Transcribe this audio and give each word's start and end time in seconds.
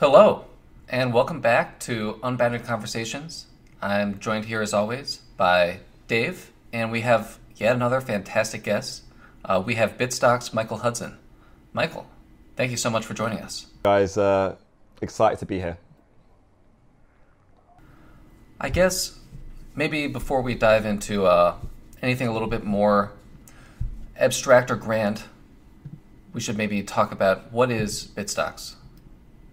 Hello, 0.00 0.44
and 0.88 1.12
welcome 1.12 1.40
back 1.40 1.80
to 1.80 2.20
Unbounded 2.22 2.62
Conversations. 2.62 3.46
I'm 3.82 4.20
joined 4.20 4.44
here 4.44 4.62
as 4.62 4.72
always 4.72 5.22
by 5.36 5.80
Dave, 6.06 6.52
and 6.72 6.92
we 6.92 7.00
have 7.00 7.40
yet 7.56 7.74
another 7.74 8.00
fantastic 8.00 8.62
guest. 8.62 9.02
Uh, 9.44 9.60
we 9.66 9.74
have 9.74 9.98
Bitstock's 9.98 10.54
Michael 10.54 10.76
Hudson. 10.76 11.18
Michael, 11.72 12.06
thank 12.54 12.70
you 12.70 12.76
so 12.76 12.90
much 12.90 13.04
for 13.04 13.14
joining 13.14 13.40
us. 13.40 13.66
Guys, 13.82 14.16
uh, 14.16 14.54
excited 15.02 15.40
to 15.40 15.46
be 15.46 15.58
here. 15.58 15.78
I 18.60 18.68
guess 18.68 19.18
maybe 19.74 20.06
before 20.06 20.42
we 20.42 20.54
dive 20.54 20.86
into 20.86 21.26
uh, 21.26 21.56
anything 22.02 22.28
a 22.28 22.32
little 22.32 22.46
bit 22.46 22.62
more 22.62 23.10
abstract 24.16 24.70
or 24.70 24.76
grand, 24.76 25.24
we 26.32 26.40
should 26.40 26.56
maybe 26.56 26.84
talk 26.84 27.10
about 27.10 27.50
what 27.50 27.72
is 27.72 28.06
Bitstocks. 28.16 28.76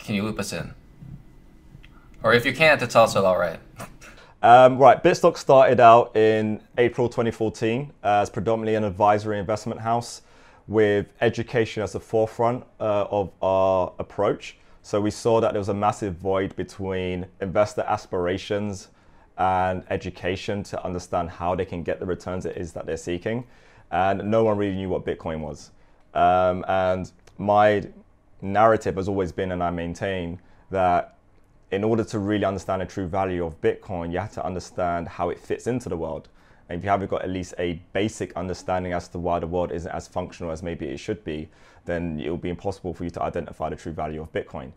Can 0.05 0.13
you 0.13 0.21
loop 0.21 0.37
us 0.39 0.53
in? 0.53 0.71
Or 2.21 2.31
if 2.31 2.45
you 2.45 2.53
can't, 2.53 2.79
it's 2.79 2.95
also 2.95 3.25
all 3.25 3.39
right. 3.39 3.59
Um, 4.43 4.77
right, 4.77 5.03
Bitstock 5.03 5.35
started 5.35 5.79
out 5.79 6.15
in 6.15 6.61
April 6.77 7.09
2014 7.09 7.91
as 8.03 8.29
predominantly 8.29 8.75
an 8.75 8.83
advisory 8.83 9.39
investment 9.39 9.81
house 9.81 10.21
with 10.67 11.07
education 11.21 11.81
as 11.81 11.93
the 11.93 11.99
forefront 11.99 12.63
uh, 12.79 13.05
of 13.09 13.31
our 13.41 13.93
approach. 13.97 14.57
So 14.83 15.01
we 15.01 15.09
saw 15.09 15.41
that 15.41 15.53
there 15.53 15.59
was 15.59 15.69
a 15.69 15.73
massive 15.73 16.17
void 16.17 16.55
between 16.55 17.25
investor 17.41 17.81
aspirations 17.81 18.89
and 19.39 19.83
education 19.89 20.61
to 20.65 20.85
understand 20.85 21.31
how 21.31 21.55
they 21.55 21.65
can 21.65 21.81
get 21.81 21.99
the 21.99 22.05
returns 22.05 22.45
it 22.45 22.57
is 22.57 22.73
that 22.73 22.85
they're 22.85 22.95
seeking. 22.95 23.43
And 23.89 24.29
no 24.29 24.43
one 24.43 24.55
really 24.55 24.75
knew 24.75 24.89
what 24.89 25.03
Bitcoin 25.03 25.39
was. 25.39 25.71
Um, 26.13 26.63
and 26.67 27.11
my 27.39 27.87
narrative 28.41 28.95
has 28.95 29.07
always 29.07 29.31
been, 29.31 29.51
and 29.51 29.63
I 29.63 29.69
maintain, 29.69 30.39
that 30.71 31.17
in 31.71 31.83
order 31.83 32.03
to 32.03 32.19
really 32.19 32.45
understand 32.45 32.81
the 32.81 32.85
true 32.85 33.07
value 33.07 33.45
of 33.45 33.59
Bitcoin, 33.61 34.11
you 34.11 34.19
have 34.19 34.33
to 34.33 34.45
understand 34.45 35.07
how 35.07 35.29
it 35.29 35.39
fits 35.39 35.67
into 35.67 35.89
the 35.89 35.97
world. 35.97 36.29
And 36.69 36.79
if 36.79 36.83
you 36.83 36.89
haven't 36.89 37.09
got 37.09 37.21
at 37.21 37.29
least 37.29 37.53
a 37.59 37.81
basic 37.93 38.35
understanding 38.35 38.93
as 38.93 39.07
to 39.09 39.19
why 39.19 39.39
the 39.39 39.47
world 39.47 39.71
isn't 39.71 39.91
as 39.91 40.07
functional 40.07 40.51
as 40.51 40.63
maybe 40.63 40.87
it 40.87 40.97
should 40.97 41.23
be, 41.23 41.49
then 41.85 42.19
it 42.19 42.29
will 42.29 42.37
be 42.37 42.49
impossible 42.49 42.93
for 42.93 43.03
you 43.03 43.09
to 43.11 43.21
identify 43.21 43.69
the 43.69 43.75
true 43.75 43.91
value 43.91 44.21
of 44.21 44.31
Bitcoin. 44.31 44.71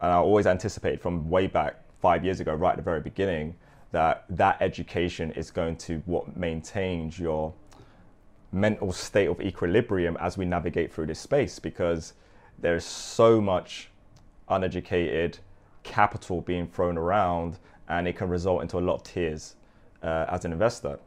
And 0.00 0.12
I 0.12 0.16
always 0.16 0.46
anticipated 0.46 1.00
from 1.00 1.28
way 1.28 1.46
back 1.46 1.76
five 2.00 2.24
years 2.24 2.40
ago, 2.40 2.54
right 2.54 2.70
at 2.70 2.76
the 2.76 2.82
very 2.82 3.00
beginning, 3.00 3.54
that 3.92 4.24
that 4.30 4.56
education 4.60 5.30
is 5.32 5.50
going 5.50 5.76
to 5.76 6.02
what 6.06 6.36
maintains 6.36 7.18
your 7.18 7.52
mental 8.52 8.92
state 8.92 9.28
of 9.28 9.40
equilibrium 9.40 10.16
as 10.20 10.38
we 10.38 10.44
navigate 10.44 10.92
through 10.92 11.06
this 11.06 11.18
space 11.18 11.58
because 11.58 12.14
there's 12.60 12.84
so 12.84 13.40
much 13.40 13.90
uneducated 14.48 15.38
capital 15.82 16.40
being 16.40 16.66
thrown 16.66 16.96
around 16.96 17.58
and 17.88 18.08
it 18.08 18.16
can 18.16 18.28
result 18.28 18.62
into 18.62 18.78
a 18.78 18.80
lot 18.80 18.94
of 18.94 19.02
tears 19.02 19.56
uh, 20.02 20.26
as 20.28 20.44
an 20.44 20.52
investor 20.52 20.98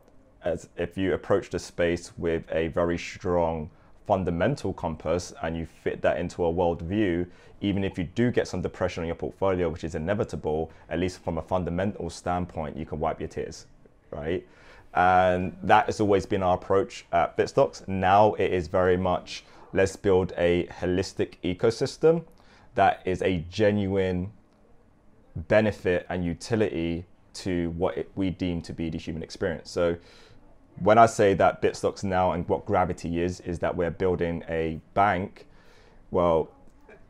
as 0.44 0.70
if 0.78 0.98
you 0.98 1.14
approach 1.14 1.50
the 1.50 1.60
space 1.60 2.12
with 2.18 2.44
a 2.52 2.68
very 2.70 2.98
strong 2.98 3.70
fundamental 4.08 4.74
compass 4.74 5.34
and 5.44 5.56
you 5.56 5.66
fit 5.66 6.02
that 6.02 6.18
into 6.18 6.44
a 6.44 6.50
world 6.50 6.82
view, 6.82 7.28
even 7.62 7.84
if 7.84 7.98
you 7.98 8.06
do 8.06 8.32
get 8.32 8.48
some 8.48 8.62
depression 8.62 9.04
on 9.04 9.08
your 9.08 9.16
portfolio, 9.16 9.70
which 9.70 9.84
is 9.84 9.96
inevitable, 9.96 10.72
at 10.90 11.00
least 11.00 11.20
from 11.24 11.38
a 11.38 11.42
fundamental 11.42 12.10
standpoint, 12.10 12.76
you 12.76 12.86
can 12.86 13.00
wipe 13.00 13.20
your 13.20 13.30
tears, 13.30 13.68
right? 14.12 14.48
And 14.96 15.56
that 15.62 15.86
has 15.86 16.00
always 16.00 16.26
been 16.26 16.42
our 16.42 16.56
approach 16.56 17.06
at 17.12 17.38
Bitstocks. 17.38 17.88
Now 17.88 18.34
it 18.34 18.52
is 18.52 18.68
very 18.68 18.98
much 18.98 19.44
let's 19.74 19.96
build 19.96 20.34
a 20.38 20.66
holistic 20.82 21.36
ecosystem 21.44 22.24
that 22.76 23.02
is 23.06 23.22
a 23.22 23.46
genuine 23.50 24.32
benefit 25.36 26.06
and 26.10 26.24
utility 26.26 27.06
to 27.34 27.70
what 27.72 27.98
it, 27.98 28.12
we 28.16 28.30
deem 28.30 28.62
to 28.62 28.74
be 28.74 28.90
the 28.90 28.98
human 28.98 29.24
experience. 29.24 29.70
So 29.70 29.98
when 30.80 30.98
I 30.98 31.06
say 31.06 31.34
that 31.36 31.62
Bitstocks 31.62 32.04
now 32.04 32.32
and 32.32 32.48
what 32.48 32.66
gravity 32.66 33.22
is, 33.22 33.40
is 33.42 33.60
that 33.60 33.76
we're 33.76 33.92
building 33.92 34.44
a 34.50 34.80
bank, 34.94 35.46
well, 36.12 36.52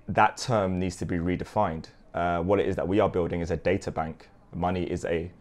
that 0.08 0.38
term 0.38 0.80
needs 0.80 0.96
to 0.98 1.06
be 1.06 1.18
redefined. 1.18 1.86
Uh, 2.14 2.40
what 2.40 2.59
it 2.59 2.68
is 2.68 2.75
that 2.75 2.88
we 2.88 3.00
are 3.00 3.09
building 3.09 3.42
is 3.42 3.52
a 3.52 3.58
data 3.58 3.92
bank. 3.92 4.28
Money 4.53 4.84
is 4.84 5.06
a 5.06 5.31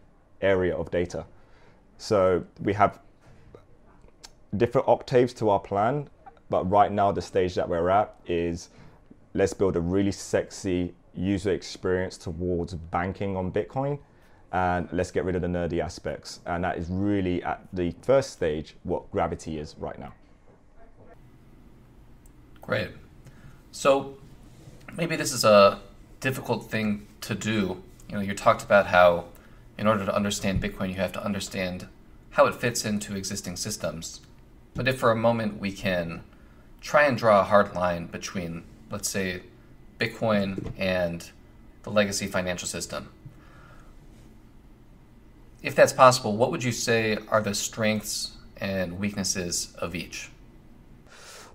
area 0.41 0.75
of 0.75 0.91
data. 0.91 1.25
So 1.97 2.45
we 2.61 2.73
have 2.73 2.99
different 4.55 4.87
octaves 4.87 5.33
to 5.35 5.49
our 5.49 5.59
plan, 5.59 6.09
but 6.49 6.69
right 6.69 6.91
now 6.91 7.11
the 7.11 7.21
stage 7.21 7.55
that 7.55 7.67
we're 7.67 7.89
at 7.89 8.15
is 8.27 8.69
let's 9.33 9.53
build 9.53 9.75
a 9.75 9.79
really 9.79 10.11
sexy 10.11 10.93
user 11.13 11.51
experience 11.51 12.17
towards 12.17 12.73
banking 12.73 13.35
on 13.35 13.51
Bitcoin 13.51 13.99
and 14.51 14.89
let's 14.91 15.11
get 15.11 15.25
rid 15.25 15.35
of 15.35 15.41
the 15.41 15.47
nerdy 15.47 15.79
aspects. 15.79 16.39
And 16.45 16.63
that 16.63 16.77
is 16.77 16.87
really 16.89 17.43
at 17.43 17.67
the 17.71 17.93
first 18.01 18.31
stage 18.31 18.75
what 18.83 19.09
gravity 19.11 19.59
is 19.59 19.75
right 19.77 19.97
now. 19.99 20.13
Great. 22.61 22.89
So 23.71 24.17
maybe 24.95 25.15
this 25.15 25.31
is 25.31 25.45
a 25.45 25.79
difficult 26.19 26.69
thing 26.69 27.07
to 27.21 27.35
do. 27.35 27.83
You 28.09 28.15
know, 28.15 28.21
you 28.21 28.33
talked 28.33 28.63
about 28.63 28.87
how 28.87 29.25
in 29.77 29.87
order 29.87 30.05
to 30.05 30.15
understand 30.15 30.61
Bitcoin, 30.61 30.89
you 30.89 30.95
have 30.95 31.11
to 31.13 31.23
understand 31.23 31.87
how 32.31 32.45
it 32.47 32.55
fits 32.55 32.85
into 32.85 33.15
existing 33.15 33.55
systems. 33.55 34.21
But 34.73 34.87
if 34.87 34.99
for 34.99 35.11
a 35.11 35.15
moment 35.15 35.59
we 35.59 35.71
can 35.71 36.23
try 36.81 37.03
and 37.03 37.17
draw 37.17 37.41
a 37.41 37.43
hard 37.43 37.73
line 37.75 38.07
between, 38.07 38.63
let's 38.89 39.09
say, 39.09 39.41
Bitcoin 39.99 40.71
and 40.77 41.29
the 41.83 41.89
legacy 41.89 42.27
financial 42.27 42.67
system, 42.67 43.09
if 45.61 45.75
that's 45.75 45.93
possible, 45.93 46.37
what 46.37 46.51
would 46.51 46.63
you 46.63 46.71
say 46.71 47.17
are 47.27 47.41
the 47.41 47.53
strengths 47.53 48.37
and 48.57 48.97
weaknesses 48.97 49.73
of 49.79 49.95
each? 49.95 50.29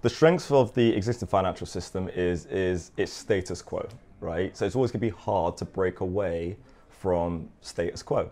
The 0.02 0.10
strength 0.10 0.52
of 0.52 0.74
the 0.74 0.94
existing 0.94 1.28
financial 1.28 1.66
system 1.66 2.10
is 2.14 2.44
is 2.46 2.90
its 2.98 3.12
status 3.12 3.62
quo, 3.62 3.88
right? 4.20 4.54
So 4.54 4.66
it's 4.66 4.76
always 4.76 4.90
going 4.90 5.00
to 5.00 5.06
be 5.06 5.16
hard 5.16 5.56
to 5.56 5.64
break 5.64 6.00
away 6.00 6.58
from 6.90 7.48
status 7.62 8.02
quo. 8.02 8.30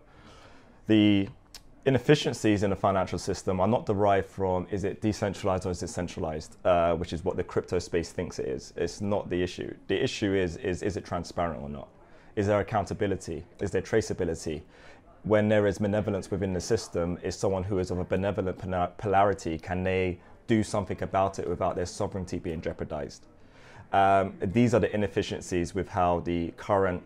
The 0.86 1.28
inefficiencies 1.84 2.62
in 2.62 2.70
the 2.70 2.76
financial 2.76 3.18
system 3.18 3.60
are 3.60 3.68
not 3.68 3.86
derived 3.86 4.28
from 4.28 4.66
is 4.70 4.84
it 4.84 5.00
decentralized 5.00 5.66
or 5.66 5.70
is 5.70 5.82
it 5.82 5.88
centralized, 5.88 6.56
uh, 6.64 6.94
which 6.94 7.12
is 7.12 7.24
what 7.24 7.36
the 7.36 7.44
crypto 7.44 7.78
space 7.78 8.12
thinks 8.12 8.38
it 8.38 8.46
is. 8.46 8.72
It's 8.76 9.00
not 9.00 9.28
the 9.28 9.42
issue. 9.42 9.74
The 9.88 10.02
issue 10.02 10.34
is 10.34 10.56
is 10.58 10.82
is 10.82 10.96
it 10.96 11.04
transparent 11.04 11.62
or 11.62 11.68
not? 11.68 11.88
Is 12.36 12.46
there 12.46 12.60
accountability? 12.60 13.44
Is 13.60 13.70
there 13.70 13.82
traceability? 13.82 14.62
when 15.24 15.48
there 15.48 15.66
is 15.66 15.78
benevolence 15.78 16.30
within 16.30 16.52
the 16.52 16.60
system, 16.60 17.18
is 17.22 17.36
someone 17.36 17.62
who 17.62 17.78
is 17.78 17.90
of 17.90 17.98
a 17.98 18.04
benevolent 18.04 18.58
polarity, 18.98 19.58
can 19.58 19.82
they 19.82 20.18
do 20.46 20.62
something 20.62 21.00
about 21.02 21.38
it 21.38 21.48
without 21.48 21.76
their 21.76 21.86
sovereignty 21.86 22.38
being 22.38 22.60
jeopardized? 22.60 23.26
Um, 23.92 24.34
these 24.40 24.74
are 24.74 24.80
the 24.80 24.92
inefficiencies 24.92 25.74
with 25.74 25.88
how 25.88 26.20
the 26.20 26.52
current 26.56 27.02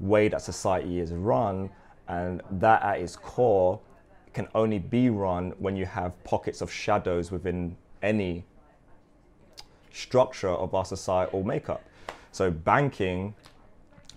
way 0.00 0.28
that 0.28 0.40
society 0.40 1.00
is 1.00 1.12
run, 1.12 1.68
and 2.08 2.40
that 2.50 2.82
at 2.82 3.00
its 3.00 3.16
core 3.16 3.80
can 4.34 4.48
only 4.54 4.78
be 4.78 5.10
run 5.10 5.52
when 5.58 5.76
you 5.76 5.86
have 5.86 6.12
pockets 6.24 6.60
of 6.60 6.70
shadows 6.70 7.30
within 7.30 7.76
any 8.02 8.44
structure 9.92 10.48
of 10.48 10.74
our 10.74 10.84
societal 10.84 11.42
makeup. 11.44 11.82
So, 12.32 12.50
banking 12.50 13.34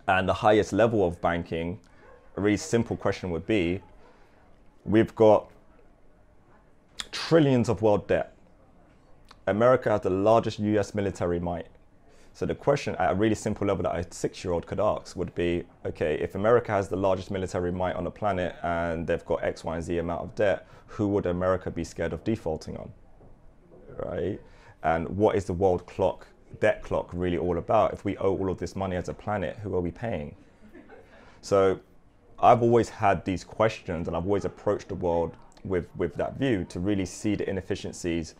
and 0.08 0.28
the 0.28 0.34
highest 0.34 0.74
level 0.74 1.06
of 1.06 1.22
banking 1.22 1.80
a 2.38 2.42
really 2.42 2.58
simple 2.58 2.96
question 2.96 3.32
would 3.32 3.48
be 3.48 3.82
we've 4.86 5.14
got 5.16 5.50
trillions 7.12 7.68
of 7.68 7.82
world 7.82 8.08
debt. 8.08 8.34
America 9.48 9.90
has 9.90 10.02
the 10.02 10.10
largest 10.10 10.60
US 10.60 10.94
military 10.94 11.40
might. 11.40 11.68
So 12.38 12.46
the 12.46 12.54
question 12.54 12.96
at 12.98 13.10
a 13.10 13.16
really 13.16 13.34
simple 13.34 13.66
level 13.66 13.82
that 13.82 13.96
a 13.96 14.14
six 14.14 14.44
year 14.44 14.54
old 14.54 14.68
could 14.68 14.80
ask 14.80 15.16
would 15.16 15.34
be 15.34 15.64
okay, 15.88 16.20
if 16.22 16.36
America 16.36 16.72
has 16.72 16.88
the 16.88 16.96
largest 16.96 17.32
military 17.32 17.72
might 17.72 17.96
on 17.96 18.04
the 18.04 18.12
planet 18.12 18.56
and 18.62 19.08
they've 19.08 19.26
got 19.26 19.44
X, 19.44 19.64
Y, 19.64 19.74
and 19.74 19.84
Z 19.84 19.98
amount 19.98 20.22
of 20.22 20.36
debt, 20.36 20.68
who 20.86 21.08
would 21.08 21.26
America 21.26 21.72
be 21.72 21.84
scared 21.84 22.14
of 22.14 22.24
defaulting 22.24 22.78
on? 22.78 22.92
Right? 24.06 24.40
And 24.84 25.10
what 25.18 25.36
is 25.36 25.46
the 25.46 25.54
world 25.54 25.88
clock, 25.88 26.28
debt 26.60 26.84
clock 26.84 27.10
really 27.12 27.40
all 27.40 27.58
about? 27.58 27.92
If 27.92 28.06
we 28.06 28.16
owe 28.18 28.38
all 28.38 28.52
of 28.52 28.60
this 28.60 28.76
money 28.76 28.98
as 28.98 29.10
a 29.10 29.16
planet, 29.16 29.58
who 29.64 29.76
are 29.76 29.82
we 29.82 29.90
paying? 29.90 30.36
So 31.42 31.80
I've 32.38 32.62
always 32.62 32.88
had 32.88 33.26
these 33.26 33.44
questions 33.44 34.08
and 34.08 34.16
I've 34.16 34.28
always 34.28 34.46
approached 34.46 34.90
the 34.90 34.96
world 34.96 35.36
with, 35.64 35.88
with 35.96 36.14
that 36.18 36.38
view 36.38 36.66
to 36.66 36.80
really 36.80 37.08
see 37.08 37.34
the 37.34 37.50
inefficiencies 37.50 38.36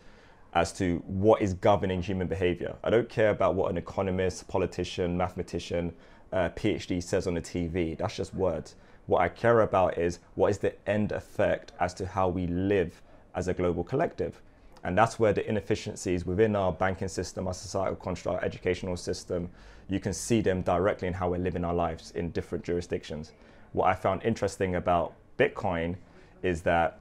as 0.54 0.72
to 0.72 1.02
what 1.06 1.42
is 1.42 1.54
governing 1.54 2.02
human 2.02 2.26
behavior. 2.26 2.74
I 2.82 2.90
don't 2.90 3.08
care 3.08 3.30
about 3.30 3.54
what 3.54 3.70
an 3.70 3.76
economist, 3.76 4.48
politician, 4.48 5.16
mathematician, 5.16 5.92
uh, 6.32 6.50
PhD 6.50 7.02
says 7.02 7.26
on 7.26 7.34
the 7.34 7.40
TV. 7.40 7.96
That's 7.96 8.16
just 8.16 8.34
words. 8.34 8.74
What 9.06 9.20
I 9.20 9.28
care 9.28 9.60
about 9.60 9.98
is 9.98 10.18
what 10.34 10.50
is 10.50 10.58
the 10.58 10.74
end 10.88 11.12
effect 11.12 11.72
as 11.80 11.94
to 11.94 12.06
how 12.06 12.28
we 12.28 12.46
live 12.46 13.00
as 13.34 13.48
a 13.48 13.54
global 13.54 13.84
collective. 13.84 14.40
And 14.84 14.96
that's 14.96 15.18
where 15.18 15.32
the 15.32 15.46
inefficiencies 15.48 16.24
within 16.24 16.54
our 16.54 16.72
banking 16.72 17.08
system, 17.08 17.46
our 17.46 17.54
societal 17.54 17.96
construct, 17.96 18.38
our 18.38 18.44
educational 18.44 18.96
system, 18.96 19.50
you 19.88 20.00
can 20.00 20.12
see 20.12 20.40
them 20.40 20.62
directly 20.62 21.08
in 21.08 21.14
how 21.14 21.30
we're 21.30 21.38
living 21.38 21.64
our 21.64 21.74
lives 21.74 22.10
in 22.12 22.30
different 22.30 22.64
jurisdictions. 22.64 23.32
What 23.72 23.86
I 23.86 23.94
found 23.94 24.22
interesting 24.22 24.76
about 24.76 25.14
Bitcoin 25.38 25.96
is 26.42 26.62
that 26.62 26.97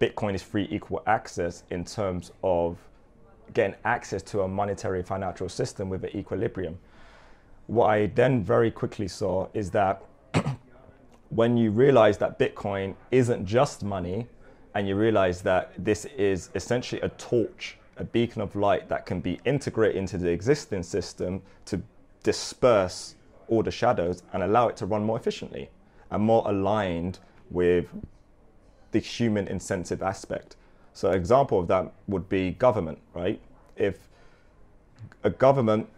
Bitcoin 0.00 0.34
is 0.34 0.42
free 0.42 0.66
equal 0.70 1.02
access 1.06 1.64
in 1.70 1.84
terms 1.84 2.32
of 2.42 2.78
getting 3.52 3.76
access 3.84 4.22
to 4.22 4.42
a 4.42 4.48
monetary 4.48 5.02
financial 5.02 5.48
system 5.48 5.88
with 5.88 6.04
an 6.04 6.16
equilibrium. 6.16 6.78
What 7.66 7.86
I 7.86 8.06
then 8.06 8.42
very 8.42 8.70
quickly 8.70 9.08
saw 9.08 9.48
is 9.54 9.70
that 9.72 10.02
when 11.30 11.56
you 11.56 11.70
realize 11.70 12.18
that 12.18 12.38
Bitcoin 12.38 12.94
isn't 13.10 13.44
just 13.46 13.84
money, 13.84 14.26
and 14.74 14.86
you 14.86 14.96
realize 14.96 15.42
that 15.42 15.72
this 15.76 16.04
is 16.16 16.50
essentially 16.54 17.00
a 17.00 17.08
torch, 17.10 17.76
a 17.96 18.04
beacon 18.04 18.40
of 18.40 18.54
light 18.54 18.88
that 18.88 19.06
can 19.06 19.20
be 19.20 19.40
integrated 19.44 19.96
into 19.96 20.16
the 20.16 20.28
existing 20.28 20.82
system 20.82 21.42
to 21.64 21.82
disperse 22.22 23.16
all 23.48 23.62
the 23.62 23.70
shadows 23.70 24.22
and 24.32 24.42
allow 24.42 24.68
it 24.68 24.76
to 24.76 24.86
run 24.86 25.02
more 25.04 25.16
efficiently 25.16 25.70
and 26.10 26.22
more 26.22 26.42
aligned 26.46 27.18
with 27.50 27.88
the 28.92 28.98
human 28.98 29.48
incentive 29.48 30.02
aspect. 30.02 30.56
So, 30.92 31.10
an 31.10 31.14
example 31.14 31.60
of 31.60 31.68
that 31.68 31.92
would 32.08 32.28
be 32.28 32.52
government, 32.52 32.98
right? 33.14 33.40
If 33.76 34.08
a 35.22 35.30
government 35.30 35.88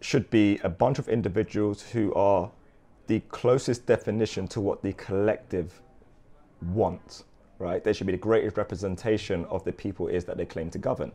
should 0.00 0.30
be 0.30 0.58
a 0.64 0.68
bunch 0.68 0.98
of 0.98 1.08
individuals 1.08 1.82
who 1.82 2.12
are 2.14 2.50
the 3.06 3.20
closest 3.28 3.86
definition 3.86 4.46
to 4.48 4.60
what 4.60 4.82
the 4.82 4.92
collective 4.94 5.80
want, 6.72 7.24
right? 7.58 7.82
They 7.82 7.92
should 7.92 8.06
be 8.06 8.12
the 8.12 8.18
greatest 8.18 8.56
representation 8.56 9.44
of 9.46 9.64
the 9.64 9.72
people 9.72 10.08
is 10.08 10.24
that 10.24 10.36
they 10.36 10.46
claim 10.46 10.70
to 10.70 10.78
govern. 10.78 11.12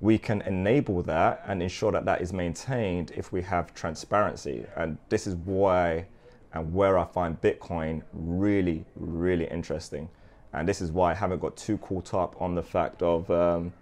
We 0.00 0.16
can 0.16 0.40
enable 0.42 1.02
that 1.02 1.44
and 1.46 1.62
ensure 1.62 1.92
that 1.92 2.06
that 2.06 2.22
is 2.22 2.32
maintained 2.32 3.12
if 3.14 3.32
we 3.32 3.42
have 3.42 3.74
transparency. 3.74 4.64
And 4.76 4.96
this 5.10 5.26
is 5.26 5.36
why 5.36 6.06
and 6.52 6.72
where 6.72 6.98
I 6.98 7.04
find 7.04 7.40
Bitcoin 7.40 8.02
really, 8.12 8.84
really 8.96 9.46
interesting. 9.46 10.08
And 10.52 10.68
this 10.68 10.80
is 10.80 10.90
why 10.90 11.12
I 11.12 11.14
haven't 11.14 11.40
got 11.40 11.56
too 11.56 11.78
caught 11.78 12.14
up 12.14 12.40
on 12.40 12.54
the 12.54 12.62
fact 12.62 13.02
of 13.02 13.30
um, 13.30 13.72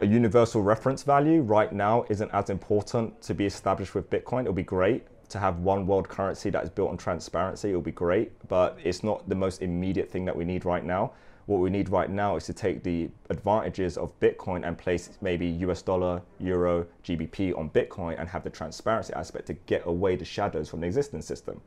a 0.00 0.06
universal 0.06 0.62
reference 0.62 1.02
value 1.02 1.40
right 1.40 1.72
now 1.72 2.04
isn't 2.10 2.30
as 2.32 2.50
important 2.50 3.22
to 3.22 3.34
be 3.34 3.46
established 3.46 3.94
with 3.94 4.10
Bitcoin. 4.10 4.42
It'll 4.42 4.52
be 4.52 4.62
great 4.62 5.06
to 5.30 5.38
have 5.38 5.60
one 5.60 5.86
world 5.86 6.08
currency 6.08 6.50
that 6.50 6.62
is 6.64 6.70
built 6.70 6.90
on 6.90 6.96
transparency. 6.96 7.70
It'll 7.70 7.80
be 7.80 7.92
great, 7.92 8.32
but 8.48 8.78
it's 8.84 9.02
not 9.02 9.28
the 9.28 9.34
most 9.34 9.62
immediate 9.62 10.10
thing 10.10 10.24
that 10.26 10.36
we 10.36 10.44
need 10.44 10.64
right 10.64 10.84
now. 10.84 11.12
What 11.46 11.60
we 11.60 11.68
need 11.70 11.90
right 11.90 12.10
now 12.10 12.36
is 12.36 12.44
to 12.46 12.54
take 12.54 12.82
the 12.82 13.10
advantages 13.28 13.98
of 13.98 14.18
Bitcoin 14.18 14.66
and 14.66 14.78
place 14.78 15.10
maybe 15.20 15.46
US 15.46 15.82
dollar, 15.82 16.22
euro, 16.38 16.86
GBP 17.04 17.56
on 17.56 17.68
Bitcoin 17.70 18.18
and 18.18 18.28
have 18.28 18.44
the 18.44 18.50
transparency 18.50 19.12
aspect 19.12 19.46
to 19.46 19.52
get 19.52 19.82
away 19.86 20.16
the 20.16 20.24
shadows 20.24 20.68
from 20.70 20.80
the 20.80 20.86
existing 20.86 21.20
system. 21.20 21.60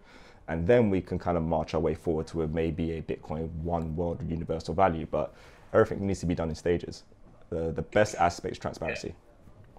And 0.48 0.66
then 0.66 0.90
we 0.90 1.02
can 1.02 1.20
kind 1.20 1.38
of 1.38 1.44
march 1.44 1.74
our 1.74 1.80
way 1.80 1.94
forward 1.94 2.28
to 2.28 2.48
maybe 2.48 2.94
a 2.94 3.02
Bitcoin 3.02 3.50
one 3.64 3.96
world 3.96 4.22
universal 4.30 4.74
value. 4.74 5.06
But 5.10 5.34
everything 5.74 6.08
needs 6.08 6.22
to 6.22 6.26
be 6.26 6.36
done 6.36 6.50
in 6.50 6.56
stages. 6.56 7.04
The, 7.50 7.72
the 7.72 7.82
best 7.82 8.16
aspect 8.16 8.54
is 8.54 8.60
transparency. 8.60 9.14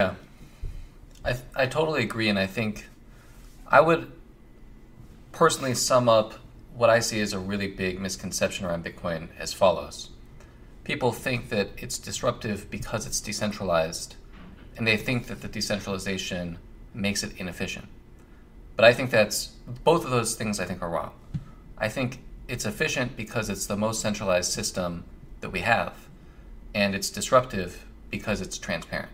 Yeah. 0.01 0.15
I, 1.25 1.37
I 1.55 1.67
totally 1.67 2.03
agree. 2.03 2.29
And 2.29 2.39
I 2.39 2.47
think 2.47 2.87
I 3.67 3.81
would 3.81 4.13
personally 5.33 5.75
sum 5.75 6.09
up 6.09 6.35
what 6.75 6.91
I 6.91 7.01
see 7.01 7.21
as 7.21 7.33
a 7.33 7.39
really 7.39 7.67
big 7.67 8.01
misconception 8.01 8.65
around 8.65 8.85
Bitcoin 8.85 9.29
as 9.39 9.53
follows. 9.53 10.11
People 10.85 11.13
think 11.13 11.49
that 11.51 11.71
it's 11.77 11.99
disruptive 11.99 12.71
because 12.71 13.05
it's 13.05 13.21
decentralized, 13.21 14.15
and 14.77 14.87
they 14.87 14.97
think 14.97 15.27
that 15.27 15.43
the 15.43 15.49
decentralization 15.49 16.59
makes 16.95 17.23
it 17.23 17.37
inefficient. 17.37 17.89
But 18.79 18.85
I 18.85 18.93
think 18.93 19.11
that's 19.11 19.47
both 19.83 20.05
of 20.05 20.13
those 20.13 20.37
things 20.37 20.61
I 20.61 20.65
think 20.65 20.83
are 20.83 20.89
wrong. 20.89 21.11
I 21.77 21.89
think 21.89 22.21
it's 22.47 22.65
efficient 22.65 23.17
because 23.17 23.51
it's 23.51 23.67
the 23.67 23.77
most 23.77 24.01
centralized 24.01 24.53
system 24.53 25.03
that 25.41 25.51
we 25.51 25.63
have, 25.63 25.95
and 26.77 26.95
it's 26.95 27.11
disruptive 27.11 27.85
because 28.09 28.41
it's 28.41 28.57
transparent. 28.57 29.11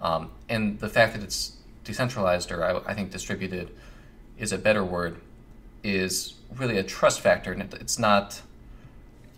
Um, 0.00 0.32
and 0.48 0.80
the 0.80 0.88
fact 0.88 1.14
that 1.14 1.22
it's 1.22 1.52
decentralized, 1.84 2.50
or 2.50 2.64
I, 2.64 2.90
I 2.90 2.94
think 2.94 3.12
distributed 3.12 3.70
is 4.40 4.50
a 4.50 4.58
better 4.58 4.84
word, 4.84 5.20
is 5.84 6.34
really 6.56 6.76
a 6.76 6.82
trust 6.82 7.20
factor. 7.20 7.52
And 7.52 7.62
it, 7.62 7.74
it's 7.80 8.00
not, 8.00 8.42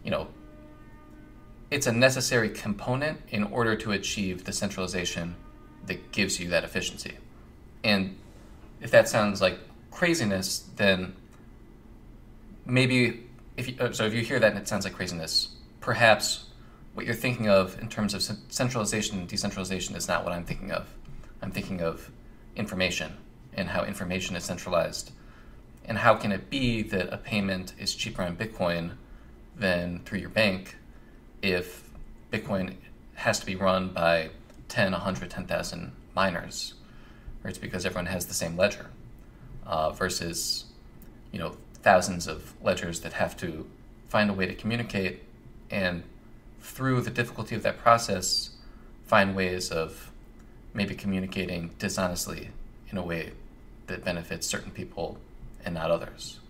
you 0.03 0.11
know, 0.11 0.29
it's 1.71 1.87
a 1.87 1.93
necessary 1.93 2.49
component 2.49 3.21
in 3.29 3.45
order 3.45 3.77
to 3.77 3.93
achieve 3.93 4.45
the 4.45 4.53
centralization 4.55 5.37
that 5.85 6.11
gives 6.11 6.41
you 6.41 6.49
that 6.49 6.65
efficiency. 6.65 7.19
And 7.85 8.17
if 8.81 8.91
that 8.91 9.09
sounds 9.09 9.41
like 9.41 9.59
craziness, 9.91 10.69
then 10.77 11.15
maybe 12.65 13.25
if 13.57 13.69
you, 13.69 13.77
uh, 13.81 13.93
so 13.93 14.05
if 14.05 14.15
you 14.15 14.23
hear 14.23 14.39
that 14.39 14.51
and 14.51 14.59
it 14.59 14.69
sounds 14.69 14.85
like 14.85 14.95
craziness, 14.95 15.49
perhaps 15.81 16.47
what 16.95 17.07
you're 17.07 17.15
thinking 17.15 17.49
of 17.49 17.79
in 17.81 17.89
terms 17.89 18.15
of 18.15 18.23
centralization 18.49 19.19
and 19.19 19.29
decentralization 19.29 19.95
is 19.97 20.09
not 20.09 20.25
what 20.25 20.33
I'm 20.33 20.45
thinking 20.45 20.73
of. 20.73 20.89
I'm 21.43 21.51
thinking 21.51 21.81
of 21.83 22.11
information 22.57 23.17
and 23.55 23.69
how 23.69 23.85
information 23.85 24.37
is 24.37 24.45
centralized. 24.45 25.13
And 25.85 25.99
how 25.99 26.15
can 26.15 26.33
it 26.33 26.51
be 26.51 26.83
that 26.83 27.13
a 27.13 27.19
payment 27.19 27.75
is 27.79 27.95
cheaper 27.95 28.23
on 28.23 28.37
Bitcoin 28.37 28.93
than 29.57 30.01
through 30.01 30.19
your 30.19 30.31
bank 30.31 30.77
if 31.43 31.89
Bitcoin 32.33 32.75
has 33.15 33.39
to 33.41 33.47
be 33.47 33.55
run 33.55 33.91
by 33.91 34.31
10, 34.69 34.93
100, 34.93 35.31
10,000 35.31 35.93
miners? 36.15 36.75
Or 37.47 37.49
it's 37.49 37.59
because 37.59 37.87
everyone 37.87 38.07
has 38.07 38.27
the 38.27 38.35
same 38.35 38.57
ledger 38.57 38.87
uh, 39.65 39.91
versus, 39.91 40.65
you 41.31 41.39
know, 41.39 41.57
thousands 41.75 42.27
of 42.27 42.55
ledgers 42.61 43.03
that 43.03 43.13
have 43.13 43.37
to 43.37 43.71
find 44.09 44.29
a 44.29 44.33
way 44.33 44.47
to 44.47 44.55
communicate 44.55 45.23
and 45.71 46.03
through 46.61 47.03
the 47.03 47.11
difficulty 47.11 47.55
of 47.55 47.63
that 47.63 47.79
process 47.79 48.51
find 49.05 49.37
ways 49.37 49.71
of 49.71 50.11
maybe 50.75 50.97
communicating 50.97 51.71
dishonestly 51.79 52.51
in 52.91 52.99
a 52.99 53.03
way 53.03 53.31
that 53.87 54.05
benefits 54.05 54.45
certain 54.45 54.73
people 54.73 55.17
and 55.65 55.77
not 55.77 55.93
others. 55.93 56.41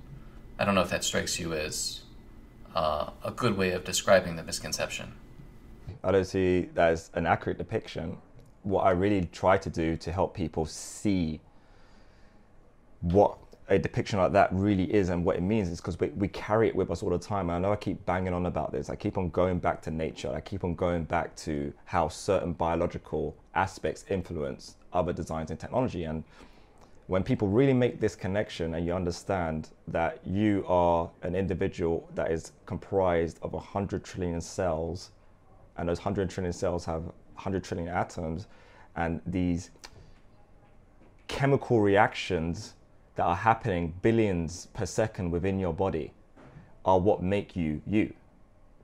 I 0.59 0.65
don't 0.65 0.75
know 0.75 0.81
if 0.81 0.89
that 0.89 1.05
strikes 1.05 1.39
you 1.39 1.53
as 1.53 2.05
uh, 2.75 3.11
a 3.23 3.33
good 3.33 3.59
way 3.59 3.73
of 3.73 3.85
describing 3.85 4.37
the 4.37 4.43
misconception. 4.43 5.13
I 6.03 6.11
don't 6.11 6.25
see 6.25 6.71
that 6.73 6.93
as 6.93 7.11
an 7.13 7.27
accurate 7.27 7.59
depiction. 7.59 8.17
What 8.67 8.83
I 8.83 8.91
really 8.91 9.29
try 9.31 9.59
to 9.59 9.71
do 9.71 9.97
to 9.97 10.11
help 10.11 10.35
people 10.35 10.67
see 10.67 11.41
what 13.01 13.39
a 13.69 13.79
depiction 13.79 14.19
like 14.19 14.33
that 14.33 14.49
really 14.53 14.93
is 14.93 15.09
and 15.09 15.25
what 15.25 15.37
it 15.37 15.43
means 15.43 15.69
is 15.69 15.81
because 15.81 15.99
we, 16.01 16.09
we 16.09 16.27
carry 16.29 16.67
it 16.69 16.75
with 16.75 16.91
us 16.91 17.01
all 17.03 17.11
the 17.11 17.19
time. 17.19 17.49
And 17.51 17.57
I 17.57 17.59
know 17.61 17.73
I 17.73 17.77
keep 17.77 18.05
banging 18.07 18.33
on 18.33 18.47
about 18.47 18.73
this. 18.73 18.91
I 18.91 18.97
keep 18.97 19.19
on 19.19 19.31
going 19.31 19.61
back 19.61 19.83
to 19.83 19.91
nature. 19.91 20.33
I 20.33 20.41
keep 20.41 20.65
on 20.65 20.75
going 20.75 21.05
back 21.05 21.35
to 21.37 21.73
how 21.85 22.09
certain 22.09 22.53
biological 22.53 23.37
aspects 23.55 24.05
influence 24.09 24.77
other 24.93 25.13
designs 25.13 25.51
and 25.51 25.61
technology. 25.61 26.05
And 26.05 26.25
when 27.07 27.23
people 27.23 27.47
really 27.47 27.73
make 27.73 28.01
this 28.01 28.17
connection 28.17 28.75
and 28.75 28.85
you 28.85 28.93
understand 28.93 29.71
that 29.87 30.21
you 30.27 30.65
are 30.67 31.09
an 31.23 31.37
individual 31.37 32.09
that 32.17 32.33
is 32.33 32.51
comprised 32.67 33.39
of 33.43 33.53
100 33.53 34.05
trillion 34.05 34.41
cells, 34.41 35.11
and 35.77 35.89
those 35.89 35.99
100 35.99 36.31
trillion 36.31 36.53
cells 36.53 36.85
have 36.85 37.03
100 37.37 37.65
trillion 37.65 37.89
atoms, 37.89 38.47
and 38.97 39.21
these 39.27 39.71
chemical 41.29 41.81
reactions 41.81 42.75
that 43.17 43.25
are 43.25 43.37
happening 43.37 43.95
billions 44.03 44.67
per 44.75 44.87
second 44.87 45.31
within 45.31 45.59
your 45.59 45.73
body 45.73 46.13
are 46.85 46.99
what 46.99 47.23
make 47.23 47.57
you 47.57 47.83
you. 47.87 48.13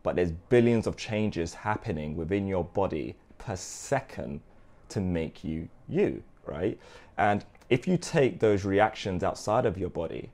But 0.02 0.16
there's 0.16 0.32
billions 0.32 0.86
of 0.86 0.96
changes 0.96 1.54
happening 1.54 2.16
within 2.16 2.46
your 2.46 2.64
body 2.64 3.14
per 3.38 3.56
second 3.56 4.40
to 4.88 5.00
make 5.00 5.44
you 5.44 5.68
you, 5.88 6.22
right? 6.46 6.78
And 7.18 7.44
if 7.70 7.86
you 7.86 7.96
take 7.96 8.40
those 8.40 8.64
reactions 8.64 9.22
outside 9.22 9.64
of 9.64 9.78
your 9.78 9.90
body, 9.90 10.30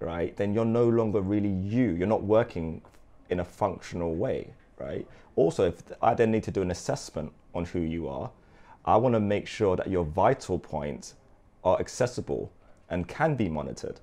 right, 0.00 0.36
then 0.36 0.54
you're 0.54 0.64
no 0.64 0.88
longer 0.88 1.20
really 1.20 1.50
you. 1.50 1.90
You're 1.90 2.06
not 2.06 2.22
working 2.22 2.82
in 3.30 3.40
a 3.40 3.44
functional 3.44 4.14
way, 4.14 4.52
right? 4.78 5.06
Also, 5.36 5.68
if 5.68 5.82
I 6.02 6.14
then 6.14 6.30
need 6.30 6.42
to 6.44 6.50
do 6.50 6.62
an 6.62 6.70
assessment 6.70 7.32
on 7.54 7.66
who 7.66 7.80
you 7.80 8.08
are, 8.08 8.30
I 8.84 8.96
want 8.96 9.14
to 9.14 9.20
make 9.20 9.46
sure 9.46 9.76
that 9.76 9.88
your 9.88 10.04
vital 10.04 10.58
points 10.58 11.14
are 11.62 11.78
accessible 11.78 12.52
and 12.88 13.06
can 13.06 13.34
be 13.34 13.48
monitored. 13.48 14.00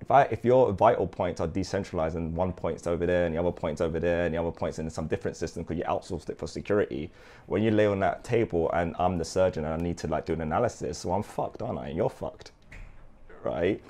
If, 0.00 0.10
I, 0.10 0.22
if 0.24 0.44
your 0.44 0.72
vital 0.72 1.06
points 1.06 1.40
are 1.40 1.46
decentralized 1.46 2.16
and 2.16 2.34
one 2.34 2.52
point's 2.52 2.88
over 2.88 3.06
there 3.06 3.24
and 3.24 3.34
the 3.34 3.38
other 3.38 3.52
point's 3.52 3.80
over 3.80 4.00
there 4.00 4.26
and 4.26 4.34
the 4.34 4.38
other 4.38 4.50
point's 4.50 4.80
in 4.80 4.90
some 4.90 5.06
different 5.06 5.36
system 5.36 5.62
because 5.62 5.78
you 5.78 5.84
outsourced 5.84 6.28
it 6.28 6.38
for 6.38 6.48
security, 6.48 7.10
when 7.46 7.62
you 7.62 7.70
lay 7.70 7.86
on 7.86 8.00
that 8.00 8.24
table 8.24 8.70
and 8.72 8.96
I'm 8.98 9.16
the 9.16 9.24
surgeon 9.24 9.64
and 9.64 9.74
I 9.74 9.76
need 9.76 9.96
to 9.98 10.08
like 10.08 10.26
do 10.26 10.32
an 10.32 10.40
analysis, 10.40 10.98
so 10.98 11.12
I'm 11.12 11.22
fucked, 11.22 11.62
aren't 11.62 11.78
I? 11.78 11.88
And 11.88 11.96
you're 11.96 12.10
fucked, 12.10 12.50
right? 13.44 13.80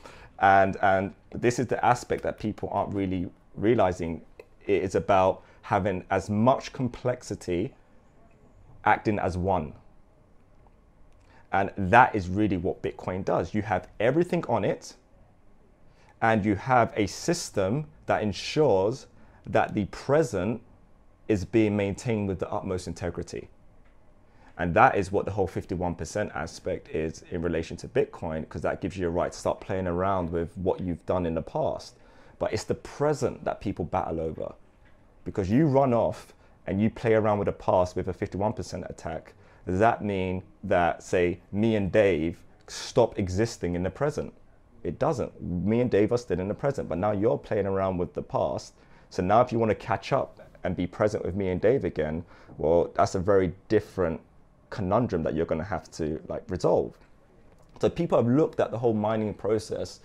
And 0.41 0.77
and 0.83 1.15
this 1.31 1.59
is 1.59 1.67
the 1.67 1.83
aspect 1.85 2.23
that 2.25 2.39
people 2.39 2.69
aren't 2.73 2.95
really 2.95 3.31
realizing. 3.55 4.21
It 4.67 4.83
is 4.83 4.95
about 4.95 5.43
having 5.63 6.05
as 6.11 6.29
much 6.29 6.73
complexity 6.73 7.75
acting 8.85 9.19
as 9.19 9.37
one. 9.39 9.73
And 11.53 11.71
that 11.77 12.15
is 12.15 12.29
really 12.29 12.57
what 12.57 12.83
Bitcoin 12.83 13.25
does. 13.25 13.55
You 13.55 13.63
have 13.63 13.89
everything 14.01 14.45
on 14.49 14.65
it, 14.65 14.95
and 16.21 16.45
you 16.45 16.55
have 16.55 16.93
a 16.97 17.07
system 17.07 17.87
that 18.07 18.23
ensures 18.23 19.07
that 19.47 19.75
the 19.75 19.85
present 19.87 20.63
is 21.29 21.45
being 21.45 21.77
maintained 21.77 22.29
with 22.29 22.39
the 22.39 22.51
utmost 22.51 22.87
integrity. 22.87 23.49
And 24.59 24.75
that 24.75 24.97
is 24.97 25.11
what 25.11 25.25
the 25.25 25.31
whole 25.33 25.49
51% 25.49 26.35
aspect 26.35 26.89
is 26.91 27.25
in 27.31 27.43
relation 27.43 27.77
to 27.79 27.89
Bitcoin, 27.89 28.43
because 28.43 28.63
that 28.63 28.81
gives 28.81 28.97
you 28.97 29.07
a 29.07 29.11
right 29.11 29.33
to 29.33 29.39
start 29.39 29.61
playing 29.61 29.87
around 29.87 30.31
with 30.31 30.57
what 30.57 30.81
you've 30.81 31.05
done 31.07 31.27
in 31.27 31.35
the 31.35 31.43
past. 31.43 31.97
But 32.39 32.53
it's 32.53 32.65
the 32.65 32.75
present 32.75 33.45
that 33.45 33.61
people 33.61 33.85
battle 33.85 34.21
over. 34.21 34.55
Because 35.25 35.51
you 35.51 35.67
run 35.67 35.95
off 35.95 36.35
and 36.67 36.81
you 36.81 36.91
play 36.91 37.15
around 37.15 37.39
with 37.39 37.47
the 37.47 37.53
past 37.53 37.97
with 37.97 38.09
a 38.09 38.13
51% 38.13 38.89
attack, 38.89 39.35
does 39.67 39.79
that 39.79 40.05
mean 40.05 40.43
that, 40.65 41.03
say, 41.03 41.41
me 41.53 41.77
and 41.77 41.93
Dave 41.93 42.39
stop 42.67 43.19
existing 43.19 43.75
in 43.75 43.83
the 43.83 43.91
present? 43.91 44.33
It 44.83 44.99
doesn't. 44.99 45.41
Me 45.41 45.81
and 45.81 45.91
Dave 45.91 46.13
are 46.13 46.19
still 46.19 46.41
in 46.41 46.49
the 46.49 46.55
present, 46.55 46.89
but 46.89 46.99
now 46.99 47.13
you're 47.13 47.39
playing 47.39 47.67
around 47.67 47.99
with 47.99 48.15
the 48.15 48.23
past. 48.23 48.75
So 49.11 49.23
now, 49.23 49.41
if 49.41 49.53
you 49.53 49.59
want 49.59 49.71
to 49.71 49.77
catch 49.77 50.13
up 50.13 50.41
and 50.65 50.75
be 50.75 50.87
present 50.87 51.25
with 51.25 51.37
me 51.37 51.51
and 51.51 51.61
Dave 51.61 51.85
again, 51.85 52.25
well, 52.59 52.91
that's 52.95 53.15
a 53.15 53.21
very 53.21 53.53
different 53.69 54.21
conundrum 54.71 55.23
that 55.23 55.35
you're 55.35 55.47
going 55.47 55.61
to 55.61 55.65
have 55.65 55.91
to 55.93 56.21
like 56.29 56.43
resolve. 56.49 56.97
So 57.81 57.89
people 57.89 58.19
have 58.19 58.27
looked 58.27 58.59
at 58.59 58.71
the 58.71 58.79
whole 58.79 58.95
mining 58.95 59.35
process 59.35 60.01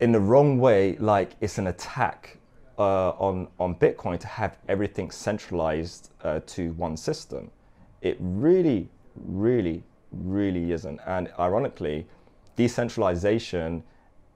in 0.00 0.12
the 0.12 0.20
wrong 0.20 0.58
way, 0.58 0.96
like 0.96 1.32
it's 1.40 1.58
an 1.58 1.68
attack 1.68 2.38
uh, 2.82 3.14
on 3.18 3.48
on 3.58 3.74
Bitcoin 3.76 4.18
to 4.18 4.26
have 4.26 4.58
everything 4.68 5.10
centralized 5.10 6.10
uh, 6.24 6.40
to 6.46 6.72
one 6.72 6.96
system. 6.96 7.50
It 8.00 8.16
really, 8.20 8.88
really, 9.14 9.82
really 10.10 10.72
isn't. 10.72 11.00
And 11.06 11.30
ironically, 11.38 12.06
decentralization 12.56 13.82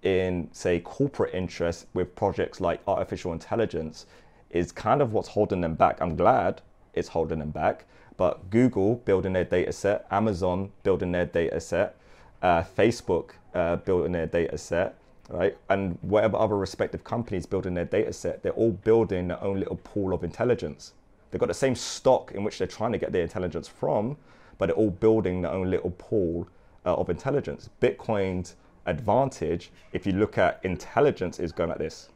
in 0.03 0.49
say 0.53 0.79
corporate 0.81 1.35
interests 1.35 1.87
with 1.95 2.15
projects 2.15 2.61
like 2.61 2.81
artificial 2.87 3.33
intelligence 3.33 4.07
is 4.51 4.71
kind 4.71 5.03
of 5.03 5.13
what's 5.13 5.29
holding 5.29 5.61
them 5.61 5.75
back. 5.75 6.01
I'm 6.01 6.17
glad 6.17 6.63
it's 6.95 7.09
holding 7.09 7.41
them 7.41 7.51
back, 7.51 7.85
but 8.17 8.49
Google 8.51 8.97
building 9.05 9.33
their 9.33 9.45
data 9.45 9.73
set, 9.73 10.07
Amazon 10.11 10.71
building 10.85 11.13
their 11.13 11.27
data 11.27 11.61
set, 11.61 11.97
uh, 12.43 12.63
Facebook 12.63 13.31
uh, 13.55 13.77
building 13.77 14.13
their 14.13 14.27
data 14.27 14.57
set, 14.57 14.97
right? 15.29 15.57
And 15.69 15.99
whatever 16.03 16.37
other 16.37 16.57
respective 16.57 17.05
companies 17.05 17.47
building 17.47 17.75
their 17.75 17.85
data 17.85 18.13
set, 18.13 18.43
they're 18.43 18.53
all 18.53 18.73
building 18.73 19.29
their 19.29 19.43
own 19.43 19.59
little 19.59 19.77
pool 19.77 20.13
of 20.13 20.25
intelligence. 20.25 20.95
They've 21.31 21.41
got 21.41 21.49
the 21.49 21.55
same 21.55 21.75
stock 21.75 22.33
in 22.33 22.45
which 22.45 22.59
they're 22.59 22.67
trying 22.67 22.93
to 22.93 22.99
get 22.99 23.13
their 23.13 23.23
intelligence 23.23 23.69
from, 23.69 24.17
but 24.59 24.67
they're 24.67 24.77
all 24.77 24.91
building 24.91 25.43
their 25.43 25.53
own 25.53 25.71
little 25.71 25.91
pool 25.99 26.49
uh, 26.85 26.95
of 26.95 27.11
intelligence. 27.11 27.69
Bitcoin's 27.81 28.57
advantage, 28.87 29.71
if 29.93 30.07
you 30.07 30.13
look 30.13 30.39
at 30.39 30.61
intelligence, 30.63 31.41
is 31.41 31.53
going 31.53 31.71
like 31.71 31.79
this. 31.79 32.09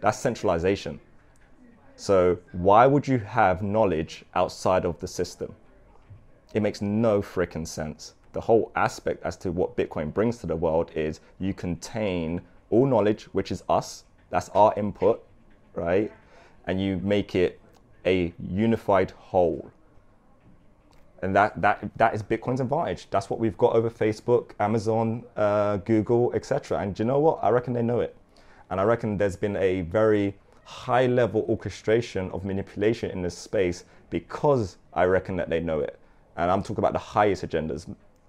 That's 0.00 0.18
centralization. 0.18 1.00
So 1.96 2.38
why 2.52 2.86
would 2.86 3.06
you 3.06 3.18
have 3.18 3.62
knowledge 3.62 4.24
outside 4.34 4.84
of 4.84 4.98
the 5.00 5.08
system? 5.08 5.54
It 6.54 6.62
makes 6.62 6.80
no 6.80 7.20
freaking 7.22 7.66
sense. 7.66 8.14
The 8.32 8.40
whole 8.40 8.72
aspect 8.76 9.24
as 9.24 9.36
to 9.38 9.52
what 9.52 9.76
Bitcoin 9.76 10.12
brings 10.12 10.38
to 10.38 10.46
the 10.46 10.56
world 10.56 10.90
is 10.94 11.20
you 11.38 11.52
contain 11.52 12.40
all 12.70 12.86
knowledge, 12.86 13.24
which 13.32 13.52
is 13.52 13.62
us, 13.68 14.04
that's 14.30 14.48
our 14.50 14.72
input, 14.76 15.22
right? 15.74 16.10
And 16.66 16.80
you 16.80 16.98
make 17.02 17.34
it 17.34 17.60
a 18.06 18.32
unified 18.48 19.10
whole. 19.12 19.70
And 21.20 21.36
that, 21.36 21.60
that, 21.60 21.88
that 21.96 22.14
is 22.14 22.22
Bitcoin's 22.22 22.60
advantage. 22.60 23.08
That's 23.10 23.30
what 23.30 23.38
we've 23.38 23.56
got 23.56 23.74
over 23.74 23.90
Facebook, 23.90 24.52
Amazon, 24.58 25.22
uh, 25.36 25.76
Google, 25.78 26.32
etc. 26.34 26.78
And 26.80 26.98
you 26.98 27.04
know 27.04 27.20
what? 27.20 27.38
I 27.42 27.50
reckon 27.50 27.74
they 27.74 27.82
know 27.82 28.00
it. 28.00 28.16
And 28.70 28.80
I 28.80 28.84
reckon 28.84 29.18
there's 29.18 29.36
been 29.36 29.56
a 29.56 29.82
very 29.82 30.34
high 30.64 31.06
level 31.06 31.44
orchestration 31.48 32.30
of 32.30 32.44
manipulation 32.44 33.10
in 33.10 33.22
this 33.22 33.36
space 33.36 33.84
because 34.10 34.78
I 34.94 35.04
reckon 35.04 35.36
that 35.36 35.50
they 35.50 35.60
know 35.60 35.80
it. 35.80 35.98
And 36.36 36.50
I'm 36.50 36.62
talking 36.62 36.78
about 36.78 36.94
the 36.94 36.98
highest 36.98 37.46
agendas. 37.46 37.86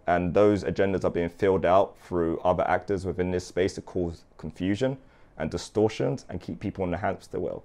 And 0.07 0.33
those 0.33 0.63
agendas 0.63 1.05
are 1.05 1.09
being 1.09 1.29
filled 1.29 1.65
out 1.65 1.97
through 1.99 2.39
other 2.39 2.67
actors 2.67 3.05
within 3.05 3.31
this 3.31 3.45
space 3.45 3.73
to 3.75 3.81
cause 3.81 4.23
confusion 4.37 4.97
and 5.37 5.49
distortions 5.49 6.25
and 6.29 6.41
keep 6.41 6.59
people 6.59 6.83
in 6.83 6.91
the 6.91 6.97
hamster 6.97 7.39
wheel. 7.39 7.63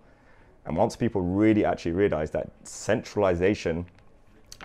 And 0.64 0.76
once 0.76 0.96
people 0.96 1.20
really 1.20 1.64
actually 1.64 1.92
realize 1.92 2.30
that 2.32 2.50
centralization, 2.64 3.86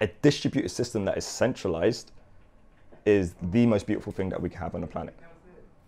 a 0.02 0.08
distributed 0.22 0.70
system 0.70 1.06
that 1.06 1.18
is 1.18 1.26
centralized, 1.26 2.12
is 3.06 3.36
the 3.52 3.66
most 3.66 3.88
beautiful 3.88 4.14
thing 4.14 4.30
that 4.30 4.42
we 4.42 4.50
can 4.50 4.60
have 4.60 4.76
on 4.76 4.82
the 4.82 4.88
planet 4.88 5.16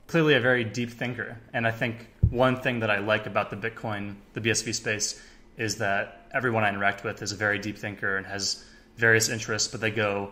clearly 0.07 0.35
a 0.35 0.39
very 0.39 0.63
deep 0.63 0.91
thinker. 0.91 1.37
And 1.53 1.65
I 1.65 1.71
think 1.71 2.07
one 2.29 2.55
thing 2.57 2.79
that 2.79 2.89
I 2.89 2.99
like 2.99 3.25
about 3.25 3.49
the 3.49 3.55
Bitcoin, 3.55 4.15
the 4.33 4.41
BSV 4.41 4.73
space, 4.73 5.21
is 5.57 5.77
that 5.77 6.27
everyone 6.33 6.63
I 6.63 6.69
interact 6.69 7.03
with 7.03 7.21
is 7.21 7.31
a 7.31 7.35
very 7.35 7.59
deep 7.59 7.77
thinker 7.77 8.17
and 8.17 8.25
has 8.25 8.65
various 8.97 9.29
interests, 9.29 9.67
but 9.67 9.81
they 9.81 9.91
go, 9.91 10.31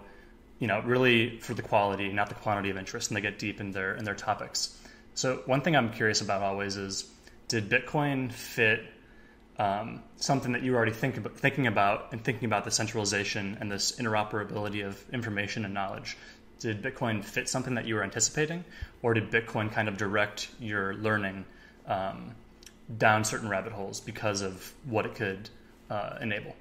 you 0.60 0.68
know, 0.68 0.82
really 0.82 1.40
for 1.40 1.54
the 1.54 1.62
quality, 1.62 2.12
not 2.12 2.30
the 2.30 2.36
quantity 2.36 2.70
of 2.70 2.78
interest, 2.78 3.10
and 3.10 3.18
they 3.18 3.22
get 3.22 3.40
deep 3.40 3.60
in 3.60 3.72
their 3.72 3.96
in 3.96 4.04
their 4.06 4.16
topics. 4.16 4.80
So 5.16 5.44
one 5.46 5.62
thing 5.62 5.76
I'm 5.76 5.92
curious 5.92 6.22
about 6.22 6.42
always 6.42 6.76
is, 6.78 7.10
did 7.48 7.70
Bitcoin 7.70 8.32
fit 8.32 8.84
um, 9.60 10.02
something 10.16 10.54
that 10.54 10.64
you 10.64 10.72
were 10.72 10.78
already 10.78 10.94
think 10.94 11.18
about, 11.18 11.38
thinking 11.38 11.68
about 11.68 12.12
and 12.12 12.24
thinking 12.24 12.46
about 12.46 12.66
the 12.66 12.72
centralization 12.72 13.58
and 13.60 13.72
this 13.72 13.94
interoperability 13.94 14.86
of 14.86 15.04
information 15.12 15.66
and 15.66 15.74
knowledge? 15.74 16.18
did 16.64 16.82
Bitcoin 16.82 17.22
fit 17.22 17.50
something 17.50 17.76
that 17.76 17.86
you 17.86 17.96
were 17.96 18.04
anticipating, 18.04 18.64
or 19.02 19.14
did 19.14 19.30
Bitcoin 19.30 19.70
kind 19.70 19.90
of 19.90 19.98
direct 19.98 20.48
your 20.62 20.94
learning 20.96 21.44
um, 21.88 22.34
down 22.98 23.26
certain 23.26 23.50
rabbit 23.50 23.74
holes 23.74 24.00
because 24.00 24.42
of 24.42 24.74
what 24.86 25.06
it 25.06 25.14
could 25.14 25.50
uh, 25.90 26.18
enable? 26.22 26.56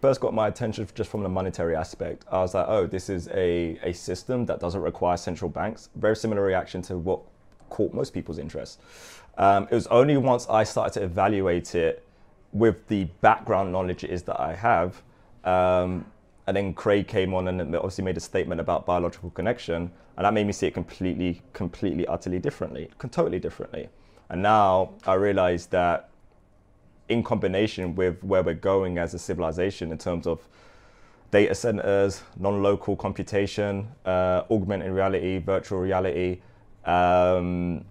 First 0.00 0.20
got 0.20 0.32
my 0.32 0.48
attention 0.48 0.86
just 0.94 1.10
from 1.10 1.22
the 1.22 1.28
monetary 1.28 1.74
aspect. 1.74 2.24
I 2.30 2.38
was 2.38 2.54
like, 2.54 2.66
oh, 2.68 2.86
this 2.86 3.08
is 3.08 3.28
a, 3.28 3.78
a 3.82 3.92
system 3.92 4.46
that 4.46 4.60
doesn't 4.60 4.80
require 4.80 5.16
central 5.16 5.50
banks. 5.50 5.88
Very 5.96 6.14
similar 6.14 6.42
reaction 6.42 6.82
to 6.82 6.98
what 6.98 7.20
caught 7.68 7.92
most 7.92 8.14
people's 8.14 8.38
interest. 8.38 8.80
Um, 9.36 9.64
it 9.70 9.74
was 9.74 9.86
only 9.88 10.16
once 10.16 10.48
I 10.48 10.64
started 10.64 10.98
to 11.00 11.04
evaluate 11.04 11.74
it 11.74 12.04
with 12.52 12.86
the 12.88 13.04
background 13.20 13.72
knowledge 13.72 14.04
it 14.04 14.10
is 14.10 14.22
that 14.22 14.40
I 14.40 14.54
have 14.54 15.02
um, 15.44 16.04
and 16.46 16.56
then 16.56 16.72
Craig 16.72 17.06
came 17.06 17.34
on 17.34 17.46
and 17.48 17.76
obviously 17.76 18.04
made 18.04 18.16
a 18.16 18.20
statement 18.20 18.60
about 18.60 18.86
biological 18.86 19.30
connection, 19.30 19.90
and 20.16 20.24
that 20.24 20.32
made 20.32 20.46
me 20.46 20.52
see 20.52 20.66
it 20.66 20.74
completely, 20.74 21.42
completely, 21.52 22.06
utterly 22.06 22.38
differently, 22.38 22.88
totally 23.10 23.38
differently. 23.38 23.88
And 24.30 24.42
now 24.42 24.94
I 25.06 25.14
realize 25.14 25.66
that 25.66 26.08
in 27.08 27.22
combination 27.22 27.94
with 27.94 28.22
where 28.22 28.42
we're 28.42 28.54
going 28.54 28.98
as 28.98 29.14
a 29.14 29.18
civilization 29.18 29.90
in 29.92 29.98
terms 29.98 30.26
of 30.26 30.46
data 31.30 31.54
centers, 31.54 32.22
non-local 32.38 32.96
computation, 32.96 33.88
uh, 34.04 34.42
augmented 34.50 34.92
reality, 34.92 35.38
virtual 35.38 35.80
reality, 35.80 36.40
um, 36.84 37.84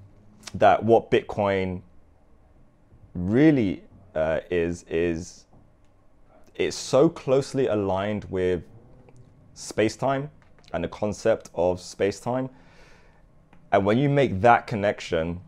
that 0.56 0.84
what 0.84 1.12
Bitcoin 1.12 1.82
really 3.14 3.84
uh, 4.16 4.40
is 4.50 4.84
is 4.84 5.46
it's 6.56 6.76
so 6.76 7.08
closely 7.08 7.68
aligned 7.68 8.26
with 8.26 8.64
space-time 9.54 10.30
and 10.74 10.84
the 10.84 10.88
concept 10.88 11.52
of 11.54 11.80
space-time. 11.80 12.50
And 13.72 13.86
when 13.86 13.98
you 14.00 14.10
make 14.10 14.42
that 14.42 14.66
connection, 14.66 15.42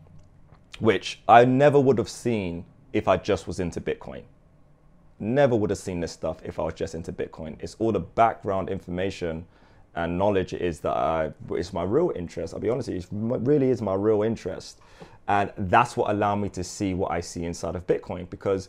which 0.78 1.20
I 1.28 1.44
never 1.44 1.80
would 1.80 1.98
have 1.98 2.08
seen 2.08 2.64
if 2.92 3.08
I 3.08 3.16
just 3.16 3.46
was 3.46 3.60
into 3.60 3.80
Bitcoin. 3.80 4.22
Never 5.18 5.54
would 5.54 5.70
have 5.70 5.78
seen 5.78 6.00
this 6.00 6.12
stuff 6.12 6.40
if 6.44 6.58
I 6.58 6.64
was 6.64 6.74
just 6.74 6.94
into 6.94 7.12
Bitcoin. 7.12 7.56
It's 7.60 7.76
all 7.78 7.92
the 7.92 8.00
background 8.00 8.70
information 8.70 9.44
and 9.94 10.16
knowledge 10.16 10.54
is 10.54 10.80
that 10.80 10.96
I, 10.96 11.32
it's 11.50 11.72
my 11.72 11.82
real 11.82 12.12
interest. 12.14 12.54
I'll 12.54 12.60
be 12.60 12.70
honest, 12.70 12.88
it 12.88 13.06
really 13.10 13.70
is 13.70 13.82
my 13.82 13.94
real 13.94 14.22
interest. 14.22 14.80
And 15.28 15.52
that's 15.56 15.96
what 15.96 16.10
allowed 16.10 16.36
me 16.36 16.48
to 16.50 16.64
see 16.64 16.94
what 16.94 17.10
I 17.10 17.20
see 17.20 17.44
inside 17.44 17.76
of 17.76 17.86
Bitcoin 17.86 18.28
because 18.30 18.68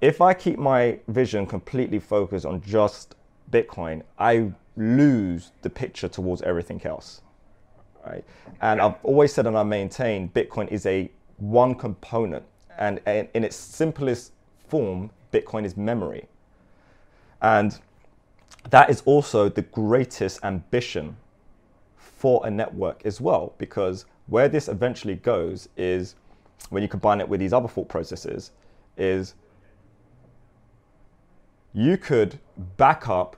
if 0.00 0.20
I 0.20 0.34
keep 0.34 0.58
my 0.58 0.98
vision 1.08 1.46
completely 1.46 1.98
focused 1.98 2.44
on 2.44 2.60
just 2.60 3.14
Bitcoin, 3.50 4.02
I 4.18 4.52
lose 4.76 5.52
the 5.62 5.70
picture 5.70 6.08
towards 6.08 6.42
everything 6.42 6.84
else. 6.84 7.22
Right? 8.04 8.24
And 8.60 8.80
I've 8.80 8.96
always 9.02 9.32
said 9.32 9.46
and 9.46 9.56
I 9.56 9.62
maintain 9.62 10.28
Bitcoin 10.28 10.68
is 10.68 10.86
a 10.86 11.10
one 11.38 11.74
component. 11.74 12.44
And 12.78 13.00
in 13.06 13.44
its 13.44 13.56
simplest 13.56 14.32
form, 14.68 15.10
Bitcoin 15.32 15.64
is 15.64 15.76
memory. 15.76 16.28
And 17.42 17.78
that 18.70 18.90
is 18.90 19.02
also 19.04 19.48
the 19.48 19.62
greatest 19.62 20.44
ambition 20.44 21.16
for 21.96 22.46
a 22.46 22.50
network 22.50 23.04
as 23.04 23.20
well, 23.20 23.54
because 23.58 24.06
where 24.26 24.48
this 24.48 24.68
eventually 24.68 25.14
goes 25.16 25.68
is 25.76 26.16
when 26.70 26.82
you 26.82 26.88
combine 26.88 27.20
it 27.20 27.28
with 27.28 27.40
these 27.40 27.52
other 27.52 27.68
thought 27.68 27.88
processes, 27.88 28.50
is 28.96 29.34
you 31.72 31.96
could 31.96 32.38
back 32.76 33.08
up 33.08 33.36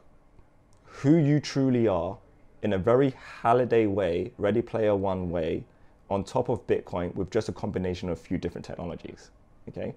who 0.84 1.16
you 1.16 1.40
truly 1.40 1.88
are 1.88 2.16
in 2.62 2.72
a 2.72 2.78
very 2.78 3.14
Halliday 3.42 3.86
way, 3.86 4.32
Ready 4.38 4.62
Player 4.62 4.96
One 4.96 5.30
way, 5.30 5.64
on 6.10 6.24
top 6.24 6.48
of 6.48 6.66
Bitcoin 6.66 7.14
with 7.14 7.30
just 7.30 7.48
a 7.48 7.52
combination 7.52 8.08
of 8.08 8.18
a 8.18 8.20
few 8.20 8.38
different 8.38 8.64
technologies. 8.64 9.30
Okay. 9.68 9.94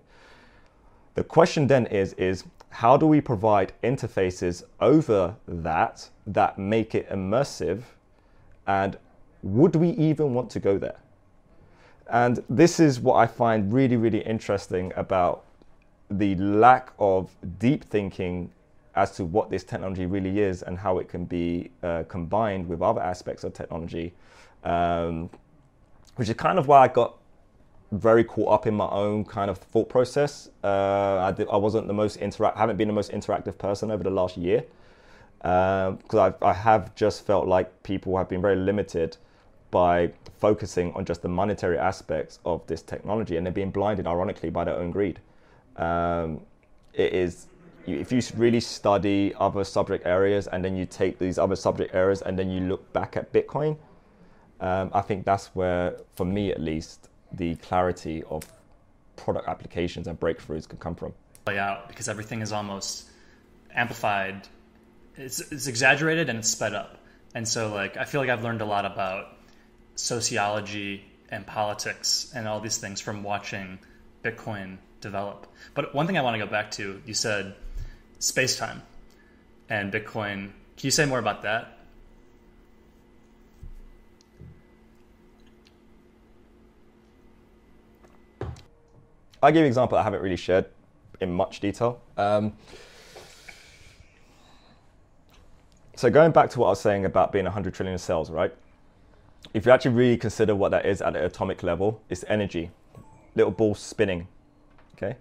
The 1.16 1.24
question 1.24 1.68
then 1.68 1.88
is, 1.88 2.14
is 2.14 2.46
how 2.70 2.96
do 2.98 3.06
we 3.06 3.20
provide 3.20 3.74
interfaces 3.84 4.64
over 4.80 5.36
that 5.48 6.10
that 6.28 6.58
make 6.58 6.96
it 6.96 7.10
immersive 7.10 7.82
and 8.68 8.98
would 9.44 9.76
we 9.76 9.90
even 9.92 10.34
want 10.34 10.50
to 10.52 10.60
go 10.60 10.78
there? 10.78 11.00
And 12.10 12.44
this 12.50 12.80
is 12.80 13.00
what 13.00 13.16
I 13.16 13.28
find 13.28 13.74
really, 13.74 13.98
really 13.98 14.22
interesting 14.22 14.92
about 14.96 15.46
the 16.10 16.36
lack 16.36 16.92
of 17.00 17.30
deep 17.60 17.86
thinking 17.86 18.52
as 18.96 19.12
to 19.12 19.26
what 19.26 19.50
this 19.50 19.64
technology 19.64 20.06
really 20.06 20.40
is 20.40 20.64
and 20.64 20.78
how 20.78 20.98
it 21.00 21.08
can 21.08 21.26
be 21.26 21.72
uh, 21.84 22.04
combined 22.10 22.68
with 22.68 22.82
other 22.82 23.02
aspects 23.02 23.44
of 23.44 23.54
technology, 23.54 24.14
um, 24.64 25.30
which 26.16 26.30
is 26.30 26.36
kind 26.36 26.60
of 26.60 26.68
why 26.68 26.80
I 26.80 26.88
got 26.88 27.18
very 27.92 28.24
caught 28.24 28.54
up 28.54 28.68
in 28.68 28.74
my 28.74 28.88
own 28.90 29.26
kind 29.26 29.50
of 29.50 29.58
thought 29.58 29.90
process. 29.90 30.50
Uh, 30.64 31.18
I, 31.20 31.32
did, 31.32 31.48
I 31.52 31.58
wasn't 31.58 31.88
the 31.88 31.94
most 31.94 32.18
interact, 32.18 32.58
haven't 32.58 32.78
been 32.78 32.88
the 32.88 32.94
most 32.94 33.12
interactive 33.12 33.58
person 33.58 33.92
over 33.92 34.04
the 34.04 34.10
last 34.10 34.38
year 34.38 34.64
because 35.42 35.98
um, 36.14 36.36
I, 36.42 36.54
have 36.54 36.94
just 36.96 37.26
felt 37.26 37.48
like 37.48 37.84
people 37.84 38.16
have 38.18 38.30
been 38.30 38.42
very 38.42 38.56
limited 38.56 39.18
by 39.72 40.12
focusing 40.40 40.94
on 40.94 41.04
just 41.04 41.22
the 41.22 41.28
monetary 41.28 41.78
aspects 41.78 42.40
of 42.46 42.66
this 42.68 42.82
technology 42.82 43.38
and 43.38 43.46
they're 43.46 43.54
being 43.54 43.72
blinded, 43.72 44.06
ironically, 44.06 44.50
by 44.50 44.64
their 44.64 44.76
own 44.76 44.92
greed. 44.92 45.20
Um, 45.78 46.42
it 46.94 47.14
is 47.14 47.48
if 47.88 48.12
you 48.12 48.22
really 48.38 48.60
study 48.60 49.34
other 49.40 49.64
subject 49.64 50.06
areas 50.06 50.48
and 50.48 50.64
then 50.64 50.76
you 50.76 50.86
take 50.86 51.18
these 51.18 51.40
other 51.40 51.56
subject 51.56 51.96
areas 51.96 52.22
and 52.22 52.38
then 52.38 52.50
you 52.50 52.62
look 52.62 52.94
back 52.94 53.18
at 53.18 53.34
Bitcoin, 53.34 53.76
um, 54.62 54.92
I 54.94 55.02
think 55.02 55.26
that's 55.26 55.48
where, 55.48 55.98
for 56.14 56.26
me 56.26 56.52
at 56.52 56.62
least, 56.62 57.10
the 57.32 57.56
clarity 57.56 58.24
of 58.24 58.44
product 59.16 59.48
applications 59.48 60.08
and 60.08 60.20
breakthroughs 60.20 60.68
can 60.68 60.78
come 60.78 60.96
from. 60.96 61.14
Play 61.46 61.58
out 61.58 61.88
because 61.88 62.08
everything 62.08 62.42
is 62.42 62.52
almost 62.52 63.10
amplified. 63.74 64.48
It's, 65.18 65.40
it's 65.52 65.68
exaggerated 65.68 66.30
and 66.30 66.40
it's 66.40 66.50
sped 66.50 66.74
up. 66.74 66.98
And 67.34 67.48
so, 67.48 67.74
like, 67.74 67.98
I 67.98 68.06
feel 68.06 68.22
like 68.22 68.30
I've 68.30 68.44
learned 68.44 68.62
a 68.62 68.66
lot 68.66 68.86
about 68.86 69.28
sociology 69.96 71.06
and 71.30 71.46
politics 71.46 72.32
and 72.36 72.48
all 72.48 72.60
these 72.60 72.78
things 72.78 73.02
from 73.02 73.24
watching 73.24 73.80
Bitcoin 74.24 74.78
develop. 75.00 75.48
But 75.74 75.96
one 75.96 76.06
thing 76.06 76.18
I 76.18 76.22
want 76.22 76.36
to 76.36 76.46
go 76.46 76.52
back 76.52 76.72
to, 76.72 77.02
you 77.06 77.14
said 77.14 77.56
space 78.20 78.58
time 78.58 78.84
and 79.70 79.92
Bitcoin. 79.92 80.52
Can 80.78 80.88
you 80.88 80.92
say 80.92 81.06
more 81.06 81.20
about 81.20 81.44
that? 81.44 81.78
I 89.44 89.52
give 89.52 89.58
you 89.58 89.66
an 89.66 89.68
example 89.68 89.98
I 89.98 90.04
haven't 90.04 90.22
really 90.22 90.38
shared 90.38 90.66
in 91.20 91.32
much 91.32 91.60
detail. 91.60 92.02
Um, 92.18 92.54
so 95.96 96.10
going 96.10 96.32
back 96.32 96.50
to 96.52 96.60
what 96.60 96.68
I 96.68 96.70
was 96.70 96.82
saying 96.82 97.06
about 97.06 97.32
being 97.32 97.46
100 97.46 97.74
trillion 97.74 97.98
cells, 97.98 98.30
right? 98.30 98.54
If 99.54 99.66
you 99.66 99.72
actually 99.72 99.96
really 99.96 100.18
consider 100.18 100.56
what 100.56 100.70
that 100.72 100.86
is 100.86 101.02
at 101.02 101.14
the 101.14 101.26
atomic 101.26 101.64
level, 101.64 102.02
it's 102.10 102.24
energy, 102.28 102.72
little 103.36 103.52
balls 103.52 103.80
spinning, 103.80 104.28
okay? 104.96 105.18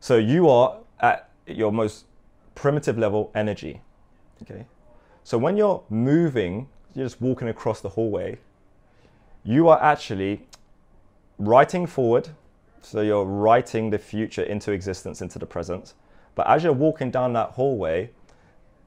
So 0.00 0.16
you 0.16 0.48
are 0.48 0.78
at 1.00 1.30
your 1.46 1.72
most 1.72 2.06
primitive 2.54 2.98
level 2.98 3.30
energy, 3.34 3.80
okay? 4.42 4.66
So 5.24 5.38
when 5.38 5.56
you're 5.56 5.82
moving, 5.90 6.68
you're 6.94 7.06
just 7.06 7.20
walking 7.20 7.48
across 7.48 7.80
the 7.80 7.90
hallway, 7.90 8.38
you 9.44 9.68
are 9.68 9.82
actually 9.82 10.46
writing 11.38 11.86
forward, 11.86 12.28
so 12.82 13.00
you're 13.00 13.24
writing 13.24 13.90
the 13.90 13.98
future 13.98 14.42
into 14.42 14.72
existence, 14.72 15.22
into 15.22 15.38
the 15.38 15.46
present. 15.46 15.94
But 16.34 16.48
as 16.48 16.64
you're 16.64 16.72
walking 16.72 17.10
down 17.10 17.32
that 17.34 17.50
hallway, 17.50 18.10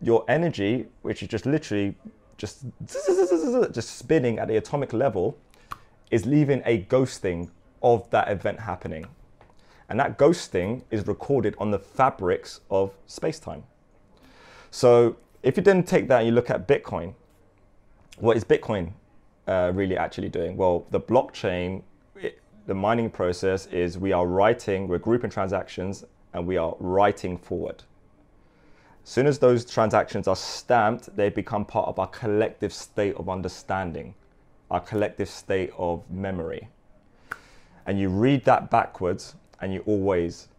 your 0.02 0.26
energy, 0.28 0.88
which 1.02 1.22
is 1.22 1.30
just 1.30 1.46
literally 1.46 1.96
just 2.38 2.66
just 2.86 3.98
spinning 3.98 4.40
at 4.40 4.48
the 4.48 4.58
atomic 4.58 4.94
level, 4.94 5.38
is 6.10 6.26
leaving 6.26 6.62
a 6.66 6.84
ghosting 6.84 7.50
of 7.84 8.10
that 8.10 8.30
event 8.30 8.60
happening. 8.60 9.06
And 9.90 10.00
that 10.00 10.18
ghosting 10.18 10.84
is 10.90 11.06
recorded 11.06 11.56
on 11.58 11.72
the 11.72 11.80
fabrics 11.80 12.62
of 12.70 12.94
space-time. 13.08 13.64
So 14.72 15.18
if 15.44 15.58
you 15.58 15.64
then 15.64 15.84
take 15.84 16.08
that 16.08 16.20
and 16.20 16.28
you 16.28 16.34
look 16.34 16.50
at 16.50 16.68
Bitcoin, 16.68 17.14
what 18.18 18.38
is 18.38 18.46
Bitcoin 18.46 18.94
uh, 19.48 19.72
really 19.74 19.98
actually 19.98 20.30
doing? 20.30 20.56
Well, 20.56 20.86
the 20.92 21.02
blockchain 21.02 21.84
the 22.68 22.74
mining 22.74 23.10
process 23.10 23.66
is 23.68 23.98
we 23.98 24.14
are 24.14 24.28
writing, 24.28 24.88
we're 24.88 25.00
grouping 25.00 25.30
transactions, 25.30 26.06
and 26.34 26.46
we 26.46 26.58
are 26.58 26.76
writing 26.80 27.38
forward. 27.38 27.84
As 29.04 29.10
soon 29.10 29.26
as 29.26 29.40
those 29.40 29.66
transactions 29.66 30.28
are 30.28 30.36
stamped, 30.36 31.16
they 31.16 31.30
become 31.30 31.66
part 31.66 31.88
of 31.88 31.98
our 31.98 32.08
collective 32.08 32.72
state 32.72 33.16
of 33.16 33.30
understanding, 33.30 34.14
our 34.70 34.80
collective 34.80 35.28
state 35.28 35.72
of 35.78 36.10
memory. 36.10 36.70
And 37.88 38.00
you 38.00 38.10
read 38.10 38.46
that 38.46 38.70
backwards 38.70 39.36
and 39.60 39.74
you 39.74 39.82
always 39.88 40.50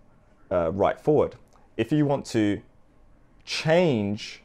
uh, 0.51 0.73
write 0.73 1.01
forward. 1.01 1.37
If 1.77 1.93
you 1.93 2.05
want 2.05 2.27
to 2.27 2.61
change 3.45 4.43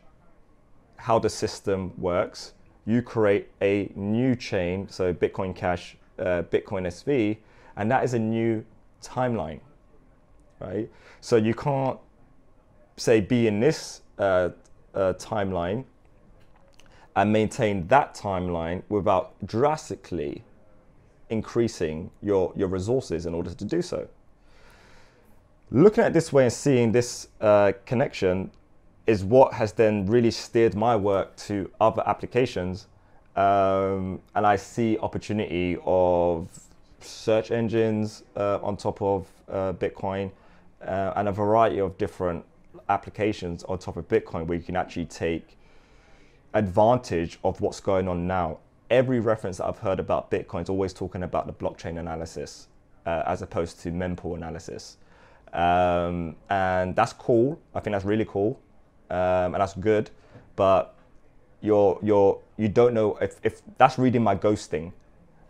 how 0.98 1.20
the 1.20 1.30
system 1.30 1.94
works, 1.98 2.54
you 2.86 3.02
create 3.02 3.50
a 3.62 3.92
new 3.96 4.36
chain, 4.36 4.88
so 4.90 5.14
Bitcoin 5.14 5.56
Cash, 5.56 5.98
uh, 6.20 6.44
Bitcoin 6.44 6.88
SV, 6.88 7.38
and 7.76 7.90
that 7.92 8.04
is 8.04 8.14
a 8.14 8.20
new 8.20 8.64
timeline, 9.02 9.60
right? 10.60 10.90
So 11.22 11.36
you 11.36 11.54
can't 11.54 12.00
say 12.96 13.22
be 13.22 13.48
in 13.48 13.60
this 13.60 14.02
uh, 14.18 14.50
uh, 14.94 15.14
timeline 15.14 15.86
and 17.16 17.32
maintain 17.32 17.88
that 17.88 18.16
timeline 18.16 18.84
without 18.90 19.34
drastically 19.46 20.44
increasing 21.30 22.10
your, 22.22 22.54
your 22.56 22.68
resources 22.68 23.26
in 23.26 23.34
order 23.34 23.54
to 23.54 23.66
do 23.66 23.82
so. 23.82 24.08
Looking 25.70 26.04
at 26.04 26.14
this 26.14 26.32
way 26.32 26.44
and 26.44 26.54
seeing 26.54 26.92
this 26.92 27.28
uh, 27.42 27.74
connection 27.86 28.52
is 29.06 29.24
what 29.24 29.54
has 29.54 29.74
then 29.74 30.06
really 30.06 30.32
steered 30.32 30.76
my 30.76 30.96
work 30.96 31.36
to 31.38 31.70
other 31.80 32.04
applications. 32.06 32.88
Um, 33.38 34.20
and 34.34 34.48
I 34.48 34.56
see 34.56 34.98
opportunity 34.98 35.78
of 35.86 36.50
search 37.00 37.52
engines 37.52 38.24
uh, 38.36 38.58
on 38.64 38.78
top 38.78 39.02
of 39.02 39.28
uh, 39.48 39.74
Bitcoin 39.74 40.32
uh, 40.82 41.14
and 41.16 41.28
a 41.28 41.32
variety 41.32 41.80
of 41.80 41.98
different 42.00 42.44
applications 42.90 43.64
on 43.66 43.78
top 43.78 43.96
of 43.96 44.08
Bitcoin 44.08 44.48
where 44.48 44.58
you 44.58 44.64
can 44.64 44.76
actually 44.76 45.06
take 45.06 45.56
advantage 46.56 47.38
of 47.44 47.62
what's 47.62 47.80
going 47.80 48.08
on 48.08 48.26
now. 48.26 48.58
Every 48.90 49.20
reference 49.20 49.58
that 49.58 49.66
I've 49.66 49.78
heard 49.78 50.00
about 50.00 50.32
Bitcoin 50.32 50.64
is 50.64 50.70
always 50.70 50.92
talking 50.92 51.22
about 51.22 51.46
the 51.46 51.54
blockchain 51.54 52.00
analysis 52.00 52.68
uh, 53.06 53.22
as 53.28 53.44
opposed 53.44 53.80
to 53.82 53.92
mempool 53.92 54.36
analysis. 54.36 54.98
Um, 55.54 56.36
and 56.50 56.96
that's 56.96 57.14
cool. 57.14 57.60
I 57.76 57.82
think 57.82 57.94
that's 57.94 58.06
really 58.06 58.26
cool. 58.26 58.60
Um, 59.12 59.54
and 59.54 59.56
that's 59.56 59.76
good. 59.76 60.10
But 60.56 60.97
you're, 61.62 62.00
you're, 62.02 62.40
you 62.58 62.68
don't 62.68 62.94
know 62.94 63.18
if, 63.18 63.40
if 63.44 63.62
that's 63.78 63.98
reading 63.98 64.24
my 64.24 64.36
ghosting 64.36 64.92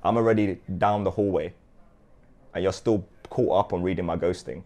I'm 0.04 0.16
already 0.16 0.60
down 0.78 1.04
the 1.04 1.12
hallway, 1.12 1.54
and 2.54 2.64
you're 2.64 2.74
still 2.74 3.06
caught 3.30 3.60
up 3.60 3.74
on 3.74 3.84
reading 3.84 4.06
my 4.06 4.16
ghosting, 4.16 4.64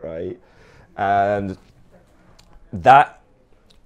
right? 0.00 0.38
And 0.96 1.58
that 2.72 3.20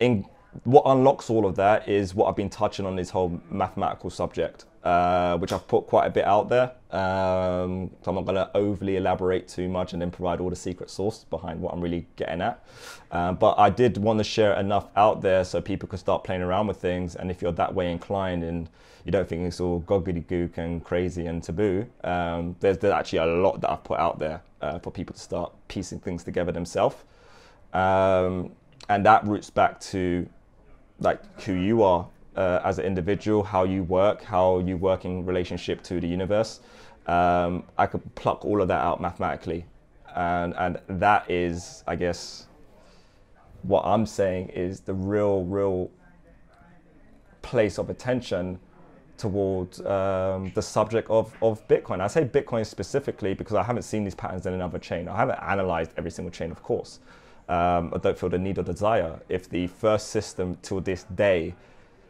in 0.00 0.26
what 0.64 0.82
unlocks 0.86 1.30
all 1.30 1.46
of 1.46 1.56
that 1.56 1.88
is 1.88 2.14
what 2.14 2.28
I've 2.28 2.36
been 2.36 2.50
touching 2.50 2.86
on 2.86 2.96
this 2.96 3.10
whole 3.10 3.40
mathematical 3.50 4.10
subject, 4.10 4.64
uh, 4.84 5.36
which 5.38 5.52
I've 5.52 5.66
put 5.66 5.86
quite 5.86 6.06
a 6.06 6.10
bit 6.10 6.24
out 6.24 6.48
there. 6.48 6.72
Um, 6.90 7.90
so 8.02 8.10
I'm 8.10 8.14
not 8.14 8.24
going 8.24 8.36
to 8.36 8.50
overly 8.54 8.96
elaborate 8.96 9.48
too 9.48 9.68
much 9.68 9.92
and 9.92 10.00
then 10.00 10.10
provide 10.10 10.40
all 10.40 10.50
the 10.50 10.56
secret 10.56 10.90
sauce 10.90 11.24
behind 11.24 11.60
what 11.60 11.72
I'm 11.74 11.80
really 11.80 12.06
getting 12.16 12.40
at. 12.40 12.64
Uh, 13.10 13.32
but 13.32 13.58
I 13.58 13.70
did 13.70 13.98
want 13.98 14.18
to 14.18 14.24
share 14.24 14.54
enough 14.54 14.88
out 14.96 15.20
there 15.22 15.44
so 15.44 15.60
people 15.60 15.88
can 15.88 15.98
start 15.98 16.24
playing 16.24 16.42
around 16.42 16.68
with 16.68 16.78
things. 16.78 17.16
And 17.16 17.30
if 17.30 17.42
you're 17.42 17.52
that 17.52 17.74
way 17.74 17.90
inclined 17.90 18.44
and 18.44 18.68
you 19.04 19.12
don't 19.12 19.28
think 19.28 19.42
it's 19.42 19.60
all 19.60 19.80
gobbledygook 19.82 20.58
and 20.58 20.82
crazy 20.84 21.26
and 21.26 21.42
taboo, 21.42 21.86
um, 22.04 22.56
there's, 22.60 22.78
there's, 22.78 22.92
actually 22.92 23.18
a 23.18 23.26
lot 23.26 23.60
that 23.60 23.70
I've 23.70 23.84
put 23.84 23.98
out 23.98 24.18
there 24.18 24.42
uh, 24.62 24.78
for 24.78 24.90
people 24.90 25.14
to 25.14 25.20
start 25.20 25.52
piecing 25.68 26.00
things 26.00 26.24
together 26.24 26.52
themselves. 26.52 26.96
Um, 27.72 28.52
and 28.88 29.04
that 29.04 29.26
roots 29.26 29.50
back 29.50 29.80
to 29.80 30.28
like 31.00 31.42
who 31.42 31.52
you 31.52 31.82
are 31.82 32.06
uh, 32.36 32.60
as 32.64 32.78
an 32.78 32.84
individual, 32.84 33.42
how 33.42 33.64
you 33.64 33.82
work, 33.82 34.22
how 34.22 34.58
you 34.60 34.76
work 34.76 35.04
in 35.04 35.24
relationship 35.24 35.82
to 35.84 36.00
the 36.00 36.06
universe. 36.06 36.60
Um, 37.06 37.64
I 37.78 37.86
could 37.86 38.02
pluck 38.14 38.44
all 38.44 38.60
of 38.60 38.68
that 38.68 38.80
out 38.80 39.00
mathematically, 39.00 39.64
and 40.14 40.54
and 40.56 40.78
that 40.88 41.30
is, 41.30 41.84
I 41.86 41.96
guess, 41.96 42.46
what 43.62 43.84
I'm 43.84 44.06
saying 44.06 44.48
is 44.50 44.80
the 44.80 44.94
real, 44.94 45.44
real 45.44 45.90
place 47.42 47.78
of 47.78 47.90
attention 47.90 48.58
towards 49.16 49.80
um, 49.86 50.52
the 50.54 50.62
subject 50.62 51.08
of, 51.08 51.34
of 51.42 51.66
Bitcoin. 51.68 52.00
I 52.00 52.06
say 52.06 52.24
Bitcoin 52.24 52.66
specifically 52.66 53.34
because 53.34 53.54
I 53.54 53.62
haven't 53.62 53.82
seen 53.82 54.04
these 54.04 54.14
patterns 54.14 54.46
in 54.46 54.52
another 54.52 54.78
chain. 54.78 55.08
I 55.08 55.16
haven't 55.16 55.38
analyzed 55.42 55.92
every 55.96 56.10
single 56.10 56.30
chain, 56.30 56.50
of 56.50 56.62
course. 56.62 57.00
Um, 57.48 57.92
I 57.94 57.98
don't 57.98 58.18
feel 58.18 58.28
the 58.28 58.38
need 58.38 58.58
or 58.58 58.62
desire. 58.62 59.20
If 59.28 59.48
the 59.48 59.68
first 59.68 60.08
system 60.08 60.58
till 60.62 60.80
this 60.80 61.04
day 61.14 61.54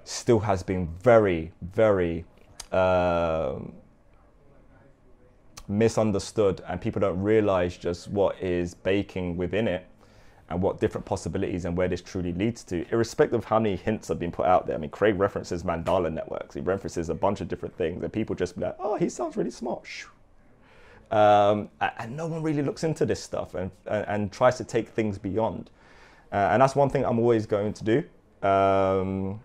still 0.04 0.40
has 0.40 0.62
been 0.62 0.88
very, 1.02 1.52
very 1.60 2.24
um, 2.72 3.74
misunderstood, 5.68 6.62
and 6.68 6.80
people 6.80 7.00
don't 7.00 7.20
realize 7.20 7.76
just 7.76 8.08
what 8.08 8.40
is 8.40 8.74
baking 8.74 9.36
within 9.36 9.68
it 9.68 9.86
and 10.48 10.62
what 10.62 10.80
different 10.80 11.04
possibilities 11.04 11.64
and 11.64 11.76
where 11.76 11.88
this 11.88 12.00
truly 12.00 12.32
leads 12.32 12.62
to, 12.64 12.86
irrespective 12.92 13.38
of 13.40 13.44
how 13.44 13.58
many 13.58 13.76
hints 13.76 14.08
have 14.08 14.18
been 14.18 14.30
put 14.30 14.46
out 14.46 14.66
there. 14.66 14.76
I 14.76 14.78
mean, 14.78 14.90
Craig 14.90 15.18
references 15.18 15.64
mandala 15.64 16.12
networks, 16.12 16.54
he 16.54 16.60
references 16.60 17.08
a 17.08 17.14
bunch 17.14 17.40
of 17.40 17.48
different 17.48 17.76
things, 17.76 18.02
and 18.02 18.12
people 18.12 18.36
just 18.36 18.56
be 18.56 18.62
like, 18.64 18.76
oh, 18.78 18.96
he 18.96 19.08
sounds 19.08 19.36
really 19.36 19.50
smart. 19.50 19.86
Um, 21.10 21.68
and 21.80 22.16
no 22.16 22.26
one 22.26 22.42
really 22.42 22.62
looks 22.62 22.82
into 22.82 23.06
this 23.06 23.22
stuff 23.22 23.54
and, 23.54 23.70
and, 23.86 24.32
tries 24.32 24.56
to 24.56 24.64
take 24.64 24.88
things 24.88 25.18
beyond. 25.18 25.70
Uh, 26.32 26.48
and 26.50 26.60
that's 26.60 26.74
one 26.74 26.90
thing 26.90 27.04
I'm 27.04 27.20
always 27.20 27.46
going 27.46 27.72
to 27.74 27.84
do. 27.84 28.48
Um, 28.48 29.40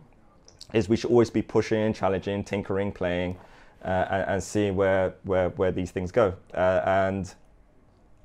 is 0.73 0.89
we 0.89 0.95
should 0.95 1.11
always 1.11 1.29
be 1.29 1.41
pushing, 1.41 1.93
challenging, 1.93 2.43
tinkering, 2.43 2.91
playing, 2.91 3.37
uh, 3.83 4.05
and, 4.09 4.29
and, 4.29 4.43
seeing 4.43 4.75
where, 4.75 5.13
where, 5.23 5.49
where 5.49 5.71
these 5.71 5.91
things 5.91 6.11
go. 6.11 6.33
Uh, 6.53 6.81
and 6.85 7.33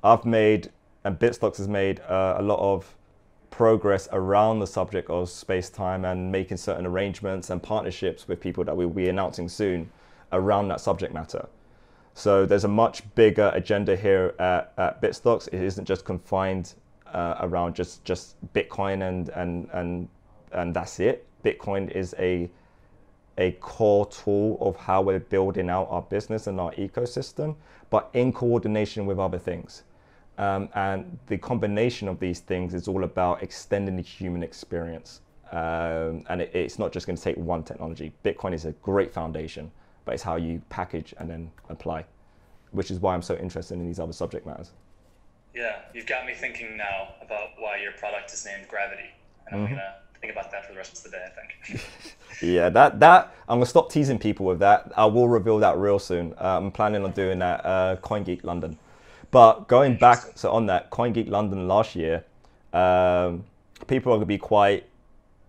I've 0.03 0.25
made, 0.25 0.71
and 1.03 1.19
Bitstocks 1.19 1.57
has 1.57 1.67
made 1.67 1.99
uh, 2.01 2.35
a 2.37 2.41
lot 2.41 2.59
of 2.59 2.95
progress 3.51 4.07
around 4.11 4.59
the 4.59 4.67
subject 4.67 5.09
of 5.09 5.29
space 5.29 5.69
time 5.69 6.05
and 6.05 6.31
making 6.31 6.57
certain 6.57 6.85
arrangements 6.85 7.49
and 7.49 7.61
partnerships 7.61 8.27
with 8.27 8.39
people 8.39 8.63
that 8.63 8.75
we'll 8.75 8.89
be 8.89 9.09
announcing 9.09 9.49
soon 9.49 9.89
around 10.31 10.67
that 10.67 10.81
subject 10.81 11.13
matter. 11.13 11.47
So 12.17 12.47
there's 12.47 12.63
a 12.63 12.67
much 12.67 13.03
bigger 13.13 13.51
agenda 13.53 13.95
here 13.95 14.33
at, 14.39 14.73
at 14.79 14.99
Bitstocks. 15.03 15.47
It 15.49 15.61
isn't 15.61 15.85
just 15.85 16.03
confined 16.03 16.73
uh, 17.13 17.35
around 17.41 17.75
just, 17.75 18.03
just 18.05 18.35
Bitcoin 18.53 19.07
and, 19.07 19.29
and, 19.29 19.69
and, 19.71 20.09
and 20.51 20.75
that's 20.75 20.99
it. 20.99 21.27
Bitcoin 21.45 21.91
is 21.91 22.15
a 22.17 22.49
a 23.37 23.51
core 23.59 24.07
tool 24.07 24.57
of 24.61 24.75
how 24.75 24.99
we're 24.99 25.19
building 25.19 25.69
out 25.69 25.87
our 25.91 26.01
business 26.01 26.47
and 26.47 26.59
our 26.59 26.71
ecosystem, 26.71 27.55
but 27.91 28.09
in 28.13 28.33
coordination 28.33 29.05
with 29.05 29.19
other 29.19 29.37
things. 29.37 29.83
Um, 30.39 30.69
and 30.73 31.19
the 31.27 31.37
combination 31.37 32.07
of 32.07 32.19
these 32.19 32.39
things 32.39 32.73
is 32.73 32.87
all 32.87 33.03
about 33.03 33.43
extending 33.43 33.95
the 33.95 34.01
human 34.01 34.41
experience. 34.41 35.21
Um, 35.51 36.23
and 36.29 36.41
it, 36.41 36.49
it's 36.55 36.79
not 36.79 36.91
just 36.91 37.05
going 37.05 37.15
to 37.15 37.21
take 37.21 37.37
one 37.37 37.61
technology. 37.61 38.11
Bitcoin 38.25 38.55
is 38.55 38.65
a 38.65 38.71
great 38.81 39.13
foundation, 39.13 39.71
but 40.07 40.13
it's 40.13 40.23
how 40.23 40.37
you 40.37 40.61
package 40.69 41.13
and 41.17 41.29
then 41.29 41.51
apply, 41.67 42.05
which 42.71 42.91
is 42.91 42.99
why 42.99 43.13
I'm 43.13 43.21
so 43.21 43.35
interested 43.35 43.73
in 43.73 43.85
these 43.85 43.99
other 43.99 44.13
subject 44.13 44.47
matters. 44.47 44.71
Yeah, 45.53 45.79
you've 45.93 46.05
got 46.05 46.25
me 46.25 46.33
thinking 46.33 46.77
now 46.77 47.09
about 47.21 47.49
why 47.59 47.81
your 47.81 47.91
product 47.91 48.31
is 48.31 48.45
named 48.45 48.69
Gravity. 48.69 49.09
And 49.45 49.55
I'm 49.55 49.67
mm-hmm. 49.67 49.75
going 49.75 49.85
to 49.85 49.95
think 50.21 50.31
about 50.31 50.49
that 50.51 50.65
for 50.65 50.71
the 50.71 50.77
rest 50.77 50.97
of 50.97 51.03
the 51.03 51.09
day. 51.09 51.25
I 51.25 51.29
think. 51.29 51.81
yeah, 52.41 52.69
that 52.69 53.01
that 53.01 53.35
I'm 53.49 53.57
gonna 53.57 53.65
stop 53.65 53.91
teasing 53.91 54.17
people 54.17 54.45
with 54.45 54.59
that. 54.59 54.93
I 54.95 55.05
will 55.05 55.27
reveal 55.27 55.59
that 55.59 55.77
real 55.77 55.99
soon. 55.99 56.33
Uh, 56.39 56.57
I'm 56.57 56.71
planning 56.71 57.03
on 57.03 57.11
doing 57.11 57.39
that 57.39 57.65
uh, 57.65 57.97
CoinGeek 57.97 58.45
London. 58.45 58.79
But 59.29 59.67
going 59.67 59.97
back, 59.97 60.23
so 60.35 60.51
on 60.51 60.67
that 60.67 60.89
CoinGeek 60.89 61.29
London 61.29 61.67
last 61.67 61.97
year, 61.97 62.23
um, 62.71 63.43
people 63.87 64.13
are 64.13 64.15
gonna 64.15 64.25
be 64.25 64.37
quite 64.37 64.85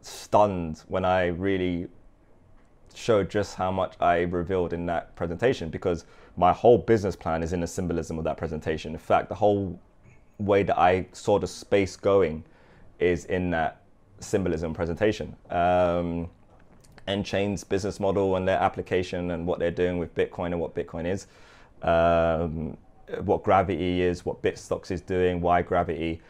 stunned 0.00 0.82
when 0.88 1.04
I 1.04 1.26
really 1.26 1.86
showed 2.98 3.30
just 3.30 3.54
how 3.54 3.70
much 3.70 3.94
I 4.00 4.22
revealed 4.22 4.72
in 4.72 4.86
that 4.86 5.14
presentation 5.14 5.70
because 5.70 6.04
my 6.36 6.52
whole 6.52 6.78
business 6.78 7.16
plan 7.16 7.42
is 7.42 7.52
in 7.52 7.60
the 7.60 7.66
symbolism 7.66 8.18
of 8.18 8.24
that 8.24 8.36
presentation. 8.36 8.92
In 8.92 8.98
fact, 8.98 9.28
the 9.28 9.34
whole 9.34 9.78
way 10.38 10.62
that 10.62 10.78
I 10.78 11.06
saw 11.12 11.38
the 11.38 11.46
space 11.46 11.96
going 11.96 12.44
is 12.98 13.24
in 13.26 13.50
that 13.50 13.82
symbolism 14.20 14.74
presentation. 14.74 15.36
Um, 15.50 16.28
nChain's 17.06 17.64
business 17.64 17.98
model 18.00 18.36
and 18.36 18.46
their 18.46 18.58
application 18.58 19.30
and 19.30 19.46
what 19.46 19.58
they're 19.58 19.70
doing 19.70 19.98
with 19.98 20.14
Bitcoin 20.14 20.46
and 20.46 20.60
what 20.60 20.74
Bitcoin 20.74 21.06
is, 21.06 21.26
um, 21.82 22.76
what 23.24 23.42
gravity 23.42 24.02
is, 24.02 24.24
what 24.24 24.42
Bitstocks 24.42 24.90
is 24.90 25.00
doing, 25.00 25.40
why 25.40 25.62
gravity. 25.62 26.20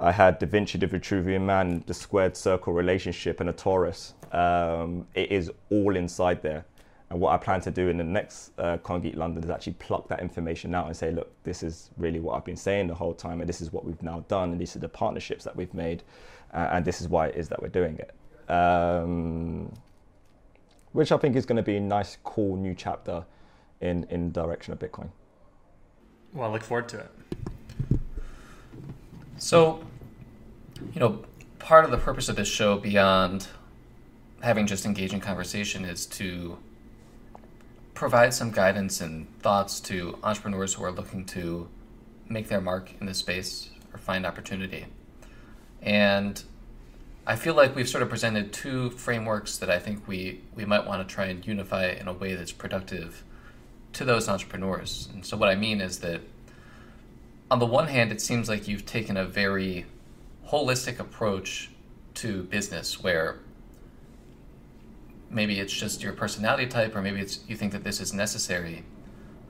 I 0.00 0.12
had 0.12 0.38
Da 0.38 0.46
Vinci, 0.46 0.78
the 0.78 0.86
Vitruvian 0.86 1.42
Man, 1.42 1.82
the 1.86 1.94
squared 1.94 2.36
circle 2.36 2.72
relationship, 2.72 3.40
and 3.40 3.50
a 3.50 3.52
torus. 3.52 4.12
Um, 4.34 5.06
it 5.14 5.32
is 5.32 5.50
all 5.70 5.96
inside 5.96 6.42
there. 6.42 6.64
And 7.10 7.20
what 7.20 7.32
I 7.32 7.38
plan 7.38 7.60
to 7.62 7.70
do 7.70 7.88
in 7.88 7.96
the 7.96 8.04
next 8.04 8.52
uh, 8.58 8.76
London 8.86 9.42
is 9.42 9.48
actually 9.48 9.72
pluck 9.74 10.08
that 10.08 10.20
information 10.20 10.74
out 10.74 10.86
and 10.86 10.96
say, 10.96 11.10
look, 11.10 11.32
this 11.42 11.62
is 11.62 11.90
really 11.96 12.20
what 12.20 12.36
I've 12.36 12.44
been 12.44 12.56
saying 12.56 12.86
the 12.86 12.94
whole 12.94 13.14
time, 13.14 13.40
and 13.40 13.48
this 13.48 13.60
is 13.60 13.72
what 13.72 13.84
we've 13.84 14.02
now 14.02 14.24
done, 14.28 14.52
and 14.52 14.60
these 14.60 14.76
are 14.76 14.78
the 14.78 14.90
partnerships 14.90 15.42
that 15.44 15.56
we've 15.56 15.72
made 15.72 16.02
uh, 16.52 16.68
and 16.72 16.84
this 16.84 17.00
is 17.00 17.08
why 17.08 17.26
it 17.26 17.36
is 17.36 17.48
that 17.48 17.60
we're 17.60 17.68
doing 17.68 17.98
it. 17.98 18.50
Um, 18.50 19.72
which 20.92 21.12
I 21.12 21.18
think 21.18 21.36
is 21.36 21.44
going 21.44 21.56
to 21.56 21.62
be 21.62 21.76
a 21.76 21.80
nice, 21.80 22.16
cool 22.24 22.56
new 22.56 22.74
chapter 22.74 23.24
in 23.80 24.04
in 24.10 24.32
direction 24.32 24.72
of 24.72 24.78
Bitcoin. 24.78 25.10
Well, 26.32 26.48
I 26.48 26.52
look 26.52 26.62
forward 26.62 26.88
to 26.90 27.00
it. 27.00 27.10
So, 29.38 29.84
you 30.92 31.00
know, 31.00 31.24
part 31.60 31.84
of 31.84 31.92
the 31.92 31.96
purpose 31.96 32.28
of 32.28 32.36
this 32.36 32.48
show, 32.48 32.76
beyond 32.78 33.46
having 34.40 34.66
just 34.66 34.84
engaging 34.84 35.20
conversation, 35.20 35.84
is 35.84 36.06
to 36.06 36.58
provide 37.94 38.34
some 38.34 38.50
guidance 38.50 39.00
and 39.00 39.26
thoughts 39.40 39.80
to 39.80 40.18
entrepreneurs 40.22 40.74
who 40.74 40.84
are 40.84 40.90
looking 40.90 41.24
to 41.26 41.68
make 42.28 42.48
their 42.48 42.60
mark 42.60 42.90
in 43.00 43.06
this 43.06 43.18
space 43.18 43.70
or 43.92 43.98
find 43.98 44.26
opportunity. 44.26 44.86
And 45.82 46.42
I 47.26 47.36
feel 47.36 47.54
like 47.54 47.76
we've 47.76 47.88
sort 47.88 48.02
of 48.02 48.08
presented 48.08 48.52
two 48.52 48.90
frameworks 48.90 49.58
that 49.58 49.70
I 49.70 49.78
think 49.78 50.08
we, 50.08 50.40
we 50.54 50.64
might 50.64 50.84
want 50.86 51.06
to 51.06 51.14
try 51.14 51.26
and 51.26 51.46
unify 51.46 51.90
in 51.90 52.08
a 52.08 52.12
way 52.12 52.34
that's 52.34 52.52
productive 52.52 53.22
to 53.92 54.04
those 54.04 54.28
entrepreneurs. 54.28 55.08
And 55.12 55.24
so, 55.24 55.36
what 55.36 55.48
I 55.48 55.54
mean 55.54 55.80
is 55.80 56.00
that 56.00 56.22
on 57.50 57.58
the 57.58 57.66
one 57.66 57.88
hand, 57.88 58.12
it 58.12 58.20
seems 58.20 58.48
like 58.48 58.68
you've 58.68 58.86
taken 58.86 59.16
a 59.16 59.24
very 59.24 59.86
holistic 60.48 60.98
approach 60.98 61.70
to 62.14 62.42
business 62.44 63.02
where 63.02 63.38
maybe 65.30 65.60
it's 65.60 65.72
just 65.72 66.02
your 66.02 66.12
personality 66.12 66.66
type, 66.66 66.94
or 66.94 67.02
maybe 67.02 67.20
it's 67.20 67.40
you 67.48 67.56
think 67.56 67.72
that 67.72 67.84
this 67.84 68.00
is 68.00 68.12
necessary, 68.12 68.84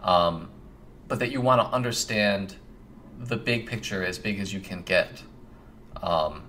um, 0.03 0.51
but 1.07 1.19
that 1.19 1.31
you 1.31 1.41
want 1.41 1.61
to 1.61 1.67
understand 1.75 2.57
the 3.19 3.37
big 3.37 3.67
picture 3.67 4.05
as 4.05 4.19
big 4.19 4.39
as 4.39 4.53
you 4.53 4.61
can 4.61 4.83
get 4.83 5.23
um, 6.03 6.43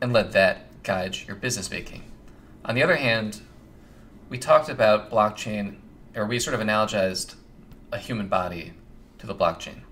and 0.00 0.12
let 0.12 0.32
that 0.32 0.82
guide 0.82 1.16
your 1.26 1.36
business 1.36 1.70
making. 1.70 2.02
On 2.64 2.74
the 2.74 2.82
other 2.82 2.96
hand, 2.96 3.42
we 4.28 4.38
talked 4.38 4.68
about 4.68 5.10
blockchain, 5.10 5.76
or 6.16 6.26
we 6.26 6.38
sort 6.38 6.54
of 6.54 6.60
analogized 6.60 7.34
a 7.92 7.98
human 7.98 8.28
body 8.28 8.72
to 9.18 9.26
the 9.26 9.34
blockchain. 9.34 9.82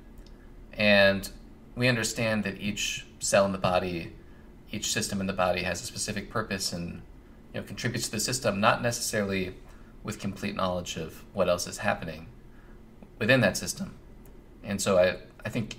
And 0.80 1.28
we 1.76 1.88
understand 1.88 2.42
that 2.44 2.58
each 2.58 3.04
cell 3.18 3.44
in 3.44 3.52
the 3.52 3.58
body, 3.58 4.12
each 4.72 4.90
system 4.90 5.20
in 5.20 5.26
the 5.26 5.34
body 5.34 5.62
has 5.62 5.82
a 5.82 5.84
specific 5.84 6.30
purpose 6.30 6.72
and 6.72 7.02
you 7.52 7.60
know, 7.60 7.66
contributes 7.66 8.06
to 8.06 8.12
the 8.12 8.18
system, 8.18 8.60
not 8.60 8.80
necessarily 8.80 9.54
with 10.02 10.18
complete 10.18 10.56
knowledge 10.56 10.96
of 10.96 11.22
what 11.34 11.50
else 11.50 11.66
is 11.66 11.78
happening 11.78 12.28
within 13.18 13.42
that 13.42 13.58
system. 13.58 13.94
And 14.64 14.80
so 14.80 14.98
I, 14.98 15.18
I 15.44 15.50
think 15.50 15.78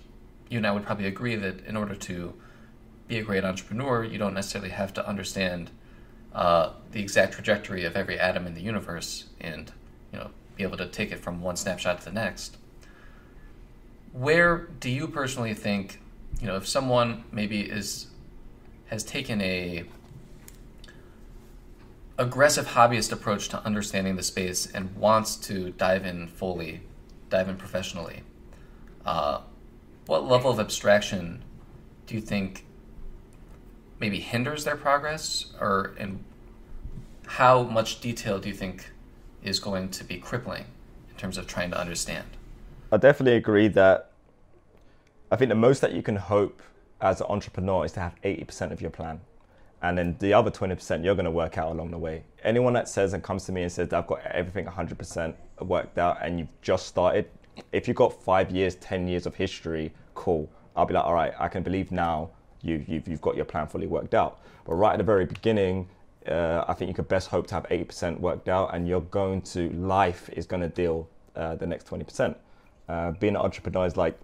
you 0.52 0.60
and 0.60 0.68
I 0.68 0.72
would 0.72 0.86
probably 0.86 1.08
agree 1.08 1.36
that 1.36 1.66
in 1.66 1.76
order 1.76 1.96
to 1.96 2.36
be 3.08 3.18
a 3.18 3.24
great 3.24 3.44
entrepreneur, 3.44 4.04
you 4.04 4.20
don't 4.20 4.36
necessarily 4.36 4.70
have 4.70 4.94
to 4.94 5.08
understand 5.08 5.72
uh, 6.32 6.74
the 6.92 7.02
exact 7.02 7.34
trajectory 7.34 7.86
of 7.86 7.96
every 7.96 8.20
atom 8.20 8.46
in 8.46 8.54
the 8.54 8.62
universe 8.62 9.26
and 9.40 9.72
you 10.14 10.20
know 10.20 10.30
be 10.56 10.62
able 10.62 10.78
to 10.78 10.86
take 10.86 11.12
it 11.12 11.18
from 11.18 11.42
one 11.42 11.56
snapshot 11.56 11.98
to 12.02 12.06
the 12.06 12.12
next. 12.12 12.58
Where 14.13 14.69
do 14.80 14.89
you 14.89 15.08
personally 15.08 15.54
think 15.54 16.00
you 16.39 16.47
know 16.47 16.56
if 16.56 16.67
someone 16.67 17.24
maybe 17.32 17.62
is 17.62 18.08
has 18.86 19.04
taken 19.04 19.41
a 19.41 19.86
aggressive 22.17 22.67
hobbyist 22.67 23.12
approach 23.12 23.50
to 23.50 23.65
understanding 23.65 24.15
the 24.15 24.24
space 24.24 24.69
and 24.71 24.95
wants 24.95 25.36
to 25.36 25.71
dive 25.71 26.06
in 26.06 26.28
fully, 26.28 26.82
dive 27.30 27.50
in 27.50 27.56
professionally, 27.56 28.21
uh, 29.06 29.39
what 30.06 30.28
level 30.28 30.52
of 30.52 30.60
abstraction 30.60 31.43
do 32.06 32.15
you 32.15 32.21
think 32.21 32.65
maybe 34.00 34.19
hinders 34.19 34.65
their 34.65 34.76
progress 34.76 35.54
or 35.60 35.93
and 35.97 36.24
how 37.26 37.63
much 37.63 38.02
detail 38.02 38.39
do 38.39 38.50
you 38.50 38.56
think 38.56 38.91
is 39.41 39.60
going 39.60 39.89
to 39.89 40.04
be 40.04 40.17
crippling 40.17 40.65
in 41.10 41.15
terms 41.15 41.38
of 41.38 41.47
trying 41.47 41.71
to 41.71 41.80
understand? 41.80 42.26
I 42.94 42.98
definitely 42.98 43.38
agree 43.38 43.70
that 43.70 44.12
I 45.32 45.38
think 45.38 45.48
the 45.48 45.56
most 45.56 45.80
that 45.80 45.94
you 45.94 46.02
can 46.02 46.18
hope 46.18 46.62
as 47.00 47.22
an 47.22 47.28
entrepreneur 47.30 47.86
is 47.86 47.94
to 47.94 48.02
have 48.02 48.16
80% 48.22 48.72
of 48.72 48.82
your 48.82 48.92
plan. 48.92 49.22
And 49.82 49.98
then 49.98 50.18
the 50.20 50.34
other 50.34 50.52
20% 50.52 51.04
you're 51.04 51.16
going 51.16 51.26
to 51.26 51.32
work 51.32 51.58
out 51.58 51.72
along 51.72 51.92
the 51.92 51.98
way. 51.98 52.24
Anyone 52.44 52.74
that 52.74 52.90
says 52.90 53.14
and 53.14 53.24
comes 53.24 53.46
to 53.46 53.54
me 53.54 53.64
and 53.64 53.72
says, 53.72 53.94
I've 53.94 54.08
got 54.08 54.22
everything 54.26 54.66
100% 54.66 55.34
worked 55.62 55.98
out 55.98 56.18
and 56.22 56.38
you've 56.38 56.62
just 56.62 56.86
started, 56.86 57.30
if 57.72 57.88
you've 57.88 57.96
got 57.96 58.22
five 58.22 58.52
years, 58.52 58.76
10 58.76 59.08
years 59.08 59.26
of 59.26 59.36
history, 59.36 59.94
cool. 60.14 60.50
I'll 60.76 60.86
be 60.86 60.94
like, 60.94 61.06
all 61.06 61.14
right, 61.14 61.34
I 61.40 61.48
can 61.48 61.64
believe 61.64 61.94
now 61.94 62.30
you, 62.62 62.84
you've, 62.88 63.08
you've 63.08 63.22
got 63.22 63.38
your 63.38 63.46
plan 63.46 63.68
fully 63.68 63.88
worked 63.88 64.14
out. 64.14 64.42
But 64.66 64.74
right 64.74 64.92
at 64.92 64.98
the 64.98 65.06
very 65.06 65.26
beginning, 65.26 65.88
uh, 66.28 66.66
I 66.68 66.74
think 66.74 66.90
you 66.90 66.94
could 66.94 67.08
best 67.08 67.30
hope 67.30 67.48
to 67.48 67.56
have 67.56 67.64
80% 67.70 68.20
worked 68.20 68.50
out 68.50 68.76
and 68.76 68.86
you're 68.86 69.00
going 69.00 69.44
to, 69.44 69.70
life 69.70 70.30
is 70.34 70.46
going 70.46 70.62
to 70.62 70.70
deal 70.70 71.08
uh, 71.38 71.56
the 71.56 71.66
next 71.66 71.88
20%. 71.88 72.36
Uh, 72.92 73.12
being 73.12 73.38
an 73.38 73.42
entrepreneur 73.42 73.86
is 73.86 73.96
like 73.96 74.20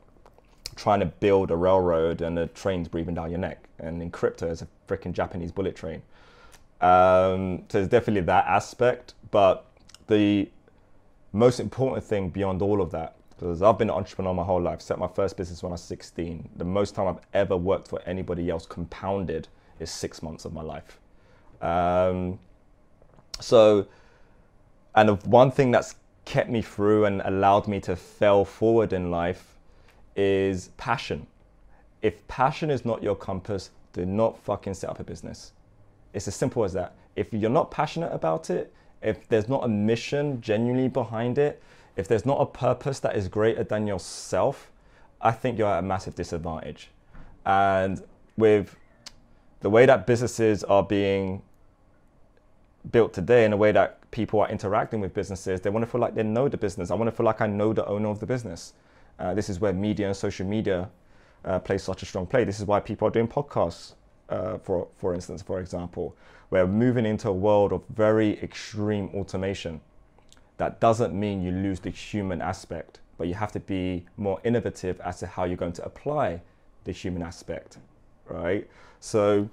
trying 0.75 0.99
to 0.99 1.05
build 1.05 1.51
a 1.51 1.55
railroad 1.55 2.21
and 2.21 2.37
the 2.37 2.47
train's 2.47 2.89
breathing 2.89 3.15
down 3.15 3.29
your 3.29 3.39
neck. 3.39 3.63
And 3.79 4.01
in 4.01 4.11
crypto, 4.11 4.51
it's 4.51 4.61
a 4.61 4.67
freaking 4.89 5.13
Japanese 5.13 5.53
bullet 5.53 5.73
train. 5.73 6.01
Um, 6.81 7.59
so 7.69 7.77
there's 7.77 7.87
definitely 7.87 8.21
that 8.23 8.45
aspect. 8.45 9.13
But 9.31 9.65
the 10.07 10.49
most 11.31 11.61
important 11.61 12.03
thing 12.03 12.29
beyond 12.29 12.61
all 12.61 12.81
of 12.81 12.91
that, 12.91 13.15
because 13.29 13.61
I've 13.61 13.77
been 13.77 13.89
an 13.89 13.95
entrepreneur 13.95 14.33
my 14.33 14.43
whole 14.43 14.61
life, 14.61 14.81
set 14.81 14.99
my 14.99 15.07
first 15.07 15.37
business 15.37 15.63
when 15.63 15.71
I 15.71 15.75
was 15.75 15.83
16. 15.83 16.49
The 16.57 16.65
most 16.65 16.93
time 16.93 17.07
I've 17.07 17.23
ever 17.33 17.55
worked 17.55 17.87
for 17.87 18.01
anybody 18.01 18.49
else 18.49 18.65
compounded 18.65 19.47
is 19.79 19.89
six 19.89 20.21
months 20.21 20.43
of 20.43 20.51
my 20.51 20.61
life. 20.61 20.99
Um, 21.61 22.37
so, 23.39 23.87
and 24.93 25.07
the 25.07 25.15
one 25.29 25.51
thing 25.51 25.71
that's 25.71 25.95
kept 26.27 26.49
me 26.49 26.61
through 26.61 27.05
and 27.05 27.21
allowed 27.23 27.69
me 27.69 27.79
to 27.79 27.95
fail 27.95 28.43
forward 28.43 28.91
in 28.91 29.09
life 29.09 29.55
is 30.17 30.71
passion. 30.75 31.25
If 32.01 32.27
passion 32.27 32.69
is 32.69 32.83
not 32.83 33.01
your 33.01 33.15
compass, 33.15 33.69
do 33.93 34.05
not 34.05 34.37
fucking 34.37 34.73
set 34.73 34.89
up 34.89 34.99
a 34.99 35.05
business. 35.05 35.53
It's 36.13 36.27
as 36.27 36.35
simple 36.35 36.65
as 36.65 36.73
that. 36.73 36.95
If 37.15 37.31
you're 37.31 37.49
not 37.49 37.71
passionate 37.71 38.11
about 38.11 38.49
it, 38.49 38.73
if 39.01 39.25
there's 39.29 39.47
not 39.47 39.63
a 39.63 39.69
mission 39.69 40.41
genuinely 40.41 40.89
behind 40.89 41.37
it, 41.37 41.63
if 41.95 42.09
there's 42.09 42.25
not 42.25 42.41
a 42.41 42.45
purpose 42.45 42.99
that 42.99 43.15
is 43.15 43.29
greater 43.29 43.63
than 43.63 43.87
yourself, 43.87 44.69
I 45.21 45.31
think 45.31 45.57
you're 45.57 45.69
at 45.69 45.79
a 45.79 45.81
massive 45.81 46.13
disadvantage. 46.15 46.89
And 47.45 48.03
with 48.35 48.75
the 49.61 49.69
way 49.69 49.85
that 49.85 50.05
businesses 50.05 50.65
are 50.65 50.83
being 50.83 51.41
built 52.91 53.13
today 53.13 53.45
in 53.45 53.53
a 53.53 53.57
way 53.57 53.71
that 53.71 54.09
people 54.11 54.39
are 54.41 54.49
interacting 54.49 54.99
with 54.99 55.13
businesses, 55.13 55.61
they 55.61 55.69
want 55.69 55.83
to 55.83 55.91
feel 55.91 56.01
like 56.01 56.15
they 56.15 56.23
know 56.23 56.47
the 56.47 56.57
business. 56.57 56.91
I 56.91 56.95
want 56.95 57.09
to 57.09 57.15
feel 57.15 57.25
like 57.25 57.41
I 57.41 57.47
know 57.47 57.73
the 57.73 57.85
owner 57.85 58.09
of 58.09 58.19
the 58.19 58.25
business. 58.25 58.73
Uh, 59.19 59.33
this 59.33 59.49
is 59.49 59.59
where 59.59 59.73
media 59.73 60.07
and 60.07 60.15
social 60.15 60.45
media 60.45 60.89
uh, 61.45 61.59
play 61.59 61.77
such 61.77 62.03
a 62.03 62.05
strong 62.05 62.27
play. 62.27 62.43
This 62.43 62.59
is 62.59 62.65
why 62.65 62.79
people 62.79 63.07
are 63.07 63.11
doing 63.11 63.27
podcasts, 63.27 63.93
uh, 64.29 64.57
for 64.59 64.87
for 64.97 65.13
instance, 65.13 65.41
for 65.41 65.59
example. 65.59 66.15
We're 66.49 66.67
moving 66.67 67.05
into 67.05 67.29
a 67.29 67.33
world 67.33 67.73
of 67.73 67.83
very 67.89 68.41
extreme 68.41 69.09
automation. 69.13 69.81
That 70.57 70.79
doesn't 70.79 71.13
mean 71.13 71.41
you 71.41 71.51
lose 71.51 71.79
the 71.79 71.89
human 71.89 72.41
aspect, 72.41 72.99
but 73.17 73.27
you 73.27 73.33
have 73.33 73.51
to 73.51 73.59
be 73.59 74.05
more 74.15 74.39
innovative 74.43 74.99
as 75.01 75.19
to 75.19 75.27
how 75.27 75.43
you're 75.43 75.57
going 75.57 75.73
to 75.73 75.85
apply 75.85 76.41
the 76.85 76.91
human 76.91 77.21
aspect, 77.21 77.77
right? 78.27 78.67
So 78.99 79.49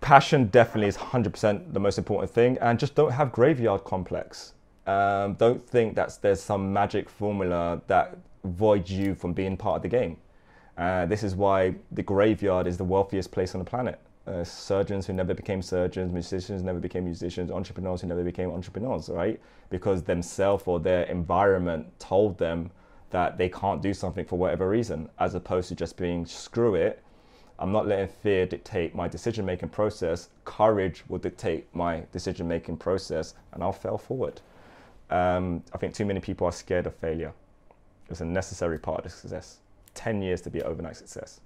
passion 0.00 0.46
definitely 0.46 0.88
is 0.88 0.96
100% 0.96 1.72
the 1.72 1.80
most 1.80 1.98
important 1.98 2.30
thing 2.30 2.58
and 2.60 2.78
just 2.78 2.94
don't 2.94 3.12
have 3.12 3.32
graveyard 3.32 3.84
complex. 3.84 4.54
Um, 4.86 5.34
don't 5.34 5.62
think 5.62 5.96
that 5.96 6.18
there's 6.22 6.40
some 6.40 6.72
magic 6.72 7.10
formula 7.10 7.82
that 7.88 8.16
voids 8.44 8.90
you 8.90 9.14
from 9.14 9.32
being 9.32 9.56
part 9.56 9.76
of 9.76 9.82
the 9.82 9.88
game. 9.88 10.16
Uh, 10.76 11.06
this 11.06 11.22
is 11.22 11.34
why 11.34 11.74
the 11.92 12.02
graveyard 12.02 12.66
is 12.66 12.76
the 12.78 12.84
wealthiest 12.84 13.32
place 13.32 13.54
on 13.54 13.58
the 13.58 13.64
planet. 13.64 13.98
Uh, 14.26 14.44
surgeons 14.44 15.06
who 15.06 15.12
never 15.12 15.32
became 15.32 15.62
surgeons 15.62 16.12
musicians 16.12 16.62
never 16.62 16.78
became 16.78 17.04
musicians 17.04 17.50
entrepreneurs 17.50 18.02
who 18.02 18.06
never 18.06 18.22
became 18.22 18.50
entrepreneurs 18.50 19.08
right? 19.08 19.40
Because 19.70 20.02
themselves 20.02 20.64
or 20.66 20.78
their 20.78 21.04
environment 21.04 21.86
told 21.98 22.36
them 22.36 22.70
that 23.10 23.38
they 23.38 23.48
can't 23.48 23.80
do 23.80 23.94
something 23.94 24.26
for 24.26 24.38
whatever 24.38 24.68
reason 24.68 25.08
as 25.18 25.34
opposed 25.34 25.70
to 25.70 25.74
just 25.74 25.96
being 25.96 26.26
screw 26.26 26.74
it 26.74 27.02
I'm 27.58 27.72
not 27.72 27.88
letting 27.88 28.08
fear 28.08 28.46
dictate 28.46 28.94
my 28.94 29.08
decision 29.08 29.44
making 29.44 29.70
process. 29.70 30.28
Courage 30.44 31.02
will 31.08 31.18
dictate 31.18 31.66
my 31.74 32.04
decision 32.12 32.46
making 32.46 32.76
process, 32.76 33.34
and 33.52 33.62
I'll 33.62 33.72
fail 33.72 33.98
forward. 33.98 34.40
Um, 35.10 35.62
I 35.72 35.78
think 35.78 35.94
too 35.94 36.04
many 36.04 36.20
people 36.20 36.46
are 36.46 36.52
scared 36.52 36.86
of 36.86 36.94
failure. 36.94 37.32
It's 38.08 38.20
a 38.20 38.24
necessary 38.24 38.78
part 38.78 39.04
of 39.04 39.12
success. 39.12 39.58
10 39.94 40.22
years 40.22 40.40
to 40.42 40.50
be 40.50 40.60
an 40.60 40.66
overnight 40.66 40.96
success. 40.96 41.40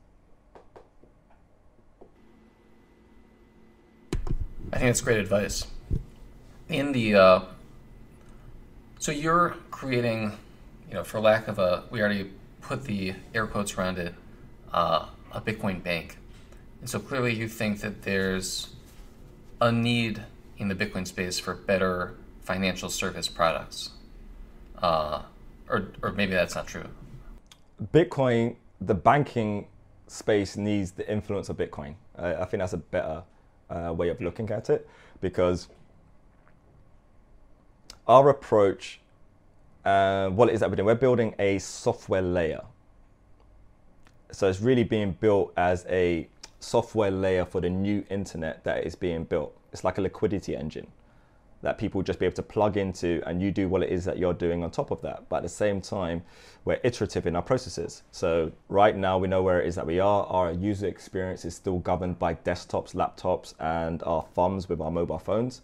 I 4.72 4.78
think 4.78 4.88
that's 4.88 5.00
great 5.00 5.18
advice. 5.18 5.66
In 6.68 6.92
the, 6.92 7.14
uh, 7.14 7.40
so 8.98 9.12
you're 9.12 9.56
creating, 9.70 10.32
you 10.88 10.94
know, 10.94 11.04
for 11.04 11.20
lack 11.20 11.48
of 11.48 11.58
a, 11.58 11.84
we 11.90 12.00
already 12.00 12.30
put 12.60 12.84
the 12.84 13.14
air 13.34 13.46
quotes 13.46 13.76
around 13.76 13.98
it, 13.98 14.14
uh, 14.72 15.06
a 15.32 15.40
Bitcoin 15.40 15.82
bank. 15.82 16.18
And 16.80 16.88
so 16.88 16.98
clearly 16.98 17.34
you 17.34 17.48
think 17.48 17.80
that 17.80 18.02
there's 18.02 18.74
a 19.60 19.72
need 19.72 20.22
in 20.58 20.68
the 20.68 20.74
Bitcoin 20.74 21.06
space 21.06 21.38
for 21.38 21.54
better 21.54 22.14
financial 22.42 22.88
service 22.88 23.28
products. 23.28 23.90
Uh, 24.78 25.22
or, 25.68 25.92
or 26.02 26.12
maybe 26.12 26.32
that's 26.32 26.54
not 26.54 26.66
true. 26.66 26.84
Bitcoin, 27.92 28.56
the 28.80 28.94
banking 28.94 29.66
space 30.06 30.56
needs 30.56 30.92
the 30.92 31.10
influence 31.10 31.48
of 31.48 31.56
Bitcoin. 31.56 31.94
Uh, 32.18 32.34
I 32.38 32.44
think 32.44 32.60
that's 32.60 32.72
a 32.72 32.78
better 32.78 33.22
uh, 33.70 33.92
way 33.92 34.08
of 34.08 34.20
looking 34.20 34.50
at 34.50 34.68
it 34.68 34.88
because 35.20 35.68
our 38.06 38.28
approach, 38.28 39.00
uh, 39.84 40.28
what 40.28 40.48
it 40.48 40.54
is 40.54 40.60
that 40.60 40.68
we're 40.68 40.76
doing, 40.76 40.86
we're 40.86 40.94
building 40.94 41.34
a 41.38 41.58
software 41.58 42.22
layer 42.22 42.62
so 44.32 44.48
it's 44.48 44.60
really 44.60 44.84
being 44.84 45.12
built 45.12 45.52
as 45.56 45.86
a 45.88 46.28
software 46.60 47.10
layer 47.10 47.44
for 47.44 47.60
the 47.60 47.70
new 47.70 48.04
internet 48.10 48.64
that 48.64 48.84
is 48.84 48.94
being 48.94 49.24
built. 49.24 49.56
It's 49.72 49.84
like 49.84 49.98
a 49.98 50.00
liquidity 50.00 50.56
engine 50.56 50.86
that 51.62 51.78
people 51.78 52.02
just 52.02 52.18
be 52.18 52.26
able 52.26 52.34
to 52.34 52.42
plug 52.42 52.76
into 52.76 53.22
and 53.24 53.40
you 53.40 53.52
do 53.52 53.68
what 53.68 53.82
it 53.82 53.90
is 53.90 54.04
that 54.04 54.18
you're 54.18 54.34
doing 54.34 54.64
on 54.64 54.70
top 54.70 54.90
of 54.90 55.00
that. 55.02 55.28
But 55.28 55.36
at 55.36 55.42
the 55.44 55.48
same 55.48 55.80
time, 55.80 56.22
we're 56.64 56.80
iterative 56.82 57.26
in 57.26 57.36
our 57.36 57.42
processes. 57.42 58.02
So 58.10 58.50
right 58.68 58.96
now 58.96 59.16
we 59.16 59.28
know 59.28 59.42
where 59.42 59.60
it 59.60 59.68
is 59.68 59.76
that 59.76 59.86
we 59.86 60.00
are. 60.00 60.26
Our 60.26 60.52
user 60.52 60.88
experience 60.88 61.44
is 61.44 61.54
still 61.54 61.78
governed 61.78 62.18
by 62.18 62.34
desktops, 62.34 62.94
laptops, 62.94 63.54
and 63.60 64.02
our 64.02 64.22
thumbs 64.34 64.68
with 64.68 64.80
our 64.80 64.90
mobile 64.90 65.20
phones. 65.20 65.62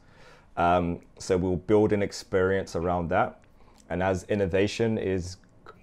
Um, 0.57 1.01
so 1.19 1.37
we'll 1.37 1.57
build 1.57 1.93
an 1.93 2.03
experience 2.03 2.77
around 2.77 3.09
that. 3.09 3.41
And 3.91 4.03
as 4.03 4.25
innovation 4.25 4.99
is 4.99 5.39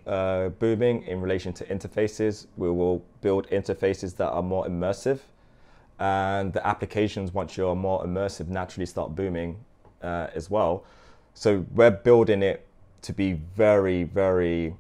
uh, 0.08 0.50
booming 0.50 1.04
in 1.04 1.22
relation 1.22 1.54
to 1.54 1.66
interfaces. 1.66 2.48
We 2.58 2.70
will 2.70 3.04
build 3.22 3.48
interfaces 3.50 4.16
that 4.18 4.30
are 4.30 4.44
more 4.44 4.66
immersive, 4.66 5.20
and 6.00 6.54
the 6.54 6.66
applications, 6.66 7.34
once 7.34 7.58
you're 7.58 7.76
more 7.76 8.04
immersive, 8.04 8.48
naturally 8.48 8.86
start 8.86 9.16
booming 9.16 9.58
uh, 10.02 10.28
as 10.34 10.50
well. 10.50 10.84
So 11.34 11.66
we're 11.74 11.92
building 11.92 12.44
it 12.44 12.66
to 13.04 13.14
be 13.14 13.34
very, 13.34 14.04
very 14.04 14.76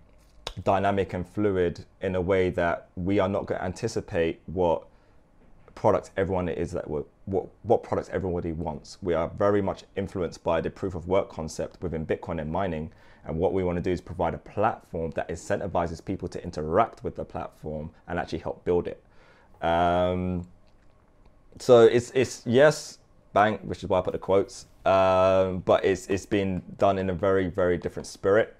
dynamic 0.63 1.13
and 1.13 1.27
fluid 1.27 1.85
in 2.01 2.15
a 2.15 2.21
way 2.21 2.49
that 2.49 2.87
we 2.95 3.19
are 3.19 3.27
not 3.27 3.45
going 3.45 3.59
to 3.59 3.65
anticipate 3.65 4.39
what 4.45 4.83
products 5.75 6.11
everyone 6.15 6.47
is 6.47 6.71
that 6.71 6.89
what 6.89 7.05
what 7.25 7.83
products 7.83 8.09
everybody 8.13 8.51
wants. 8.51 8.97
We 9.01 9.13
are 9.13 9.27
very 9.27 9.61
much 9.61 9.83
influenced 9.95 10.43
by 10.43 10.61
the 10.61 10.69
proof 10.69 10.95
of 10.95 11.07
work 11.07 11.29
concept 11.29 11.81
within 11.81 12.05
Bitcoin 12.05 12.39
and 12.39 12.51
mining 12.51 12.91
and 13.25 13.37
what 13.37 13.53
we 13.53 13.63
want 13.63 13.77
to 13.77 13.81
do 13.81 13.91
is 13.91 14.01
provide 14.01 14.33
a 14.33 14.37
platform 14.37 15.11
that 15.11 15.27
incentivizes 15.29 16.03
people 16.03 16.27
to 16.27 16.43
interact 16.43 17.03
with 17.03 17.15
the 17.15 17.25
platform 17.25 17.89
and 18.07 18.19
actually 18.19 18.39
help 18.39 18.63
build 18.63 18.87
it. 18.87 19.03
Um, 19.61 20.47
so 21.59 21.81
it's 21.81 22.11
it's 22.13 22.43
yes, 22.45 22.99
bank, 23.33 23.61
which 23.63 23.83
is 23.83 23.89
why 23.89 23.99
I 23.99 24.01
put 24.01 24.13
the 24.13 24.19
quotes. 24.19 24.67
Um, 24.85 25.59
but 25.59 25.83
it's 25.83 26.07
it's 26.07 26.25
been 26.25 26.61
done 26.77 26.99
in 26.99 27.09
a 27.09 27.13
very 27.13 27.47
very 27.47 27.77
different 27.77 28.07
spirit. 28.07 28.55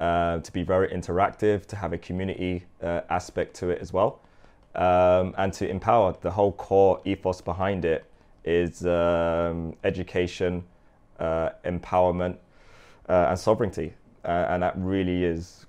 Uh, 0.00 0.40
to 0.40 0.52
be 0.52 0.64
very 0.64 0.88
interactive, 0.88 1.64
to 1.64 1.76
have 1.76 1.92
a 1.92 1.98
community 1.98 2.64
uh, 2.82 3.02
aspect 3.08 3.54
to 3.54 3.70
it 3.70 3.80
as 3.80 3.92
well, 3.92 4.20
um, 4.74 5.32
and 5.38 5.52
to 5.52 5.68
empower. 5.68 6.12
The 6.20 6.30
whole 6.32 6.50
core 6.52 7.00
ethos 7.04 7.40
behind 7.40 7.84
it 7.84 8.04
is 8.44 8.84
um, 8.84 9.76
education, 9.84 10.64
uh, 11.20 11.50
empowerment, 11.64 12.36
uh, 13.08 13.26
and 13.28 13.38
sovereignty 13.38 13.92
uh, 14.24 14.46
and 14.50 14.62
that 14.62 14.74
really 14.76 15.24
is 15.24 15.66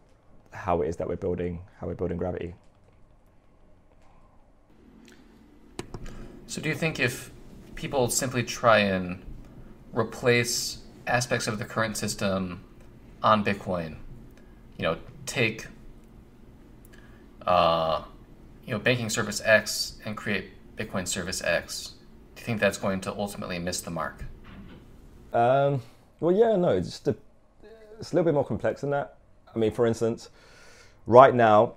how 0.52 0.82
it 0.82 0.88
is 0.88 0.98
that 0.98 1.08
we're 1.08 1.16
building 1.16 1.60
how 1.80 1.88
we're 1.88 1.96
building 1.96 2.18
gravity. 2.18 2.54
So, 6.46 6.62
do 6.62 6.70
you 6.70 6.76
think 6.76 7.00
if 7.00 7.32
people 7.76 8.10
simply 8.10 8.44
try 8.44 8.80
and 8.80 9.24
replace 9.94 10.80
aspects 11.08 11.48
of 11.48 11.60
the 11.60 11.66
current 11.66 11.98
system 11.98 12.64
on 13.22 13.44
Bitcoin. 13.44 13.98
You 14.78 14.84
know, 14.84 14.98
take 15.26 15.68
uh, 17.46 18.04
you 18.66 18.72
know 18.72 18.80
banking 18.80 19.10
service 19.10 19.42
X 19.44 20.00
and 20.06 20.18
create 20.18 20.52
Bitcoin 20.78 21.08
service 21.08 21.42
X. 21.42 21.94
Do 22.36 22.42
you 22.42 22.46
think 22.46 22.60
that's 22.60 22.78
going 22.78 23.02
to 23.02 23.14
ultimately 23.14 23.60
miss 23.60 23.82
the 23.82 23.92
mark? 23.92 24.26
Um, 25.32 25.82
well, 26.20 26.36
yeah, 26.36 26.56
no, 26.56 26.70
it's 26.70 26.90
just 26.90 27.08
a, 27.08 27.16
it's 28.00 28.12
a 28.12 28.16
little 28.16 28.26
bit 28.26 28.34
more 28.34 28.46
complex 28.46 28.82
than 28.82 28.90
that. 28.92 29.16
I 29.54 29.60
mean, 29.60 29.72
for 29.72 29.86
instance, 29.86 30.30
right 31.06 31.34
now, 31.34 31.76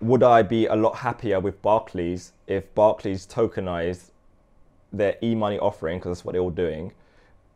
would 0.00 0.22
I 0.22 0.42
be 0.42 0.66
a 0.66 0.74
lot 0.74 0.96
happier 0.96 1.40
with 1.40 1.60
Barclays 1.62 2.32
if 2.46 2.72
Barclays 2.74 3.26
tokenized 3.26 4.10
their 4.92 5.16
e-money 5.22 5.58
offering 5.58 5.98
because 5.98 6.18
that's 6.18 6.24
what 6.24 6.32
they're 6.32 6.42
all 6.42 6.50
doing, 6.50 6.92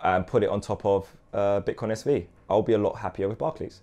and 0.02 0.26
put 0.26 0.42
it 0.42 0.48
on 0.48 0.60
top 0.60 0.84
of 0.84 1.08
uh, 1.32 1.60
Bitcoin 1.60 1.92
SV? 1.92 2.26
I'll 2.48 2.62
be 2.62 2.74
a 2.74 2.78
lot 2.78 2.96
happier 2.98 3.28
with 3.28 3.38
Barclays, 3.38 3.80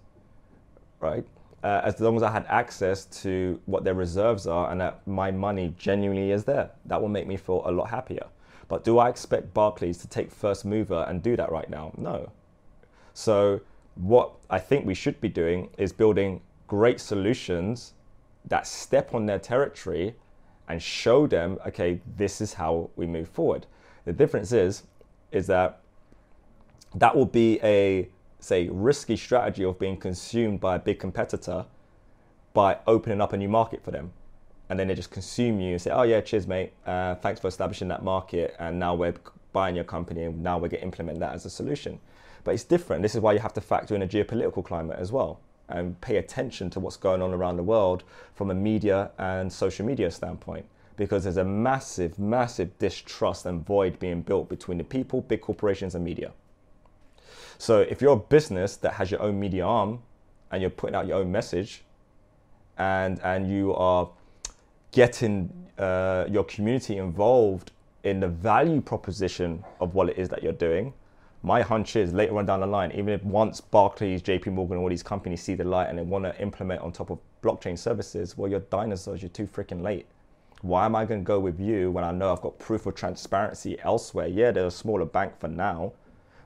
right? 1.00 1.26
Uh, 1.64 1.82
as 1.84 2.00
long 2.00 2.16
as 2.16 2.24
I 2.24 2.32
had 2.32 2.46
access 2.48 3.06
to 3.22 3.60
what 3.66 3.84
their 3.84 3.94
reserves 3.94 4.48
are 4.48 4.72
and 4.72 4.80
that 4.80 5.06
my 5.06 5.30
money 5.30 5.74
genuinely 5.78 6.32
is 6.32 6.46
there, 6.46 6.70
that 6.86 7.02
will 7.02 7.10
make 7.10 7.28
me 7.28 7.36
feel 7.36 7.64
a 7.66 7.72
lot 7.72 7.90
happier. 7.90 8.28
But 8.70 8.84
do 8.84 9.00
I 9.00 9.10
expect 9.10 9.54
Barclays 9.54 9.98
to 10.00 10.08
take 10.08 10.32
first 10.32 10.64
mover 10.64 11.06
and 11.10 11.22
do 11.22 11.36
that 11.36 11.52
right 11.52 11.70
now? 11.70 11.92
No. 11.98 12.32
So 13.14 13.62
what 14.00 14.32
I 14.50 14.60
think 14.60 14.86
we 14.86 14.94
should 14.94 15.20
be 15.20 15.28
doing 15.28 15.70
is 15.78 15.92
building 15.92 16.42
great 16.68 17.00
solutions 17.02 17.94
that 18.46 18.66
step 18.66 19.14
on 19.14 19.26
their 19.26 19.40
territory 19.40 20.16
and 20.70 20.82
show 20.82 21.28
them, 21.28 21.60
okay, 21.68 22.00
this 22.16 22.40
is 22.40 22.54
how 22.54 22.90
we 22.96 23.06
move 23.06 23.28
forward. 23.28 23.66
The 24.06 24.14
difference 24.14 24.54
is, 24.54 24.84
is 25.32 25.48
that 25.48 25.82
that 26.96 27.16
will 27.16 27.26
be 27.26 27.60
a 27.62 28.08
say 28.40 28.70
risky 28.70 29.18
strategy 29.18 29.66
of 29.66 29.78
being 29.78 29.98
consumed 29.98 30.62
by 30.62 30.78
a 30.78 30.80
big 30.80 30.98
competitor 30.98 31.66
by 32.54 32.78
opening 32.88 33.20
up 33.20 33.34
a 33.34 33.38
new 33.38 33.50
market 33.50 33.84
for 33.84 33.92
them. 33.92 34.14
And 34.70 34.80
then 34.80 34.88
they 34.88 34.96
just 34.96 35.12
consume 35.12 35.60
you 35.60 35.74
and 35.74 35.82
say 35.82 35.92
oh 35.92 36.04
yeah 36.04 36.22
cheers 36.22 36.48
mate. 36.48 36.72
Uh, 36.86 37.16
thanks 37.16 37.42
for 37.42 37.48
establishing 37.48 37.90
that 37.90 38.02
market. 38.02 38.56
And 38.60 38.80
now 38.80 38.96
we're 38.96 39.16
buying 39.52 39.76
your 39.76 39.84
company 39.84 40.24
and 40.24 40.42
now 40.42 40.58
we're 40.58 40.70
going 40.70 40.80
to 40.80 40.84
implement 40.84 41.20
that 41.20 41.34
as 41.34 41.46
a 41.46 41.50
solution 41.50 42.00
but 42.44 42.54
it's 42.54 42.64
different. 42.64 43.02
This 43.02 43.16
is 43.16 43.22
why 43.22 43.34
you 43.34 43.40
have 43.40 43.54
to 43.54 43.62
factor 43.62 43.96
in 43.96 44.02
a 44.02 44.08
geopolitical 44.08 44.64
climate 44.64 44.98
as 45.00 45.12
well 45.12 45.40
and 45.68 46.00
pay 46.02 46.18
attention 46.18 46.70
to 46.72 46.80
what's 46.80 46.98
going 46.98 47.22
on 47.22 47.32
around 47.32 47.58
the 47.58 47.64
world 47.64 48.04
from 48.34 48.50
a 48.50 48.56
media 48.56 49.12
and 49.18 49.52
social 49.52 49.86
media 49.86 50.10
standpoint 50.10 50.66
because 50.98 51.24
there's 51.24 51.38
a 51.38 51.46
massive 51.46 52.20
massive 52.20 52.78
distrust 52.80 53.46
and 53.46 53.66
void 53.66 53.98
being 54.00 54.22
built 54.22 54.50
between 54.50 54.78
the 54.78 54.84
people 54.84 55.22
big 55.22 55.42
corporations 55.42 55.96
and 55.96 56.04
media. 56.04 56.32
So 57.58 57.82
if 57.82 58.02
you're 58.02 58.14
a 58.14 58.18
business 58.18 58.76
that 58.78 58.94
has 58.94 59.12
your 59.12 59.22
own 59.22 59.40
media 59.40 59.66
arm 59.66 60.02
and 60.52 60.62
you're 60.62 60.72
putting 60.72 60.96
out 60.96 61.08
your 61.08 61.18
own 61.18 61.32
message 61.32 61.84
and 62.78 63.20
and 63.24 63.50
you 63.50 63.74
are 63.76 64.10
getting 64.92 65.52
uh, 65.78 66.26
your 66.30 66.44
community 66.44 66.98
involved 66.98 67.72
in 68.04 68.20
the 68.20 68.28
value 68.28 68.82
proposition 68.82 69.64
of 69.80 69.94
what 69.94 70.10
it 70.10 70.18
is 70.18 70.30
that 70.30 70.42
you're 70.42 70.52
doing, 70.54 70.94
my 71.42 71.62
hunch 71.62 71.96
is 71.96 72.14
later 72.14 72.38
on 72.38 72.46
down 72.46 72.60
the 72.60 72.68
line, 72.68 72.92
even 72.92 73.10
if 73.10 73.24
once 73.24 73.62
Barclays, 73.62 74.22
JP 74.22 74.48
Morgan, 74.54 74.78
all 74.78 74.90
these 74.90 75.04
companies 75.04 75.42
see 75.42 75.56
the 75.56 75.64
light 75.64 75.90
and 75.90 75.98
they 75.98 76.04
want 76.04 76.26
to 76.26 76.42
implement 76.42 76.82
on 76.82 76.92
top 76.92 77.10
of 77.10 77.20
blockchain 77.42 77.78
services, 77.78 78.38
well, 78.38 78.52
you're 78.52 78.60
dinosaurs, 78.60 79.22
you're 79.22 79.30
too 79.30 79.48
freaking 79.48 79.82
late. 79.82 80.06
Why 80.62 80.86
am 80.86 80.96
I 80.96 81.06
going 81.06 81.22
to 81.22 81.26
go 81.26 81.40
with 81.40 81.60
you 81.60 81.92
when 81.92 82.04
I 82.04 82.12
know 82.12 82.34
I've 82.34 82.42
got 82.42 82.60
proof 82.60 82.86
of 82.86 82.96
transparency 82.96 83.80
elsewhere? 83.82 84.28
Yeah, 84.28 84.52
they're 84.52 84.66
a 84.66 84.72
smaller 84.72 85.06
bank 85.06 85.40
for 85.40 85.48
now, 85.48 85.94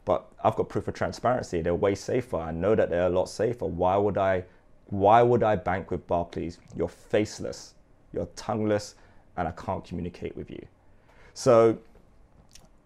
but 0.05 0.31
I've 0.43 0.55
got 0.55 0.69
proof 0.69 0.87
of 0.87 0.93
transparency. 0.93 1.61
They're 1.61 1.73
way 1.73 1.95
safer. 1.95 2.37
I 2.37 2.51
know 2.51 2.75
that 2.75 2.91
they're 2.91 3.07
a 3.07 3.09
lot 3.09 3.29
safer. 3.29 3.65
Why 3.65 3.97
would 3.97 4.17
I 4.17 4.43
why 4.87 5.23
would 5.23 5.41
I 5.41 5.55
bank 5.55 5.89
with 5.89 6.05
Barclays? 6.05 6.59
You're 6.75 6.87
faceless, 6.87 7.73
you're 8.11 8.27
tongueless, 8.35 8.93
and 9.37 9.47
I 9.47 9.51
can't 9.51 9.83
communicate 9.83 10.35
with 10.37 10.51
you. 10.51 10.63
So 11.33 11.79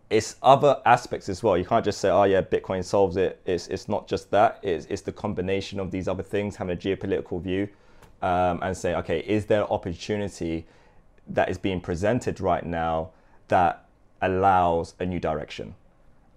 it's 0.10 0.38
other 0.41 0.82
aspects 0.86 1.28
as 1.28 1.43
well. 1.43 1.58
You 1.58 1.65
can't 1.65 1.84
just 1.84 2.00
say, 2.00 2.10
oh 2.10 2.24
yeah, 2.24 2.41
Bitcoin 2.41 2.84
solves 2.84 3.17
it. 3.17 3.41
It's, 3.46 3.67
it's 3.67 3.89
not 3.89 4.08
just 4.08 4.32
that. 4.32 4.60
It's, 4.63 4.86
it's 4.86 5.02
the 5.02 5.12
combination 5.12 5.80
of 5.80 5.91
these 5.91 6.08
other 6.08 6.24
things, 6.24 6.56
having 6.56 6.76
a 6.76 6.80
geopolitical 6.80 7.41
view 7.41 7.67
um, 8.22 8.60
and 8.63 8.76
say, 8.76 8.96
okay, 8.96 9.20
is 9.20 9.46
there 9.46 9.70
opportunity 9.72 10.65
that 11.28 11.50
is 11.50 11.58
being 11.58 11.82
presented 11.82 12.39
right 12.39 12.65
now 12.65 13.10
that 13.50 13.86
allows 14.22 14.96
a 15.00 15.06
new 15.06 15.20
direction? 15.20 15.76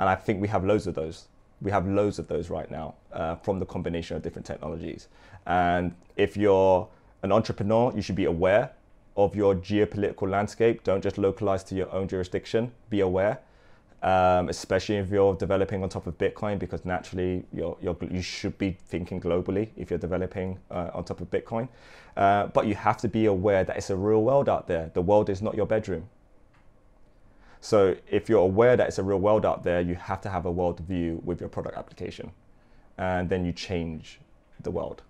And 0.01 0.09
I 0.09 0.17
think 0.17 0.41
we 0.41 0.49
have 0.49 0.65
loads 0.65 0.87
of 0.87 0.95
those. 0.95 1.29
We 1.63 1.71
have 1.71 1.87
loads 1.87 2.19
of 2.19 2.27
those 2.27 2.51
right 2.51 2.71
now 2.71 2.95
uh, 3.13 3.37
from 3.37 3.59
the 3.61 3.67
combination 3.67 4.17
of 4.17 4.23
different 4.23 4.47
technologies. 4.47 5.09
And 5.47 5.95
if 6.17 6.37
you're 6.37 6.89
an 7.23 7.31
entrepreneur, 7.31 7.93
you 7.95 8.03
should 8.03 8.17
be 8.17 8.25
aware 8.25 8.71
of 9.17 9.37
your 9.37 9.55
geopolitical 9.55 10.29
landscape. 10.29 10.83
Don't 10.85 11.03
just 11.03 11.19
localize 11.19 11.63
to 11.65 11.75
your 11.75 11.93
own 11.93 12.09
jurisdiction. 12.09 12.73
Be 12.89 13.01
aware, 13.01 13.39
um, 14.03 14.49
especially 14.49 14.97
if 14.97 15.11
you're 15.11 15.35
developing 15.35 15.83
on 15.83 15.89
top 15.89 16.07
of 16.07 16.17
Bitcoin, 16.17 16.59
because 16.59 16.85
naturally 16.85 17.45
you're, 17.53 17.77
you're, 17.83 17.97
you 18.11 18.23
should 18.23 18.57
be 18.57 18.77
thinking 18.87 19.21
globally 19.21 19.69
if 19.77 19.91
you're 19.91 19.99
developing 19.99 20.59
uh, 20.71 20.91
on 20.95 21.05
top 21.05 21.21
of 21.21 21.31
Bitcoin. 21.31 21.69
Uh, 22.17 22.47
but 22.47 22.67
you 22.67 22.75
have 22.75 22.97
to 22.99 23.09
be 23.09 23.27
aware 23.27 23.63
that 23.65 23.77
it's 23.77 23.91
a 23.91 23.97
real 23.97 24.23
world 24.23 24.49
out 24.49 24.67
there. 24.67 24.91
The 24.95 25.03
world 25.03 25.29
is 25.29 25.43
not 25.43 25.55
your 25.55 25.67
bedroom. 25.67 26.09
So 27.61 27.95
if 28.11 28.29
you're 28.29 28.41
aware 28.41 28.77
that 28.77 28.89
it's 28.89 28.99
a 28.99 29.03
real 29.03 29.21
world 29.21 29.45
out 29.45 29.65
there, 29.65 29.81
you 29.83 29.95
have 29.95 30.21
to 30.23 30.31
have 30.31 30.47
a 30.47 30.51
world 30.51 30.81
view 30.81 31.21
with 31.25 31.41
your 31.41 31.51
product 31.51 31.77
application. 31.77 32.33
And 32.97 33.29
then 33.29 33.45
you 33.45 33.53
change 33.53 34.19
the 34.63 34.71
world. 34.71 35.03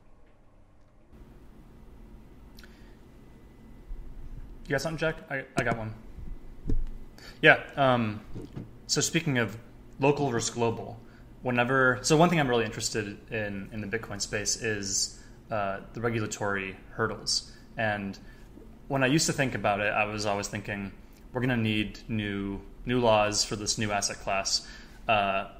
You 4.66 4.74
got 4.74 4.82
something, 4.82 4.98
Jack? 4.98 5.16
I, 5.30 5.44
I 5.56 5.64
got 5.64 5.78
one. 5.78 5.94
Yeah. 7.42 7.60
Um, 7.76 8.20
so 8.90 9.00
speaking 9.00 9.38
of 9.38 9.56
local 10.00 10.28
versus 10.30 10.50
global, 10.50 10.98
whenever 11.42 12.00
so 12.02 12.16
one 12.16 12.28
thing 12.28 12.40
I'm 12.40 12.48
really 12.48 12.64
interested 12.64 13.16
in 13.30 13.70
in 13.72 13.80
the 13.80 13.86
Bitcoin 13.86 14.20
space 14.20 14.56
is 14.56 15.20
uh, 15.48 15.78
the 15.92 16.00
regulatory 16.00 16.76
hurdles. 16.90 17.52
And 17.76 18.18
when 18.88 19.04
I 19.04 19.06
used 19.06 19.26
to 19.26 19.32
think 19.32 19.54
about 19.54 19.78
it, 19.78 19.92
I 19.92 20.06
was 20.06 20.26
always 20.26 20.48
thinking 20.48 20.90
we're 21.32 21.40
going 21.40 21.56
to 21.56 21.62
need 21.62 22.00
new 22.08 22.60
new 22.84 22.98
laws 22.98 23.44
for 23.44 23.54
this 23.54 23.78
new 23.78 23.92
asset 23.92 24.18
class, 24.18 24.66
uh, 25.06 25.50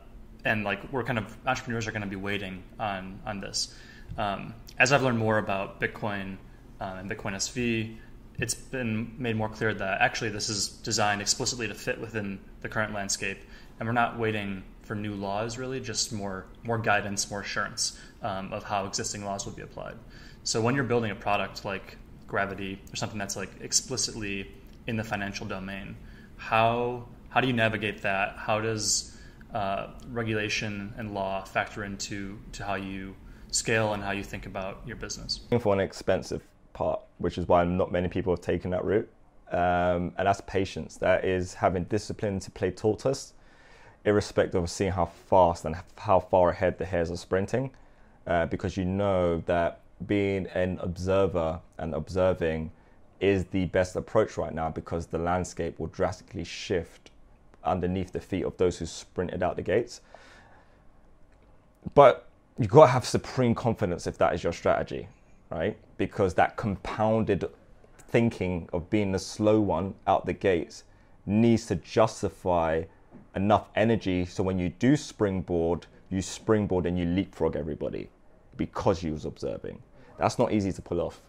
and 0.45 0.65
like 0.65 0.93
we're 0.93 1.05
kind 1.05 1.19
of 1.19 1.37
entrepreneurs 1.47 1.87
are 1.87 1.93
going 1.93 2.03
to 2.03 2.09
be 2.09 2.17
waiting 2.17 2.65
on 2.81 3.21
on 3.25 3.41
this. 3.41 3.73
Um, 4.19 4.55
as 4.77 4.93
I've 4.93 5.05
learned 5.05 5.19
more 5.19 5.39
about 5.39 5.81
Bitcoin 5.81 6.37
uh, 6.81 6.97
and 6.99 7.09
Bitcoin 7.09 7.37
SV, 7.37 7.97
it's 8.41 8.55
been 8.55 9.15
made 9.19 9.37
more 9.37 9.49
clear 9.49 9.75
that 9.75 10.01
actually 10.01 10.31
this 10.31 10.49
is 10.49 10.69
designed 10.69 11.21
explicitly 11.21 11.69
to 11.69 11.75
fit 11.75 12.01
within 12.01 12.41
the 12.61 12.69
current 12.69 12.95
landscape, 12.95 13.39
and 13.79 13.89
we're 13.89 13.93
not 13.93 14.19
waiting 14.19 14.63
for 14.83 14.95
new 14.95 15.15
laws 15.15 15.59
really, 15.59 15.81
just 15.81 16.13
more 16.13 16.47
more 16.65 16.79
guidance, 16.79 17.31
more 17.31 17.43
assurance 17.43 17.99
um, 18.23 18.53
of 18.53 18.65
how 18.65 18.87
existing 18.87 19.25
laws 19.25 19.47
will 19.47 19.53
be 19.53 19.63
applied. 19.63 19.97
So 20.43 20.61
when 20.61 20.75
you're 20.75 20.85
building 20.85 21.11
a 21.11 21.15
product 21.15 21.65
like 21.65 21.97
Gravity 22.31 22.81
or 22.93 22.97
something 22.97 23.19
that's 23.19 23.35
like 23.35 23.51
explicitly 23.61 24.49
in 24.87 24.97
the 24.97 25.03
financial 25.03 25.47
domain. 25.47 25.97
How 26.37 27.09
how 27.29 27.41
do 27.41 27.49
you 27.49 27.53
navigate 27.53 28.03
that? 28.03 28.37
How 28.37 28.61
does 28.61 29.19
uh, 29.53 29.89
regulation 30.09 30.95
and 30.97 31.13
law 31.13 31.43
factor 31.43 31.83
into 31.83 32.39
to 32.53 32.65
how 32.65 32.77
you 32.77 33.17
scale 33.51 33.95
and 33.95 34.03
how 34.03 34.13
you 34.13 34.23
think 34.23 34.47
about 34.47 34.81
your 34.87 34.95
business? 34.95 35.41
For 35.59 35.75
an 35.75 35.81
expensive 35.81 36.43
part, 36.73 37.01
which 37.19 37.39
is 37.39 37.49
why 37.49 37.65
not 37.65 37.93
many 37.93 38.09
people 38.09 38.33
have 38.33 38.41
taken 38.41 38.71
that 38.71 38.85
route, 38.85 39.09
um, 39.51 40.13
and 40.17 40.27
that's 40.27 40.41
patience. 40.43 40.97
That 40.97 41.25
is 41.25 41.55
having 41.55 41.85
discipline 41.85 42.39
to 42.41 42.51
play 42.51 42.71
tortoise, 42.71 43.35
irrespective 44.05 44.63
of 44.63 44.71
seeing 44.71 44.93
how 44.93 45.07
fast 45.07 45.65
and 45.65 45.77
how 45.97 46.21
far 46.21 46.51
ahead 46.51 46.79
the 46.79 46.87
hares 46.87 47.11
are 47.11 47.17
sprinting, 47.17 47.71
uh, 48.27 48.47
because 48.47 48.77
you 48.77 48.85
know 48.85 49.43
that 49.47 49.81
being 50.07 50.47
an 50.49 50.79
observer 50.81 51.61
and 51.79 51.95
observing 51.95 52.71
is 53.21 53.45
the 53.47 53.67
best 53.67 53.97
approach 53.97 54.37
right 54.37 54.55
now 54.55 54.71
because 54.71 55.07
the 55.07 55.19
landscape 55.19 55.79
will 55.79 55.89
drastically 55.89 56.45
shift 56.45 57.11
underneath 57.65 58.13
the 58.13 58.21
feet 58.21 58.45
of 58.45 58.57
those 58.57 58.79
who 58.79 58.87
sprinted 58.87 59.43
out 59.43 59.57
the 59.57 59.63
gates. 59.63 60.01
But 61.95 62.27
you've 62.59 62.71
got 62.71 62.87
to 62.87 62.93
have 62.93 63.05
supreme 63.05 63.55
confidence 63.55 64.07
if 64.07 64.17
that 64.19 64.35
is 64.35 64.43
your 64.43 64.53
strategy, 64.53 65.09
right? 65.51 65.77
Because 65.97 66.35
that 66.35 66.57
compounded 66.57 67.45
thinking 67.99 68.69
of 68.73 68.89
being 68.91 69.13
the 69.13 69.19
slow 69.19 69.61
one 69.61 69.95
out 70.07 70.27
the 70.27 70.33
gates 70.33 70.85
needs 71.27 71.67
to 71.67 71.77
justify 71.77 72.83
enough 73.37 73.69
energy 73.77 74.25
so 74.25 74.43
when 74.43 74.59
you 74.59 74.69
do 74.69 74.97
springboard, 74.97 75.87
you 76.09 76.21
springboard 76.21 76.87
and 76.87 76.99
you 76.99 77.05
leapfrog 77.05 77.55
everybody 77.57 78.09
because 78.57 79.03
you 79.03 79.13
was 79.13 79.25
observing. 79.25 79.81
That's 80.19 80.39
not 80.39 80.53
easy 80.53 80.73
to 80.73 80.83
pull 80.83 81.01
off 81.01 81.23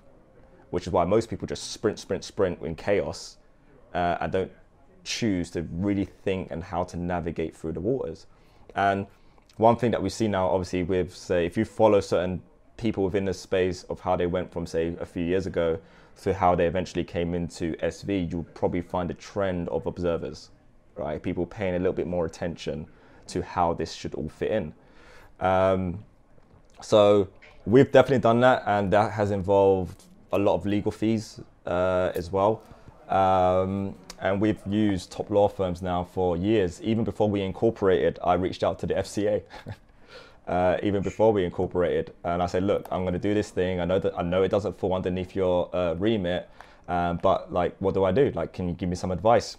which 0.72 0.88
is 0.88 0.94
why 0.94 1.06
most 1.06 1.30
people 1.30 1.46
just 1.46 1.72
sprint, 1.72 2.00
sprint, 2.00 2.24
sprint 2.24 2.60
in 2.64 2.76
chaos 2.76 3.38
uh, 3.94 4.18
and 4.20 4.32
don't 4.32 4.52
choose 5.04 5.52
to 5.52 5.68
really 5.74 6.06
think 6.06 6.50
and 6.50 6.64
how 6.64 6.84
to 6.84 6.98
navigate 6.98 7.56
through 7.56 7.74
the 7.74 7.80
waters. 7.80 8.26
And 8.76 9.06
one 9.58 9.76
thing 9.76 9.92
that 9.92 10.02
we 10.02 10.10
see 10.10 10.28
now, 10.28 10.48
obviously, 10.48 10.84
with 10.84 11.16
say, 11.16 11.46
if 11.46 11.58
you 11.58 11.66
follow 11.66 12.00
certain 12.00 12.42
people 12.78 13.04
within 13.04 13.26
the 13.26 13.34
space 13.34 13.84
of 13.84 14.00
how 14.00 14.16
they 14.16 14.26
went 14.26 14.52
from 14.52 14.66
say 14.66 14.96
a 15.00 15.06
few 15.06 15.24
years 15.24 15.46
ago 15.46 15.80
to 16.22 16.34
how 16.34 16.56
they 16.56 16.68
eventually 16.68 17.04
came 17.04 17.34
into 17.34 17.74
SV, 17.78 18.32
you'll 18.32 18.44
probably 18.54 18.82
find 18.82 19.10
a 19.10 19.14
trend 19.14 19.70
of 19.70 19.86
observers, 19.86 20.50
right? 20.96 21.22
People 21.22 21.46
paying 21.46 21.76
a 21.76 21.80
little 21.80 21.94
bit 21.94 22.08
more 22.08 22.26
attention 22.26 22.86
to 23.28 23.42
how 23.42 23.74
this 23.74 23.94
should 23.94 24.14
all 24.16 24.30
fit 24.30 24.52
in. 24.52 24.74
Um, 25.40 26.04
so 26.82 27.28
we've 27.66 27.92
definitely 27.92 28.20
done 28.20 28.40
that, 28.42 28.64
and 28.66 28.92
that 28.94 29.12
has 29.12 29.32
involved 29.32 30.04
a 30.32 30.38
lot 30.38 30.56
of 30.56 30.66
legal 30.66 30.92
fees 30.92 31.40
uh, 31.66 32.12
as 32.16 32.32
well. 32.32 32.62
Um, 33.10 33.96
and 34.20 34.40
we've 34.40 34.60
used 34.68 35.12
top 35.12 35.30
law 35.30 35.48
firms 35.48 35.82
now 35.82 36.04
for 36.04 36.38
years. 36.38 36.82
Even 36.82 37.04
before 37.04 37.30
we 37.30 37.42
incorporated, 37.42 38.20
I 38.24 38.36
reached 38.36 38.64
out 38.64 38.80
to 38.80 38.86
the 38.86 38.94
FCA. 38.96 39.42
uh, 40.52 40.78
even 40.84 41.02
before 41.02 41.32
we 41.32 41.46
incorporated, 41.46 42.14
and 42.26 42.44
I 42.44 42.46
said, 42.46 42.64
"Look, 42.64 42.88
I'm 42.92 43.04
going 43.04 43.14
to 43.14 43.20
do 43.20 43.34
this 43.34 43.50
thing. 43.50 43.80
I 43.80 43.86
know 43.86 44.00
that 44.00 44.14
I 44.18 44.22
know 44.22 44.44
it 44.44 44.50
doesn't 44.50 44.78
fall 44.78 44.94
underneath 44.94 45.34
your 45.36 45.74
uh, 45.74 45.96
remit, 45.96 46.50
um, 46.90 47.20
but 47.24 47.54
like, 47.54 47.76
what 47.80 47.94
do 47.94 48.04
I 48.04 48.12
do? 48.12 48.32
Like, 48.36 48.52
can 48.52 48.68
you 48.68 48.74
give 48.74 48.90
me 48.90 48.96
some 48.96 49.12
advice?" 49.12 49.58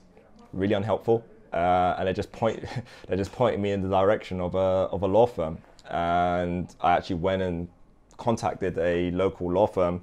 Really 0.53 0.75
unhelpful, 0.75 1.25
uh, 1.55 1.95
and 1.99 2.07
they 2.07 2.13
just 2.13 2.31
point 2.31 2.63
they 3.09 3.17
just 3.17 3.33
pointed 3.33 3.59
me 3.59 3.73
in 3.73 3.81
the 3.81 3.89
direction 3.89 4.41
of 4.41 4.55
a 4.55 4.89
of 4.93 5.03
a 5.03 5.07
law 5.07 5.27
firm, 5.27 5.57
and 5.89 6.75
I 6.83 6.93
actually 6.93 7.17
went 7.17 7.43
and 7.43 7.69
contacted 8.19 8.77
a 8.79 9.11
local 9.13 9.51
law 9.51 9.67
firm 9.67 10.03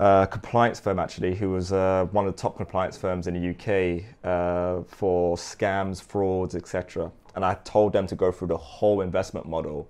uh, 0.00 0.26
compliance 0.26 0.80
firm 0.80 0.98
actually, 0.98 1.34
who 1.34 1.50
was 1.50 1.72
uh, 1.72 2.06
one 2.12 2.26
of 2.26 2.34
the 2.34 2.40
top 2.40 2.56
compliance 2.56 2.96
firms 2.96 3.26
in 3.26 3.34
the 3.34 3.50
UK 3.50 4.04
uh, 4.24 4.82
for 4.88 5.36
scams, 5.36 6.02
frauds, 6.02 6.54
etc. 6.54 7.12
And 7.34 7.44
I 7.44 7.54
told 7.64 7.92
them 7.92 8.06
to 8.08 8.16
go 8.16 8.32
through 8.32 8.48
the 8.48 8.56
whole 8.56 9.00
investment 9.00 9.48
model 9.48 9.88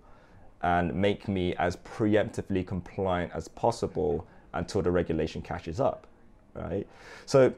and 0.63 0.95
make 0.95 1.27
me 1.27 1.55
as 1.57 1.77
preemptively 1.77 2.67
compliant 2.67 3.33
as 3.35 3.49
possible 3.49 4.27
until 4.53 4.83
the 4.83 4.91
regulation 4.91 5.41
catches 5.41 5.81
up, 5.81 6.07
right? 6.55 6.87
So 7.25 7.53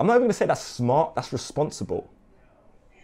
I'm 0.00 0.06
not 0.06 0.16
even 0.16 0.28
to 0.28 0.34
say 0.34 0.46
that's 0.46 0.62
smart. 0.62 1.14
That's 1.14 1.32
responsible 1.32 2.10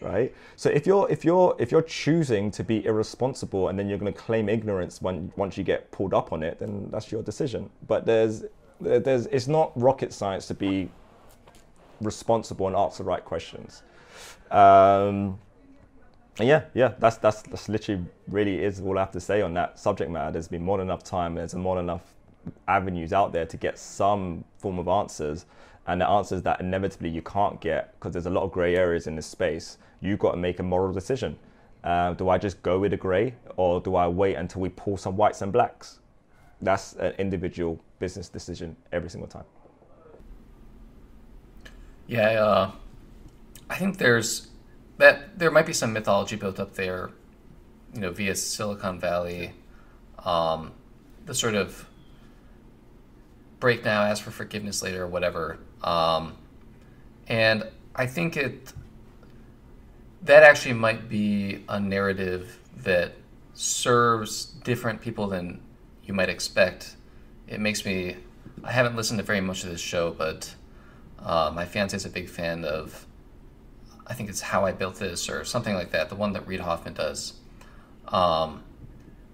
right? 0.00 0.34
So 0.56 0.70
if 0.70 0.86
you're 0.86 1.10
if 1.10 1.24
you're 1.24 1.56
if 1.58 1.70
you're 1.70 1.82
choosing 1.82 2.50
to 2.52 2.64
be 2.64 2.84
irresponsible 2.84 3.68
and 3.68 3.78
then 3.78 3.88
you're 3.88 3.98
to 3.98 4.12
claim 4.12 4.48
ignorance 4.48 5.02
when 5.02 5.32
once 5.36 5.56
you 5.56 5.64
get 5.64 5.90
pulled 5.90 6.14
up 6.14 6.32
on 6.32 6.42
it, 6.42 6.58
then 6.58 6.88
that's 6.90 7.10
your 7.10 7.22
decision. 7.22 7.70
But 7.86 8.06
there's 8.06 8.44
there's 8.80 9.26
it's 9.26 9.48
not 9.48 9.72
rocket 9.80 10.12
science 10.12 10.46
to 10.48 10.54
be 10.54 10.90
responsible 12.00 12.66
and 12.66 12.76
ask 12.76 12.98
the 12.98 13.04
right 13.04 13.24
questions. 13.24 13.82
Um, 14.50 15.38
yeah, 16.40 16.64
yeah, 16.74 16.92
that's 16.98 17.16
that's 17.16 17.42
that's 17.42 17.68
literally 17.68 18.04
really 18.28 18.62
is 18.62 18.80
all 18.80 18.96
I 18.96 19.02
have 19.02 19.12
to 19.12 19.20
say 19.20 19.42
on 19.42 19.54
that 19.54 19.78
subject 19.78 20.10
matter. 20.10 20.30
There's 20.32 20.48
been 20.48 20.64
more 20.64 20.78
than 20.78 20.86
enough 20.86 21.02
time. 21.02 21.34
There's 21.34 21.54
more 21.54 21.76
than 21.76 21.86
enough 21.86 22.14
avenues 22.66 23.12
out 23.12 23.32
there 23.32 23.46
to 23.46 23.56
get 23.56 23.78
some 23.78 24.44
form 24.58 24.78
of 24.78 24.88
answers 24.88 25.46
and 25.86 26.00
the 26.00 26.08
answers 26.08 26.42
that 26.42 26.60
inevitably 26.60 27.08
you 27.08 27.22
can't 27.22 27.60
get 27.60 27.92
because 27.94 28.12
there's 28.12 28.26
a 28.26 28.30
lot 28.30 28.42
of 28.44 28.52
gray 28.52 28.76
areas 28.76 29.06
in 29.06 29.16
this 29.16 29.26
space 29.26 29.78
you've 30.00 30.18
got 30.18 30.32
to 30.32 30.36
make 30.36 30.60
a 30.60 30.62
moral 30.62 30.92
decision 30.92 31.36
uh, 31.84 32.12
do 32.14 32.28
i 32.28 32.38
just 32.38 32.60
go 32.62 32.78
with 32.78 32.90
the 32.90 32.96
gray 32.96 33.34
or 33.56 33.80
do 33.80 33.96
i 33.96 34.06
wait 34.06 34.34
until 34.34 34.60
we 34.60 34.68
pull 34.68 34.96
some 34.96 35.16
whites 35.16 35.42
and 35.42 35.52
blacks 35.52 35.98
that's 36.60 36.94
an 36.94 37.12
individual 37.18 37.80
business 37.98 38.28
decision 38.28 38.76
every 38.92 39.10
single 39.10 39.28
time 39.28 39.44
yeah 42.06 42.30
uh, 42.42 42.70
i 43.70 43.76
think 43.76 43.98
there's 43.98 44.48
that 44.98 45.38
there 45.38 45.50
might 45.50 45.66
be 45.66 45.72
some 45.72 45.92
mythology 45.92 46.36
built 46.36 46.58
up 46.58 46.74
there 46.74 47.10
you 47.94 48.00
know 48.00 48.10
via 48.10 48.34
silicon 48.34 48.98
valley 48.98 49.52
um, 50.24 50.72
the 51.26 51.34
sort 51.34 51.54
of 51.54 51.88
break 53.60 53.84
now, 53.84 54.02
ask 54.02 54.22
for 54.22 54.30
forgiveness 54.30 54.82
later, 54.82 55.04
or 55.04 55.06
whatever. 55.06 55.58
Um, 55.82 56.36
and 57.26 57.64
I 57.94 58.06
think 58.06 58.36
it 58.36 58.72
that 60.22 60.42
actually 60.42 60.74
might 60.74 61.08
be 61.08 61.64
a 61.68 61.78
narrative 61.78 62.58
that 62.78 63.14
serves 63.54 64.46
different 64.46 65.00
people 65.00 65.28
than 65.28 65.60
you 66.04 66.14
might 66.14 66.28
expect. 66.28 66.96
It 67.46 67.60
makes 67.60 67.84
me. 67.84 68.16
I 68.64 68.72
haven't 68.72 68.96
listened 68.96 69.18
to 69.18 69.24
very 69.24 69.40
much 69.40 69.62
of 69.62 69.70
this 69.70 69.80
show, 69.80 70.10
but 70.12 70.54
uh, 71.20 71.52
my 71.54 71.64
fiance 71.64 71.96
is 71.96 72.04
a 72.04 72.10
big 72.10 72.28
fan 72.28 72.64
of. 72.64 73.06
I 74.08 74.14
think 74.14 74.28
it's 74.28 74.40
How 74.40 74.64
I 74.64 74.72
Built 74.72 74.96
This 74.96 75.28
or 75.28 75.44
something 75.44 75.74
like 75.74 75.90
that, 75.90 76.08
the 76.08 76.14
one 76.14 76.32
that 76.32 76.46
Reid 76.46 76.60
Hoffman 76.60 76.94
does. 76.94 77.34
Um, 78.08 78.62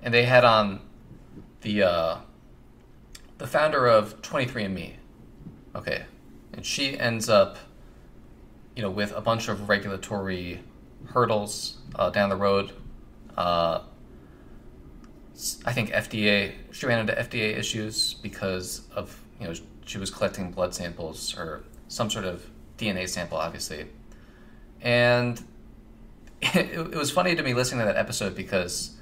and 0.02 0.12
they 0.12 0.24
had 0.24 0.44
on 0.44 0.80
the 1.60 1.82
uh, 1.82 2.16
the 3.38 3.46
founder 3.46 3.86
of 3.86 4.20
23andMe. 4.22 4.94
Okay. 5.74 6.04
And 6.52 6.64
she 6.64 6.98
ends 6.98 7.28
up, 7.28 7.58
you 8.76 8.82
know, 8.82 8.90
with 8.90 9.12
a 9.12 9.20
bunch 9.20 9.48
of 9.48 9.68
regulatory 9.68 10.60
hurdles 11.06 11.78
uh, 11.96 12.10
down 12.10 12.28
the 12.28 12.36
road. 12.36 12.72
Uh, 13.36 13.80
I 15.64 15.72
think 15.72 15.90
FDA, 15.90 16.52
she 16.70 16.86
ran 16.86 17.00
into 17.00 17.12
FDA 17.12 17.58
issues 17.58 18.14
because 18.14 18.82
of, 18.94 19.20
you 19.40 19.48
know, 19.48 19.54
she 19.84 19.98
was 19.98 20.10
collecting 20.10 20.52
blood 20.52 20.74
samples 20.74 21.36
or 21.36 21.64
some 21.88 22.08
sort 22.08 22.24
of 22.24 22.48
DNA 22.78 23.08
sample, 23.08 23.38
obviously. 23.38 23.86
And 24.84 25.42
it, 26.40 26.54
it 26.92 26.94
was 26.94 27.10
funny 27.10 27.34
to 27.34 27.42
me 27.42 27.54
listening 27.54 27.80
to 27.80 27.86
that 27.86 27.96
episode 27.96 28.36
because 28.36 28.96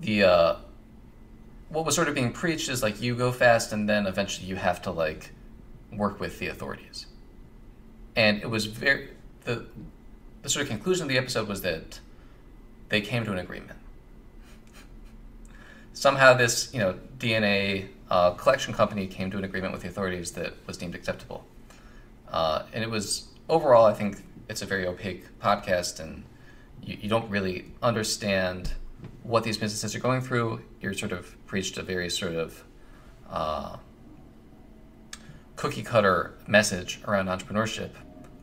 the, 0.00 0.24
uh, 0.24 0.56
what 1.68 1.84
was 1.84 1.94
sort 1.94 2.08
of 2.08 2.14
being 2.14 2.32
preached 2.32 2.68
is 2.68 2.82
like 2.82 3.00
you 3.00 3.14
go 3.14 3.30
fast 3.30 3.72
and 3.72 3.88
then 3.88 4.06
eventually 4.06 4.48
you 4.48 4.56
have 4.56 4.82
to 4.82 4.90
like 4.90 5.30
work 5.92 6.18
with 6.18 6.38
the 6.38 6.48
authorities. 6.48 7.06
And 8.16 8.42
it 8.42 8.48
was 8.48 8.64
very 8.66 9.10
the 9.44 9.66
the 10.42 10.48
sort 10.48 10.62
of 10.62 10.68
conclusion 10.68 11.02
of 11.02 11.08
the 11.08 11.18
episode 11.18 11.48
was 11.48 11.62
that 11.62 12.00
they 12.88 13.00
came 13.00 13.24
to 13.24 13.32
an 13.32 13.38
agreement. 13.38 13.78
Somehow 15.92 16.34
this, 16.34 16.72
you 16.72 16.78
know, 16.78 16.98
DNA 17.18 17.88
uh, 18.10 18.30
collection 18.32 18.72
company 18.72 19.06
came 19.06 19.30
to 19.32 19.38
an 19.38 19.44
agreement 19.44 19.72
with 19.72 19.82
the 19.82 19.88
authorities 19.88 20.32
that 20.32 20.54
was 20.66 20.76
deemed 20.76 20.94
acceptable. 20.94 21.44
Uh, 22.28 22.62
and 22.72 22.84
it 22.84 22.90
was 22.90 23.26
overall, 23.48 23.86
I 23.86 23.92
think 23.92 24.22
it's 24.48 24.62
a 24.62 24.66
very 24.66 24.86
opaque 24.86 25.38
podcast, 25.40 26.00
and 26.00 26.24
you, 26.82 26.96
you 27.00 27.08
don't 27.08 27.28
really 27.30 27.66
understand 27.82 28.72
what 29.22 29.44
these 29.44 29.58
businesses 29.58 29.94
are 29.94 30.00
going 30.00 30.20
through. 30.20 30.62
You're 30.80 30.94
sort 30.94 31.12
of 31.12 31.34
preached 31.46 31.78
a 31.78 31.82
very 31.82 32.10
sort 32.10 32.34
of 32.34 32.64
uh, 33.28 33.76
cookie 35.56 35.82
cutter 35.82 36.34
message 36.46 37.00
around 37.06 37.26
entrepreneurship, 37.26 37.90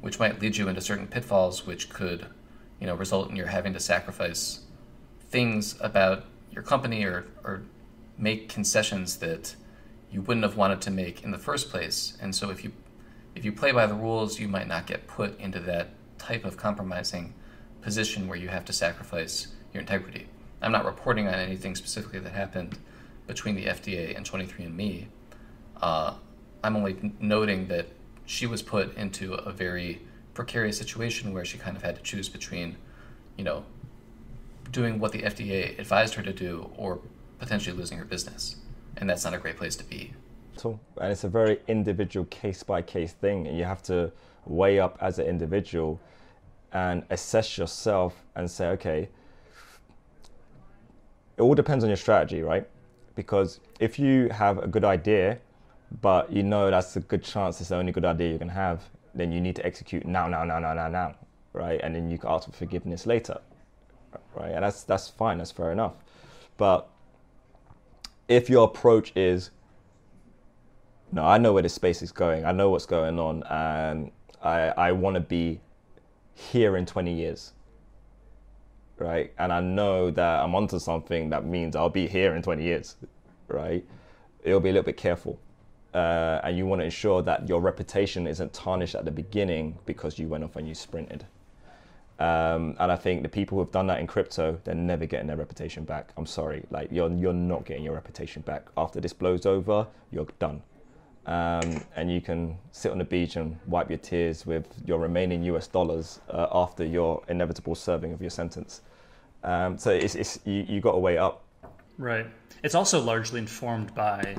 which 0.01 0.19
might 0.19 0.41
lead 0.41 0.57
you 0.57 0.67
into 0.67 0.81
certain 0.81 1.07
pitfalls, 1.07 1.65
which 1.65 1.89
could, 1.89 2.27
you 2.79 2.87
know, 2.87 2.95
result 2.95 3.29
in 3.29 3.35
your 3.35 3.47
having 3.47 3.73
to 3.73 3.79
sacrifice 3.79 4.61
things 5.29 5.75
about 5.79 6.25
your 6.51 6.63
company 6.63 7.03
or, 7.03 7.25
or 7.43 7.63
make 8.17 8.49
concessions 8.49 9.17
that 9.17 9.55
you 10.11 10.21
wouldn't 10.21 10.43
have 10.43 10.55
wanted 10.55 10.81
to 10.81 10.91
make 10.91 11.23
in 11.23 11.31
the 11.31 11.37
first 11.39 11.69
place. 11.69 12.17
And 12.21 12.35
so 12.35 12.51
if 12.51 12.63
you 12.63 12.71
if 13.35 13.45
you 13.45 13.51
play 13.51 13.71
by 13.71 13.85
the 13.85 13.93
rules, 13.93 14.39
you 14.39 14.47
might 14.47 14.67
not 14.67 14.85
get 14.87 15.07
put 15.07 15.39
into 15.39 15.59
that 15.61 15.89
type 16.17 16.45
of 16.45 16.57
compromising 16.57 17.33
position 17.81 18.27
where 18.27 18.37
you 18.37 18.47
have 18.47 18.65
to 18.65 18.73
sacrifice 18.73 19.47
your 19.73 19.81
integrity. 19.81 20.27
I'm 20.61 20.71
not 20.71 20.85
reporting 20.85 21.27
on 21.27 21.33
anything 21.33 21.75
specifically 21.75 22.19
that 22.19 22.31
happened 22.31 22.77
between 23.27 23.55
the 23.55 23.65
FDA 23.65 24.15
and 24.15 24.25
23andMe. 24.25 25.07
Uh, 25.81 26.13
I'm 26.63 26.75
only 26.75 27.13
noting 27.19 27.67
that 27.67 27.87
she 28.25 28.45
was 28.45 28.61
put 28.61 28.95
into 28.95 29.33
a 29.33 29.51
very 29.51 30.01
precarious 30.33 30.77
situation 30.77 31.33
where 31.33 31.43
she 31.43 31.57
kind 31.57 31.75
of 31.75 31.83
had 31.83 31.97
to 31.97 32.01
choose 32.01 32.29
between, 32.29 32.77
you 33.37 33.43
know, 33.43 33.65
doing 34.71 34.99
what 34.99 35.11
the 35.11 35.23
FDA 35.23 35.77
advised 35.77 36.15
her 36.15 36.23
to 36.23 36.33
do 36.33 36.71
or 36.77 36.99
potentially 37.39 37.75
losing 37.75 37.97
her 37.97 38.05
business. 38.05 38.55
And 38.95 39.09
that's 39.09 39.25
not 39.25 39.33
a 39.33 39.37
great 39.37 39.57
place 39.57 39.75
to 39.75 39.83
be. 39.83 40.13
So, 40.55 40.79
and 41.01 41.11
it's 41.11 41.23
a 41.23 41.29
very 41.29 41.59
individual 41.67 42.25
case 42.27 42.63
by 42.63 42.81
case 42.81 43.13
thing. 43.13 43.47
And 43.47 43.57
you 43.57 43.65
have 43.65 43.83
to 43.83 44.11
weigh 44.45 44.79
up 44.79 44.97
as 45.01 45.19
an 45.19 45.25
individual 45.25 45.99
and 46.71 47.03
assess 47.09 47.57
yourself 47.57 48.23
and 48.35 48.49
say, 48.49 48.67
okay, 48.69 49.09
it 51.37 51.41
all 51.41 51.55
depends 51.55 51.83
on 51.83 51.89
your 51.89 51.97
strategy, 51.97 52.41
right? 52.41 52.67
Because 53.15 53.59
if 53.79 53.99
you 53.99 54.29
have 54.29 54.57
a 54.57 54.67
good 54.67 54.83
idea, 54.83 55.39
but 56.01 56.31
you 56.31 56.43
know 56.43 56.71
that's 56.71 56.95
a 56.95 56.99
good 56.99 57.23
chance 57.23 57.59
it's 57.59 57.69
the 57.69 57.75
only 57.75 57.91
good 57.91 58.05
idea 58.05 58.31
you 58.31 58.39
can 58.39 58.49
have, 58.49 58.83
then 59.13 59.31
you 59.31 59.39
need 59.39 59.55
to 59.55 59.65
execute 59.65 60.05
now, 60.05 60.27
now, 60.27 60.43
now, 60.43 60.59
now, 60.59 60.73
now, 60.73 60.87
now, 60.87 61.15
right? 61.53 61.79
And 61.83 61.95
then 61.95 62.09
you 62.09 62.17
can 62.17 62.29
ask 62.29 62.49
for 62.49 62.55
forgiveness 62.55 63.05
later, 63.05 63.39
right? 64.35 64.51
And 64.51 64.63
that's 64.63 64.83
that's 64.83 65.09
fine, 65.09 65.37
that's 65.37 65.51
fair 65.51 65.71
enough. 65.71 65.93
But 66.57 66.89
if 68.27 68.49
your 68.49 68.65
approach 68.65 69.11
is, 69.15 69.51
no, 71.13 71.23
I 71.25 71.37
know 71.37 71.53
where 71.53 71.61
this 71.61 71.73
space 71.73 72.01
is 72.01 72.11
going, 72.11 72.43
I 72.43 72.51
know 72.51 72.69
what's 72.71 72.85
going 72.85 73.19
on, 73.19 73.43
and 73.43 74.11
I, 74.41 74.59
I 74.69 74.91
want 74.91 75.13
to 75.15 75.19
be 75.21 75.61
here 76.33 76.75
in 76.77 76.85
20 76.85 77.13
years. 77.13 77.53
Right. 78.97 79.33
And 79.37 79.51
I 79.51 79.59
know 79.59 80.11
that 80.11 80.39
I'm 80.41 80.55
onto 80.55 80.79
something 80.79 81.29
that 81.29 81.45
means 81.45 81.75
I'll 81.75 81.89
be 81.89 82.07
here 82.07 82.35
in 82.35 82.41
20 82.41 82.63
years. 82.63 82.95
Right. 83.47 83.85
It'll 84.43 84.59
be 84.59 84.69
a 84.69 84.73
little 84.73 84.85
bit 84.85 84.97
careful. 84.97 85.39
Uh, 85.93 86.39
and 86.43 86.57
you 86.57 86.65
want 86.65 86.81
to 86.81 86.85
ensure 86.85 87.21
that 87.21 87.47
your 87.47 87.61
reputation 87.61 88.25
isn't 88.27 88.53
tarnished 88.53 88.95
at 88.95 89.05
the 89.05 89.11
beginning 89.11 89.77
because 89.85 90.17
you 90.17 90.27
went 90.27 90.43
off 90.43 90.55
and 90.55 90.67
you 90.67 90.73
sprinted. 90.73 91.25
Um, 92.19 92.75
and 92.79 92.91
I 92.91 92.95
think 92.95 93.23
the 93.23 93.29
people 93.29 93.57
who 93.57 93.63
have 93.63 93.71
done 93.71 93.87
that 93.87 93.99
in 93.99 94.07
crypto, 94.07 94.59
they're 94.63 94.75
never 94.75 95.05
getting 95.05 95.27
their 95.27 95.37
reputation 95.37 95.83
back. 95.83 96.11
I'm 96.15 96.25
sorry, 96.25 96.63
like 96.69 96.89
you're 96.91 97.11
you're 97.11 97.33
not 97.33 97.65
getting 97.65 97.83
your 97.83 97.95
reputation 97.95 98.43
back. 98.43 98.67
After 98.77 99.01
this 99.01 99.13
blows 99.13 99.45
over, 99.45 99.87
you're 100.11 100.27
done. 100.39 100.61
Um, 101.25 101.81
and 101.95 102.11
you 102.11 102.19
can 102.19 102.57
sit 102.71 102.91
on 102.91 102.97
the 102.97 103.05
beach 103.05 103.37
and 103.37 103.57
wipe 103.67 103.89
your 103.89 103.99
tears 103.99 104.45
with 104.45 104.67
your 104.85 104.99
remaining 104.99 105.43
US 105.43 105.67
dollars 105.67 106.19
uh, 106.29 106.47
after 106.51 106.83
your 106.83 107.23
inevitable 107.29 107.75
serving 107.75 108.11
of 108.11 108.21
your 108.21 108.29
sentence. 108.29 108.81
Um, 109.43 109.77
so 109.77 109.91
it's, 109.91 110.15
it's 110.15 110.39
you, 110.45 110.65
you 110.67 110.81
got 110.81 110.93
to 110.93 110.97
weigh 110.97 111.17
up. 111.17 111.43
Right. 111.97 112.25
It's 112.63 112.75
also 112.75 113.01
largely 113.01 113.39
informed 113.39 113.93
by 113.95 114.35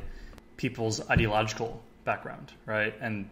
people's 0.57 1.09
ideological 1.11 1.83
background, 2.05 2.53
right? 2.67 2.95
And 3.01 3.31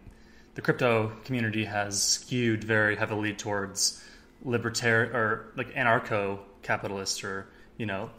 the 0.54 0.62
crypto 0.62 1.12
community 1.24 1.64
has 1.64 2.02
skewed 2.02 2.64
very 2.64 2.96
heavily 2.96 3.32
towards 3.32 4.02
libertarian 4.44 5.14
or 5.14 5.52
like 5.56 5.72
anarcho 5.74 6.38
capitalists 6.62 7.22
or 7.22 7.46
you 7.78 7.86
know 7.86 8.10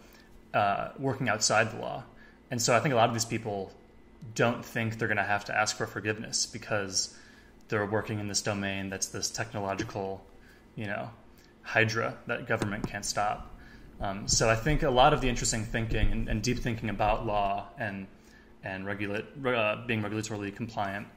uh, 0.54 0.90
working 0.98 1.30
outside 1.30 1.72
the 1.72 1.78
law. 1.78 2.04
And 2.52 2.62
so 2.62 2.76
I 2.76 2.80
think 2.80 2.94
a 2.94 2.96
lot 2.96 3.10
of 3.10 3.16
these 3.16 3.26
people 3.26 3.72
don't 4.36 4.64
think 4.64 4.98
they're 4.98 5.08
going 5.08 5.18
to 5.18 5.24
have 5.24 5.46
to 5.46 5.58
ask 5.58 5.76
for 5.76 5.86
forgiveness 5.86 6.46
because 6.46 7.16
they're 7.68 7.86
working 7.86 8.20
in 8.20 8.28
this 8.28 8.42
domain 8.42 8.90
that's 8.90 9.08
this 9.08 9.30
technological, 9.30 10.26
you 10.76 10.86
know, 10.86 11.10
hydra 11.62 12.18
that 12.28 12.48
government 12.48 12.88
can't 12.88 13.06
stop. 13.06 13.50
Um, 14.02 14.28
so 14.28 14.50
I 14.50 14.56
think 14.56 14.84
a 14.84 14.90
lot 14.90 15.14
of 15.14 15.22
the 15.22 15.30
interesting 15.30 15.64
thinking 15.64 16.12
and, 16.12 16.28
and 16.28 16.42
deep 16.42 16.60
thinking 16.60 16.90
about 16.90 17.26
law 17.26 17.68
and 17.78 18.08
and 18.64 18.86
regulate 18.86 19.26
uh, 19.46 19.84
being 19.86 20.02
regulatorily 20.02 20.56
compliant 20.56 21.08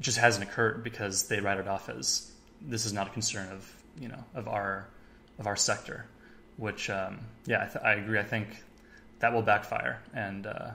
just 0.00 0.18
hasn't 0.18 0.42
occurred 0.42 0.82
because 0.82 1.28
they 1.28 1.40
write 1.40 1.58
it 1.58 1.68
off 1.68 1.88
as 1.88 2.32
this 2.62 2.86
is 2.86 2.92
not 2.92 3.06
a 3.06 3.10
concern 3.10 3.50
of 3.52 3.70
you 4.00 4.08
know 4.08 4.24
of 4.34 4.48
our 4.48 4.88
of 5.38 5.46
our 5.46 5.56
sector, 5.56 6.06
which 6.56 6.90
um, 6.90 7.20
yeah 7.46 7.70
I, 7.82 7.90
I, 7.90 7.94
agree. 7.94 8.18
I 8.18 8.24
think 8.24 8.48
that 9.20 9.32
will 9.32 9.42
backfire 9.42 10.00
and. 10.14 10.46
Uh. 10.46 10.70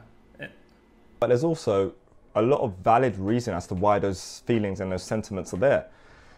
But 1.23 1.29
there's 1.29 1.45
also 1.45 1.93
a 2.35 2.41
lot 2.41 2.59
of 2.59 2.75
valid 2.79 3.17
reason 3.17 3.53
as 3.53 3.65
to 3.65 3.75
why 3.75 3.97
those 3.97 4.43
feelings 4.45 4.81
and 4.81 4.91
those 4.91 5.03
sentiments 5.03 5.53
are 5.53 5.57
there. 5.57 5.85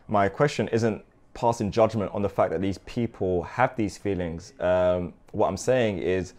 My 0.07 0.29
question 0.29 0.67
isn't 0.67 1.03
passing 1.33 1.71
judgment 1.71 2.11
on 2.13 2.21
the 2.21 2.29
fact 2.29 2.51
that 2.51 2.61
these 2.61 2.77
people 2.77 3.41
have 3.41 3.75
these 3.75 3.97
feelings. 3.97 4.53
Um, 4.59 5.13
what 5.31 5.47
I'm 5.47 5.57
saying 5.57 5.97
is 5.97 6.35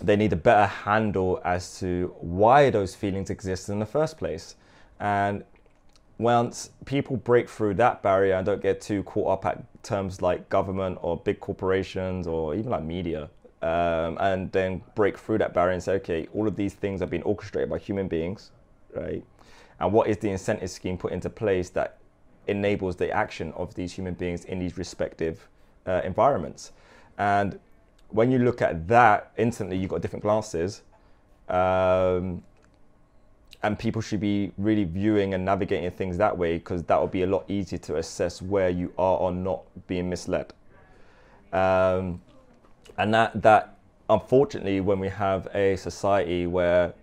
they 0.00 0.16
need 0.16 0.32
a 0.32 0.36
better 0.36 0.64
handle 0.64 1.42
as 1.44 1.78
to 1.80 2.14
why 2.20 2.70
those 2.70 2.94
feelings 2.94 3.28
exist 3.28 3.68
in 3.68 3.78
the 3.78 3.84
first 3.84 4.16
place. 4.16 4.56
And 4.98 5.44
once 6.16 6.70
people 6.86 7.18
break 7.18 7.50
through 7.50 7.74
that 7.74 8.02
barrier 8.02 8.36
and 8.36 8.46
don't 8.46 8.62
get 8.62 8.80
too 8.80 9.02
caught 9.02 9.28
up 9.28 9.44
at 9.44 9.82
terms 9.82 10.22
like 10.22 10.48
government 10.48 11.00
or 11.02 11.18
big 11.18 11.38
corporations 11.38 12.26
or 12.26 12.54
even 12.54 12.70
like 12.70 12.82
media, 12.82 13.28
um, 13.62 14.18
and 14.20 14.50
then 14.52 14.82
break 14.94 15.16
through 15.16 15.38
that 15.38 15.54
barrier 15.54 15.72
and 15.72 15.82
say, 15.82 15.94
okay, 15.94 16.26
all 16.34 16.48
of 16.48 16.56
these 16.56 16.74
things 16.74 17.00
are 17.00 17.06
being 17.06 17.22
orchestrated 17.22 17.70
by 17.70 17.78
human 17.78 18.08
beings, 18.08 18.50
right? 18.94 19.24
And 19.78 19.92
what 19.92 20.08
is 20.08 20.18
the 20.18 20.30
incentive 20.30 20.70
scheme 20.70 20.98
put 20.98 21.12
into 21.12 21.30
place 21.30 21.70
that 21.70 21.98
enables 22.48 22.96
the 22.96 23.10
action 23.10 23.52
of 23.52 23.74
these 23.74 23.92
human 23.92 24.14
beings 24.14 24.44
in 24.44 24.58
these 24.58 24.76
respective 24.76 25.48
uh, 25.86 26.00
environments? 26.04 26.72
And 27.18 27.58
when 28.08 28.30
you 28.30 28.40
look 28.40 28.62
at 28.62 28.88
that, 28.88 29.32
instantly 29.36 29.76
you've 29.76 29.90
got 29.90 30.02
different 30.02 30.22
glasses. 30.22 30.82
Um, 31.48 32.42
and 33.62 33.78
people 33.78 34.02
should 34.02 34.20
be 34.20 34.50
really 34.58 34.84
viewing 34.84 35.34
and 35.34 35.44
navigating 35.44 35.90
things 35.92 36.16
that 36.18 36.36
way 36.36 36.58
because 36.58 36.82
that 36.84 36.98
will 36.98 37.06
be 37.06 37.22
a 37.22 37.26
lot 37.26 37.44
easier 37.48 37.78
to 37.78 37.96
assess 37.96 38.42
where 38.42 38.68
you 38.68 38.92
are 38.98 39.18
or 39.18 39.30
not 39.30 39.62
being 39.86 40.10
misled. 40.10 40.52
Um, 41.52 42.20
and 42.98 43.12
that, 43.14 43.40
that, 43.42 43.76
unfortunately, 44.08 44.80
when 44.80 44.98
we 44.98 45.08
have 45.08 45.48
a 45.54 45.76
society 45.76 46.46
where 46.46 46.94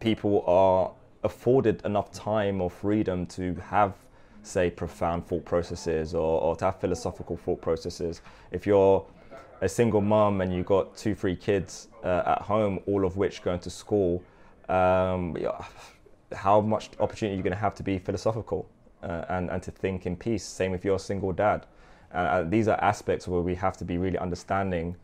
people 0.00 0.44
are 0.46 0.92
afforded 1.24 1.84
enough 1.84 2.12
time 2.12 2.60
or 2.60 2.70
freedom 2.70 3.26
to 3.26 3.54
have, 3.56 3.94
say, 4.42 4.70
profound 4.70 5.26
thought 5.26 5.44
processes 5.44 6.14
or, 6.14 6.40
or 6.40 6.56
to 6.56 6.66
have 6.66 6.80
philosophical 6.80 7.36
thought 7.36 7.60
processes, 7.60 8.20
if 8.50 8.66
you're 8.66 9.04
a 9.60 9.68
single 9.68 10.00
mom 10.00 10.40
and 10.40 10.54
you've 10.54 10.66
got 10.66 10.96
two, 10.96 11.14
three 11.14 11.36
kids 11.36 11.88
uh, 12.04 12.22
at 12.26 12.42
home, 12.42 12.78
all 12.86 13.04
of 13.04 13.16
which 13.16 13.42
going 13.42 13.60
to 13.60 13.70
school, 13.70 14.22
um, 14.68 15.36
how 16.34 16.60
much 16.60 16.90
opportunity 17.00 17.34
are 17.34 17.36
you 17.36 17.42
going 17.42 17.52
to 17.52 17.58
have 17.58 17.74
to 17.74 17.82
be 17.82 17.98
philosophical 17.98 18.68
uh, 19.02 19.24
and, 19.28 19.50
and 19.50 19.62
to 19.62 19.70
think 19.70 20.06
in 20.06 20.16
peace? 20.16 20.44
Same 20.44 20.74
if 20.74 20.84
you're 20.84 20.96
a 20.96 20.98
single 20.98 21.32
dad. 21.32 21.66
Uh, 22.12 22.18
uh, 22.18 22.42
these 22.44 22.68
are 22.68 22.78
aspects 22.82 23.26
where 23.26 23.40
we 23.40 23.54
have 23.54 23.76
to 23.76 23.84
be 23.84 23.98
really 23.98 24.18
understanding 24.18 24.96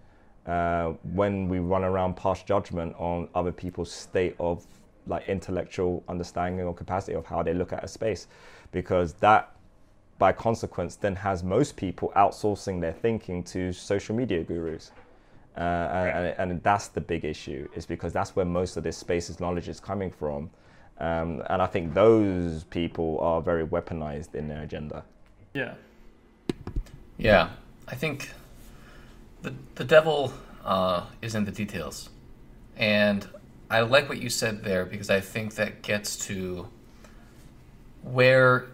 uh, 0.46 0.92
when 1.12 1.48
we 1.48 1.58
run 1.58 1.84
around 1.84 2.16
past 2.16 2.46
judgment 2.46 2.94
on 2.98 3.28
other 3.34 3.52
people's 3.52 3.92
state 3.92 4.34
of 4.40 4.66
like 5.06 5.28
intellectual 5.28 6.02
understanding 6.08 6.64
or 6.66 6.74
capacity 6.74 7.14
of 7.14 7.26
how 7.26 7.42
they 7.42 7.54
look 7.54 7.72
at 7.72 7.82
a 7.84 7.88
space, 7.88 8.26
because 8.70 9.14
that 9.14 9.54
by 10.18 10.32
consequence 10.32 10.96
then 10.96 11.16
has 11.16 11.42
most 11.42 11.76
people 11.76 12.12
outsourcing 12.14 12.80
their 12.80 12.92
thinking 12.92 13.42
to 13.42 13.72
social 13.72 14.14
media 14.14 14.42
gurus. 14.42 14.92
Uh, 15.56 15.60
and, 15.60 16.50
and, 16.50 16.62
that's 16.62 16.88
the 16.88 17.00
big 17.00 17.26
issue, 17.26 17.68
is 17.74 17.84
because 17.84 18.12
that's 18.12 18.34
where 18.34 18.46
most 18.46 18.76
of 18.78 18.84
this 18.84 18.96
space's 18.96 19.38
knowledge 19.38 19.68
is 19.68 19.80
coming 19.80 20.10
from. 20.10 20.48
Um, 20.98 21.42
and 21.50 21.60
I 21.60 21.66
think 21.66 21.92
those 21.92 22.64
people 22.64 23.18
are 23.20 23.42
very 23.42 23.66
weaponized 23.66 24.34
in 24.34 24.48
their 24.48 24.62
agenda. 24.62 25.04
Yeah. 25.52 25.74
Yeah. 27.18 27.50
I 27.88 27.96
think 27.96 28.30
the, 29.42 29.52
the 29.74 29.84
devil 29.84 30.32
uh, 30.64 31.04
is 31.20 31.34
in 31.34 31.44
the 31.44 31.50
details. 31.50 32.08
And 32.76 33.28
I 33.70 33.80
like 33.80 34.08
what 34.08 34.20
you 34.20 34.30
said 34.30 34.64
there 34.64 34.84
because 34.84 35.10
I 35.10 35.20
think 35.20 35.54
that 35.56 35.82
gets 35.82 36.16
to 36.26 36.68
where 38.02 38.68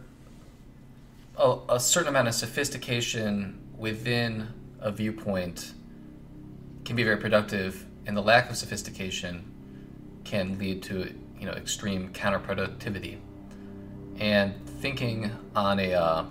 a, 1.36 1.58
a 1.68 1.80
certain 1.80 2.08
amount 2.08 2.28
of 2.28 2.34
sophistication 2.34 3.58
within 3.76 4.48
a 4.80 4.90
viewpoint 4.90 5.72
can 6.84 6.96
be 6.96 7.04
very 7.04 7.16
productive, 7.16 7.84
and 8.06 8.16
the 8.16 8.22
lack 8.22 8.48
of 8.50 8.56
sophistication 8.56 9.44
can 10.24 10.58
lead 10.58 10.82
to 10.84 11.14
you 11.38 11.46
know 11.46 11.52
extreme 11.52 12.10
counterproductivity. 12.12 13.18
And 14.18 14.54
thinking 14.80 15.30
on 15.54 15.78
a 15.78 15.92
uh, 15.92 16.24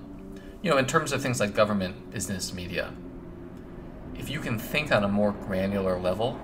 you 0.61 0.71
know 0.71 0.77
in 0.77 0.85
terms 0.85 1.11
of 1.11 1.21
things 1.21 1.39
like 1.39 1.53
government, 1.53 2.11
business, 2.11 2.53
media, 2.53 2.91
if 4.17 4.29
you 4.29 4.39
can 4.39 4.57
think 4.57 4.91
on 4.91 5.03
a 5.03 5.07
more 5.07 5.31
granular 5.31 5.99
level, 5.99 6.39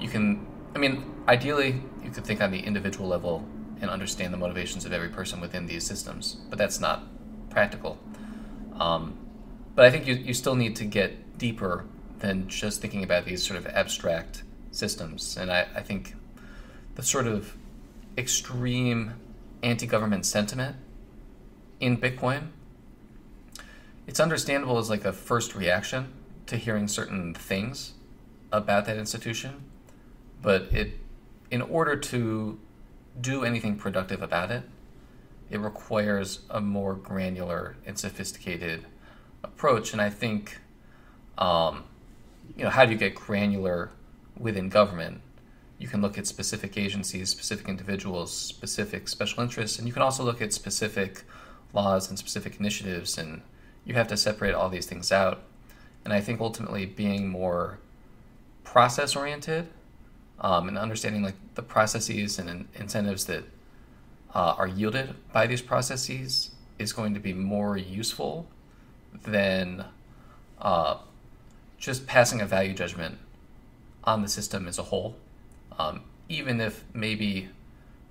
you 0.00 0.08
can. 0.08 0.46
I 0.74 0.78
mean, 0.78 1.04
ideally, 1.28 1.82
you 2.02 2.10
could 2.10 2.24
think 2.24 2.40
on 2.40 2.50
the 2.50 2.60
individual 2.60 3.08
level 3.08 3.46
and 3.80 3.90
understand 3.90 4.32
the 4.32 4.38
motivations 4.38 4.84
of 4.84 4.92
every 4.92 5.08
person 5.08 5.40
within 5.40 5.66
these 5.66 5.84
systems, 5.84 6.36
but 6.48 6.58
that's 6.58 6.80
not 6.80 7.02
practical. 7.50 7.98
Um, 8.78 9.18
but 9.74 9.84
I 9.84 9.90
think 9.90 10.06
you, 10.06 10.14
you 10.14 10.34
still 10.34 10.54
need 10.54 10.76
to 10.76 10.84
get 10.84 11.38
deeper 11.38 11.84
than 12.20 12.48
just 12.48 12.80
thinking 12.80 13.02
about 13.02 13.24
these 13.24 13.42
sort 13.42 13.58
of 13.58 13.66
abstract 13.66 14.44
systems. 14.70 15.36
And 15.36 15.50
I, 15.50 15.66
I 15.74 15.82
think 15.82 16.14
the 16.94 17.02
sort 17.02 17.26
of 17.26 17.56
extreme 18.16 19.14
anti 19.62 19.86
government 19.86 20.24
sentiment 20.24 20.76
in 21.80 21.98
Bitcoin, 21.98 22.48
it's 24.06 24.20
understandable 24.20 24.78
as 24.78 24.88
like 24.88 25.04
a 25.04 25.12
first 25.12 25.54
reaction 25.54 26.12
to 26.52 26.58
hearing 26.58 26.86
certain 26.86 27.32
things 27.32 27.94
about 28.52 28.84
that 28.84 28.98
institution. 28.98 29.64
But 30.42 30.68
it, 30.70 30.98
in 31.50 31.62
order 31.62 31.96
to 31.96 32.58
do 33.20 33.44
anything 33.44 33.76
productive 33.76 34.22
about 34.22 34.50
it, 34.50 34.62
it 35.50 35.58
requires 35.58 36.40
a 36.50 36.60
more 36.60 36.94
granular 36.94 37.76
and 37.86 37.98
sophisticated 37.98 38.84
approach. 39.42 39.92
And 39.92 40.00
I 40.00 40.10
think, 40.10 40.58
um, 41.38 41.84
you 42.56 42.64
know, 42.64 42.70
how 42.70 42.84
do 42.84 42.92
you 42.92 42.98
get 42.98 43.14
granular 43.14 43.90
within 44.38 44.68
government? 44.68 45.22
You 45.78 45.88
can 45.88 46.02
look 46.02 46.18
at 46.18 46.26
specific 46.26 46.76
agencies, 46.76 47.30
specific 47.30 47.68
individuals, 47.68 48.32
specific 48.32 49.08
special 49.08 49.42
interests, 49.42 49.78
and 49.78 49.88
you 49.88 49.92
can 49.92 50.02
also 50.02 50.22
look 50.22 50.40
at 50.42 50.52
specific 50.52 51.24
laws 51.72 52.08
and 52.08 52.18
specific 52.18 52.60
initiatives, 52.60 53.16
and 53.16 53.42
you 53.84 53.94
have 53.94 54.08
to 54.08 54.16
separate 54.16 54.54
all 54.54 54.68
these 54.68 54.86
things 54.86 55.10
out. 55.10 55.44
And 56.04 56.12
I 56.12 56.20
think 56.20 56.40
ultimately 56.40 56.86
being 56.86 57.28
more 57.28 57.78
process 58.64 59.14
oriented 59.14 59.68
um, 60.40 60.68
and 60.68 60.76
understanding 60.76 61.22
like 61.22 61.36
the 61.54 61.62
processes 61.62 62.38
and 62.38 62.68
incentives 62.74 63.26
that 63.26 63.44
uh, 64.34 64.54
are 64.58 64.66
yielded 64.66 65.14
by 65.32 65.46
these 65.46 65.62
processes 65.62 66.50
is 66.78 66.92
going 66.92 67.14
to 67.14 67.20
be 67.20 67.32
more 67.32 67.76
useful 67.76 68.46
than 69.24 69.84
uh, 70.60 70.96
just 71.78 72.06
passing 72.06 72.40
a 72.40 72.46
value 72.46 72.74
judgment 72.74 73.18
on 74.04 74.22
the 74.22 74.28
system 74.28 74.66
as 74.66 74.78
a 74.78 74.84
whole, 74.84 75.16
um, 75.78 76.02
even 76.28 76.60
if 76.60 76.84
maybe 76.92 77.48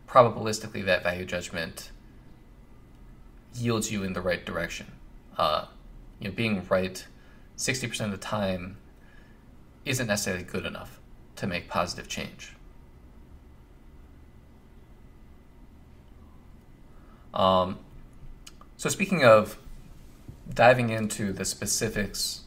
probabilistically 0.08 0.86
that 0.86 1.04
value 1.04 1.26
judgment 1.26 1.90
yields 3.56 3.92
you 3.92 4.04
in 4.04 4.14
the 4.14 4.22
right 4.22 4.46
direction. 4.46 4.88
Uh, 5.38 5.66
you 6.20 6.28
know, 6.28 6.34
being 6.34 6.66
right 6.70 7.06
60% 7.62 8.06
of 8.06 8.12
the 8.12 8.18
time 8.18 8.78
isn't 9.86 10.08
necessarily 10.08 10.44
good 10.44 10.66
enough 10.66 11.00
to 11.36 11.46
make 11.46 11.68
positive 11.68 12.08
change. 12.08 12.54
Um, 17.36 17.78
so, 18.78 18.90
speaking 18.90 19.24
of 19.24 19.60
diving 20.52 20.90
into 20.90 21.32
the 21.32 21.46
specifics 21.46 22.42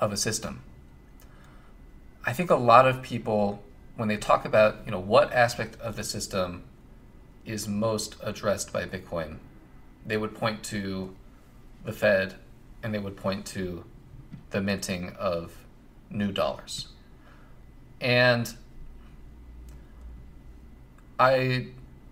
of 0.00 0.14
a 0.14 0.16
system, 0.16 0.62
I 2.24 2.32
think 2.32 2.50
a 2.50 2.56
lot 2.56 2.88
of 2.88 3.02
people, 3.02 3.62
when 3.96 4.08
they 4.08 4.16
talk 4.16 4.46
about 4.46 4.78
you 4.86 4.92
know 4.92 4.98
what 4.98 5.30
aspect 5.34 5.78
of 5.78 5.96
the 5.96 6.04
system 6.04 6.64
is 7.44 7.68
most 7.68 8.16
addressed 8.22 8.72
by 8.72 8.86
Bitcoin, 8.86 9.36
they 10.06 10.16
would 10.16 10.34
point 10.34 10.64
to 10.64 11.14
the 11.84 11.92
Fed 11.92 12.36
and 12.82 12.94
they 12.94 12.98
would 12.98 13.18
point 13.18 13.44
to 13.44 13.84
the 14.54 14.60
minting 14.60 15.10
of 15.18 15.52
new 16.08 16.30
dollars. 16.30 16.86
And 18.00 18.54
I 21.18 21.66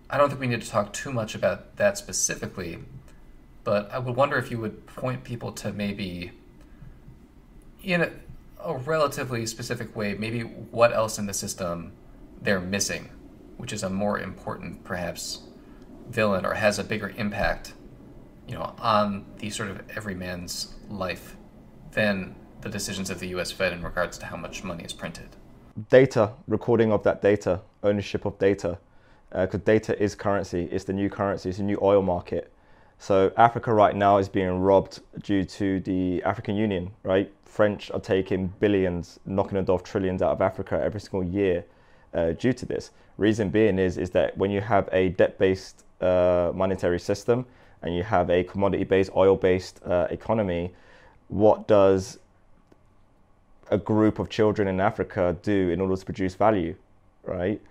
I 0.09 0.17
don't 0.17 0.29
think 0.29 0.41
we 0.41 0.47
need 0.47 0.61
to 0.61 0.69
talk 0.69 0.91
too 0.93 1.11
much 1.11 1.33
about 1.33 1.77
that 1.77 1.97
specifically, 1.97 2.79
but 3.63 3.89
I 3.91 3.97
would 3.97 4.15
wonder 4.15 4.37
if 4.37 4.51
you 4.51 4.59
would 4.59 4.85
point 4.85 5.23
people 5.23 5.53
to 5.53 5.71
maybe 5.71 6.31
in 7.81 8.01
a, 8.01 8.11
a 8.61 8.77
relatively 8.77 9.45
specific 9.45 9.95
way, 9.95 10.13
maybe 10.13 10.41
what 10.41 10.91
else 10.93 11.17
in 11.17 11.25
the 11.25 11.33
system 11.33 11.93
they're 12.41 12.59
missing, 12.59 13.09
which 13.55 13.71
is 13.71 13.83
a 13.83 13.89
more 13.89 14.19
important 14.19 14.83
perhaps 14.83 15.43
villain 16.09 16.45
or 16.45 16.55
has 16.55 16.77
a 16.77 16.83
bigger 16.83 17.13
impact, 17.15 17.73
you 18.47 18.53
know, 18.53 18.75
on 18.79 19.25
the 19.37 19.49
sort 19.49 19.69
of 19.69 19.81
everyman's 19.95 20.75
life 20.89 21.37
than 21.93 22.35
the 22.61 22.69
decisions 22.69 23.09
of 23.09 23.19
the 23.19 23.27
US 23.29 23.51
Fed 23.51 23.73
in 23.73 23.83
regards 23.83 24.17
to 24.19 24.25
how 24.25 24.37
much 24.37 24.63
money 24.63 24.83
is 24.83 24.93
printed. 24.93 25.29
Data, 25.89 26.33
recording 26.47 26.91
of 26.91 27.03
that 27.03 27.21
data, 27.21 27.61
ownership 27.83 28.25
of 28.25 28.37
data 28.37 28.77
because 29.31 29.61
uh, 29.61 29.63
data 29.65 30.01
is 30.01 30.13
currency. 30.13 30.69
It's 30.71 30.83
the 30.83 30.93
new 30.93 31.09
currency. 31.09 31.49
It's 31.49 31.59
a 31.59 31.63
new 31.63 31.79
oil 31.81 32.01
market. 32.01 32.53
So 32.99 33.33
Africa 33.35 33.73
right 33.73 33.95
now 33.95 34.17
is 34.17 34.29
being 34.29 34.59
robbed 34.59 35.01
due 35.23 35.43
to 35.43 35.79
the 35.79 36.21
African 36.23 36.55
Union, 36.55 36.91
right? 37.03 37.33
French 37.43 37.91
are 37.91 37.99
taking 37.99 38.47
billions, 38.59 39.19
knocking 39.25 39.57
it 39.57 39.69
off 39.69 39.83
trillions 39.83 40.21
out 40.21 40.31
of 40.31 40.41
Africa 40.41 40.79
every 40.81 41.01
single 41.01 41.23
year 41.23 41.65
uh, 42.13 42.33
due 42.33 42.53
to 42.53 42.65
this. 42.65 42.91
Reason 43.17 43.49
being 43.49 43.79
is 43.79 43.97
is 43.97 44.11
that 44.11 44.37
when 44.37 44.51
you 44.51 44.61
have 44.61 44.87
a 44.91 45.09
debt-based 45.09 45.83
uh, 46.01 46.51
monetary 46.53 46.99
system 46.99 47.45
and 47.81 47.95
you 47.95 48.03
have 48.03 48.29
a 48.29 48.43
commodity-based, 48.43 49.11
oil-based 49.15 49.81
uh, 49.85 50.07
economy, 50.09 50.73
what 51.33 51.67
does 51.67 52.19
a 53.71 53.77
group 53.77 54.19
of 54.19 54.29
children 54.29 54.67
in 54.67 54.79
Africa 54.79 55.35
do 55.41 55.69
in 55.69 55.81
order 55.81 55.95
to 55.95 56.05
produce 56.05 56.35
value, 56.35 56.75
right? 57.23 57.61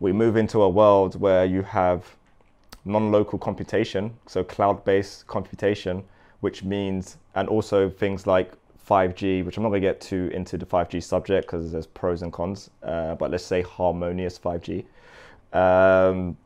we 0.00 0.12
move 0.12 0.36
into 0.36 0.62
a 0.62 0.68
world 0.68 1.18
where 1.20 1.44
you 1.44 1.62
have 1.62 2.16
non-local 2.84 3.38
computation, 3.38 4.12
so 4.26 4.44
cloud-based 4.44 5.26
computation, 5.26 6.04
which 6.40 6.62
means, 6.62 7.16
and 7.34 7.48
also 7.48 7.88
things 7.88 8.26
like 8.26 8.52
5G, 8.88 9.44
which 9.44 9.56
I'm 9.56 9.62
not 9.62 9.70
going 9.70 9.82
to 9.82 9.88
get 9.88 10.00
too 10.00 10.30
into 10.32 10.56
the 10.56 10.66
5G 10.66 11.02
subject 11.02 11.46
because 11.46 11.72
there's 11.72 11.86
pros 11.86 12.22
and 12.22 12.32
cons, 12.32 12.70
uh, 12.82 13.14
but 13.16 13.30
let's 13.30 13.44
say 13.44 13.62
harmonious 13.62 14.38
5G. 14.38 14.84
Um, 15.52 16.36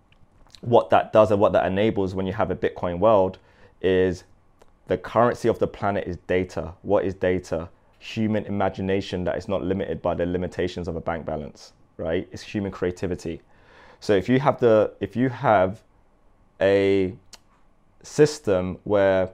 what 0.60 0.90
that 0.90 1.12
does 1.12 1.30
and 1.30 1.40
what 1.40 1.52
that 1.52 1.66
enables 1.66 2.14
when 2.14 2.26
you 2.26 2.32
have 2.32 2.50
a 2.50 2.56
Bitcoin 2.56 2.98
world 2.98 3.38
is 3.82 4.24
the 4.90 4.98
currency 4.98 5.48
of 5.48 5.58
the 5.58 5.66
planet 5.66 6.06
is 6.06 6.18
data. 6.26 6.74
What 6.82 7.04
is 7.04 7.14
data? 7.14 7.68
Human 7.98 8.44
imagination 8.44 9.24
that 9.24 9.36
is 9.38 9.48
not 9.48 9.62
limited 9.62 10.02
by 10.02 10.14
the 10.14 10.26
limitations 10.26 10.88
of 10.88 10.96
a 10.96 11.00
bank 11.00 11.24
balance 11.24 11.72
right? 12.00 12.26
It's 12.32 12.42
human 12.42 12.72
creativity. 12.72 13.42
So 14.00 14.14
if 14.14 14.28
you 14.28 14.40
have 14.40 14.58
the 14.58 14.92
if 15.00 15.14
you 15.14 15.28
have 15.28 15.82
a 16.60 17.14
system 18.02 18.78
where 18.84 19.30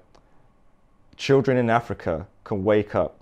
children 1.16 1.56
in 1.56 1.70
Africa 1.70 2.26
can 2.44 2.64
wake 2.64 2.94
up 2.94 3.20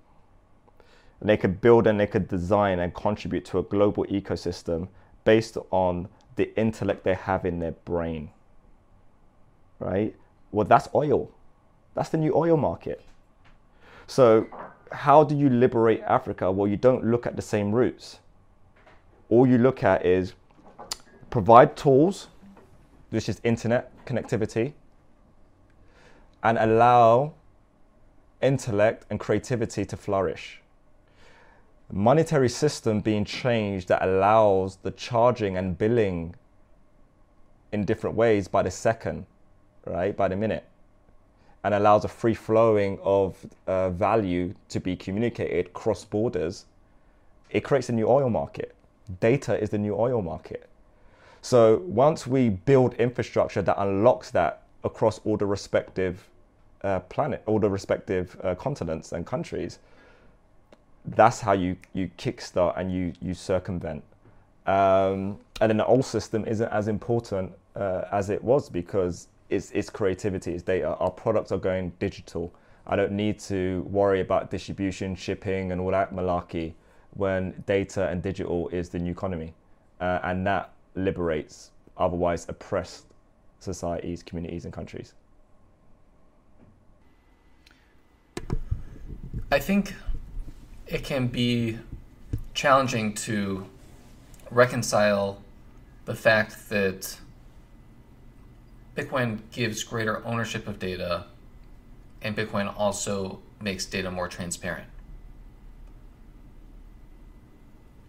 and 1.20 1.28
they 1.28 1.36
could 1.36 1.60
build 1.60 1.86
and 1.86 2.00
they 2.00 2.06
could 2.06 2.26
design 2.28 2.78
and 2.80 2.94
contribute 2.94 3.44
to 3.44 3.58
a 3.58 3.62
global 3.62 4.04
ecosystem 4.06 4.88
based 5.24 5.56
on 5.70 6.08
the 6.36 6.56
intellect 6.58 7.04
they 7.04 7.14
have 7.14 7.44
in 7.44 7.60
their 7.60 7.72
brain. 7.72 8.30
Right? 9.78 10.16
Well, 10.50 10.66
that's 10.66 10.88
oil. 10.94 11.30
That's 11.94 12.08
the 12.08 12.18
new 12.18 12.34
oil 12.34 12.56
market. 12.56 13.00
So, 14.06 14.46
how 14.92 15.24
do 15.24 15.34
you 15.34 15.48
liberate 15.48 16.00
Africa? 16.02 16.50
Well, 16.50 16.68
you 16.68 16.76
don't 16.76 17.04
look 17.04 17.26
at 17.26 17.36
the 17.36 17.42
same 17.42 17.72
routes 17.72 18.18
all 19.28 19.46
you 19.46 19.58
look 19.58 19.82
at 19.82 20.04
is 20.04 20.34
provide 21.30 21.76
tools, 21.76 22.28
which 23.10 23.28
is 23.28 23.40
internet 23.42 23.90
connectivity, 24.06 24.72
and 26.42 26.58
allow 26.58 27.32
intellect 28.42 29.06
and 29.10 29.18
creativity 29.18 29.84
to 29.84 29.96
flourish. 29.96 30.60
Monetary 31.90 32.48
system 32.48 33.00
being 33.00 33.24
changed 33.24 33.88
that 33.88 34.02
allows 34.02 34.76
the 34.76 34.90
charging 34.90 35.56
and 35.56 35.78
billing 35.78 36.34
in 37.72 37.84
different 37.84 38.16
ways 38.16 38.46
by 38.48 38.62
the 38.62 38.70
second, 38.70 39.26
right, 39.86 40.16
by 40.16 40.28
the 40.28 40.36
minute, 40.36 40.64
and 41.64 41.74
allows 41.74 42.04
a 42.04 42.08
free 42.08 42.34
flowing 42.34 42.98
of 43.02 43.36
uh, 43.66 43.90
value 43.90 44.54
to 44.68 44.78
be 44.78 44.94
communicated 44.94 45.72
cross 45.72 46.04
borders. 46.04 46.66
It 47.50 47.60
creates 47.60 47.88
a 47.88 47.92
new 47.92 48.08
oil 48.08 48.30
market 48.30 48.74
data 49.20 49.60
is 49.60 49.70
the 49.70 49.78
new 49.78 49.94
oil 49.94 50.22
market. 50.22 50.68
So 51.42 51.82
once 51.86 52.26
we 52.26 52.48
build 52.48 52.94
infrastructure 52.94 53.62
that 53.62 53.80
unlocks 53.80 54.30
that 54.30 54.62
across 54.82 55.20
all 55.24 55.36
the 55.36 55.46
respective 55.46 56.28
uh, 56.82 57.00
planet, 57.00 57.42
all 57.46 57.58
the 57.58 57.68
respective 57.68 58.36
uh, 58.42 58.54
continents 58.54 59.12
and 59.12 59.26
countries, 59.26 59.78
that's 61.06 61.40
how 61.40 61.52
you 61.52 61.76
you 61.92 62.10
kickstart 62.16 62.78
and 62.78 62.90
you 62.90 63.12
you 63.20 63.34
circumvent. 63.34 64.02
Um, 64.66 65.38
and 65.60 65.68
then 65.68 65.76
the 65.76 65.84
old 65.84 66.06
system 66.06 66.46
isn't 66.46 66.72
as 66.72 66.88
important 66.88 67.52
uh, 67.76 68.04
as 68.10 68.30
it 68.30 68.42
was 68.42 68.70
because 68.70 69.28
it's, 69.48 69.70
it's 69.72 69.90
creativity, 69.90 70.52
it's 70.52 70.62
data. 70.62 70.94
Our 70.96 71.10
products 71.10 71.52
are 71.52 71.58
going 71.58 71.92
digital. 71.98 72.52
I 72.86 72.96
don't 72.96 73.12
need 73.12 73.38
to 73.40 73.82
worry 73.90 74.20
about 74.20 74.50
distribution, 74.50 75.14
shipping, 75.14 75.72
and 75.72 75.80
all 75.80 75.90
that 75.90 76.14
malarkey 76.14 76.74
when 77.14 77.62
data 77.66 78.08
and 78.08 78.22
digital 78.22 78.68
is 78.68 78.88
the 78.88 78.98
new 78.98 79.12
economy, 79.12 79.54
uh, 80.00 80.18
and 80.24 80.46
that 80.46 80.72
liberates 80.94 81.70
otherwise 81.96 82.46
oppressed 82.48 83.06
societies, 83.60 84.22
communities, 84.22 84.64
and 84.64 84.74
countries. 84.74 85.14
I 89.50 89.60
think 89.60 89.94
it 90.86 91.04
can 91.04 91.28
be 91.28 91.78
challenging 92.52 93.14
to 93.14 93.66
reconcile 94.50 95.40
the 96.04 96.14
fact 96.14 96.68
that 96.68 97.16
Bitcoin 98.94 99.40
gives 99.52 99.82
greater 99.82 100.24
ownership 100.24 100.68
of 100.68 100.78
data 100.78 101.26
and 102.22 102.36
Bitcoin 102.36 102.72
also 102.76 103.40
makes 103.60 103.84
data 103.84 104.10
more 104.10 104.28
transparent. 104.28 104.88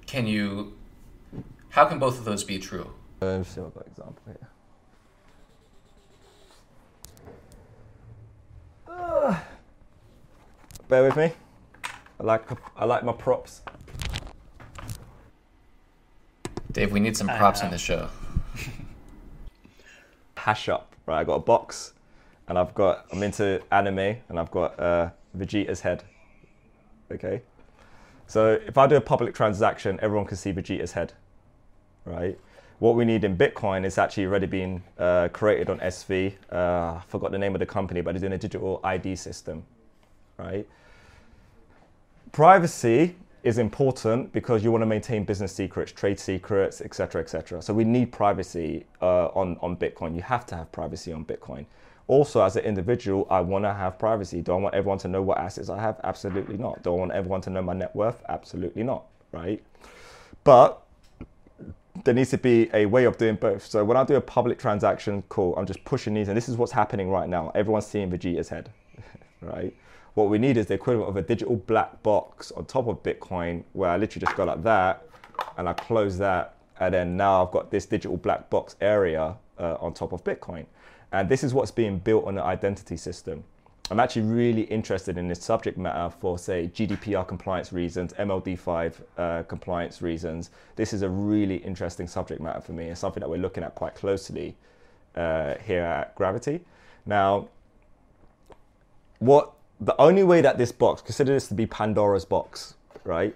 can 0.06 0.28
you 0.28 0.74
how 1.70 1.86
can 1.86 2.00
both 2.00 2.18
of 2.18 2.26
those 2.26 2.44
be 2.44 2.58
true? 2.58 2.90
Uh, 3.22 3.26
let 3.26 3.38
me 3.40 3.44
see 3.44 3.60
what 3.60 3.76
got 3.76 3.88
example 3.88 4.24
here. 4.26 4.48
Uh, 8.88 9.38
bear 10.88 11.04
with 11.04 11.18
me. 11.18 11.34
I 12.20 12.24
like 12.24 12.48
I 12.78 12.86
like 12.86 13.04
my 13.04 13.12
props. 13.12 13.62
Dave 16.72 16.92
we 16.92 17.00
need 17.00 17.18
some 17.18 17.28
props 17.28 17.62
in 17.62 17.72
the 17.72 17.78
show 17.78 18.10
hash 20.46 20.70
up 20.70 20.96
right 21.06 21.20
I 21.20 21.24
got 21.24 21.36
a 21.36 21.46
box 21.54 21.94
and 22.48 22.58
I've 22.58 22.74
got 22.74 23.06
I'm 23.12 23.24
into 23.24 23.62
anime 23.72 24.18
and 24.30 24.40
I've 24.40 24.52
got 24.52 24.80
uh, 24.80 25.10
Vegeta's 25.38 25.82
head 25.82 26.04
okay 27.12 27.42
so 28.28 28.60
if 28.66 28.78
I 28.78 28.88
do 28.88 28.96
a 28.96 29.02
public 29.02 29.36
transaction, 29.36 30.00
everyone 30.02 30.26
can 30.26 30.38
see 30.38 30.52
Vegeta's 30.52 30.94
head, 30.94 31.14
right? 32.06 32.40
What 32.80 32.96
we 32.96 33.06
need 33.06 33.24
in 33.24 33.38
Bitcoin 33.38 33.86
is 33.86 33.98
actually 33.98 34.26
already 34.26 34.48
being 34.48 34.84
uh, 34.98 35.30
created 35.32 35.70
on 35.70 35.80
SV. 35.80 36.34
Uh, 36.52 36.56
I 36.56 37.02
forgot 37.08 37.32
the 37.32 37.38
name 37.38 37.56
of 37.56 37.60
the 37.60 37.66
company, 37.66 38.02
but 38.02 38.16
it's 38.16 38.24
in 38.24 38.34
a 38.34 38.38
digital 38.38 38.82
ID 38.84 39.16
system, 39.16 39.64
right? 40.38 40.68
Privacy 42.32 43.16
is 43.46 43.60
important 43.60 44.34
because 44.34 44.64
you 44.64 44.72
want 44.72 44.82
to 44.82 44.88
maintain 44.88 45.24
business 45.24 45.54
secrets, 45.54 45.92
trade 45.92 46.20
secrets, 46.20 46.82
etc., 46.82 47.22
etc. 47.22 47.62
So 47.62 47.76
we 47.76 47.84
need 47.84 48.12
privacy 48.12 48.86
uh, 49.04 49.28
on 49.28 49.58
on 49.62 49.78
Bitcoin. 49.78 50.16
You 50.16 50.24
have 50.24 50.48
to 50.48 50.56
have 50.56 50.72
privacy 50.72 51.14
on 51.14 51.24
Bitcoin. 51.24 51.66
Also, 52.08 52.42
as 52.44 52.56
an 52.56 52.64
individual, 52.64 53.28
I 53.30 53.42
want 53.42 53.64
to 53.66 53.74
have 53.74 54.00
privacy. 54.00 54.42
Do 54.42 54.54
I 54.54 54.56
want 54.56 54.74
everyone 54.74 54.98
to 55.00 55.08
know 55.08 55.22
what 55.22 55.38
assets 55.38 55.70
I 55.70 55.80
have? 55.80 56.00
Absolutely 56.04 56.58
not. 56.58 56.84
Do 56.84 56.94
I 56.94 56.98
want 56.98 57.12
everyone 57.12 57.42
to 57.42 57.52
know 57.52 57.62
my 57.62 57.74
net 57.74 57.96
worth? 57.96 58.24
Absolutely 58.30 58.84
not. 58.84 59.06
Right? 59.32 59.64
But 60.44 60.82
there 62.04 62.14
needs 62.14 62.32
to 62.32 62.38
be 62.40 62.70
a 62.74 62.88
way 62.88 63.06
of 63.06 63.18
doing 63.18 63.36
both. 63.36 63.66
So 63.66 63.84
when 63.84 63.96
I 63.96 64.04
do 64.04 64.16
a 64.16 64.22
public 64.22 64.58
transaction, 64.58 65.24
cool, 65.30 65.56
I'm 65.56 65.66
just 65.66 65.84
pushing 65.86 66.16
these, 66.16 66.28
and 66.28 66.38
this 66.38 66.50
is 66.50 66.58
what's 66.58 66.72
happening 66.72 67.10
right 67.10 67.30
now. 67.30 67.52
Everyone's 67.56 67.88
seeing 67.88 68.12
Vegeta's 68.12 68.50
head, 68.50 68.70
right? 69.42 69.74
What 70.16 70.30
we 70.30 70.38
need 70.38 70.56
is 70.58 70.66
the 70.68 70.74
equivalent 70.74 71.10
of 71.10 71.18
a 71.18 71.22
digital 71.22 71.58
black 71.58 72.02
box 72.02 72.52
on 72.52 72.66
top 72.66 72.88
of 72.88 73.04
Bitcoin, 73.04 73.64
where 73.74 73.90
I 73.90 73.98
literally 73.98 74.26
just 74.26 74.38
go 74.38 74.46
like 74.46 74.64
that, 74.64 75.06
and 75.58 75.68
I 75.68 75.74
close 75.74 76.18
that, 76.18 76.56
and 76.80 76.94
then 76.94 77.18
now 77.18 77.46
I've 77.46 77.52
got 77.52 77.70
this 77.70 77.86
digital 77.86 78.16
black 78.16 78.50
box 78.50 78.78
area 78.80 79.36
uh, 79.60 79.76
on 79.80 79.94
top 79.94 80.14
of 80.14 80.24
Bitcoin. 80.24 80.66
And 81.12 81.28
this 81.28 81.44
is 81.44 81.54
what's 81.54 81.72
being 81.72 82.00
built 82.00 82.26
on 82.26 82.36
the 82.36 82.44
identity 82.44 82.96
system. 82.96 83.44
I'm 83.92 84.00
actually 84.00 84.24
really 84.24 84.64
interested 84.64 85.18
in 85.18 85.28
this 85.28 85.44
subject 85.44 85.78
matter 85.78 86.10
for, 86.20 86.40
say, 86.40 86.72
GDPR 86.74 87.28
compliance 87.28 87.72
reasons, 87.72 88.14
MLD5 88.14 88.94
uh, 89.18 89.44
compliance 89.44 90.02
reasons. 90.02 90.50
This 90.78 90.94
is 90.94 91.02
a 91.02 91.10
really 91.10 91.58
interesting 91.58 92.08
subject 92.08 92.42
matter 92.42 92.62
for 92.62 92.72
me 92.72 92.88
and 92.88 92.98
something 92.98 93.20
that 93.20 93.30
we're 93.30 93.38
looking 93.38 93.64
at 93.64 93.76
quite 93.76 93.96
closely 93.96 94.56
uh, 95.16 95.56
here 95.64 95.84
at 95.84 96.16
Gravity. 96.16 96.62
Now, 97.06 97.50
what 99.20 99.55
the 99.80 100.00
only 100.00 100.24
way 100.24 100.42
that 100.42 100.58
this 100.58 100.72
box, 100.72 101.02
consider 101.02 101.34
this 101.34 101.48
to 101.50 101.54
be 101.54 101.66
Pandora's 101.66 102.26
box, 102.26 102.76
right? 103.04 103.36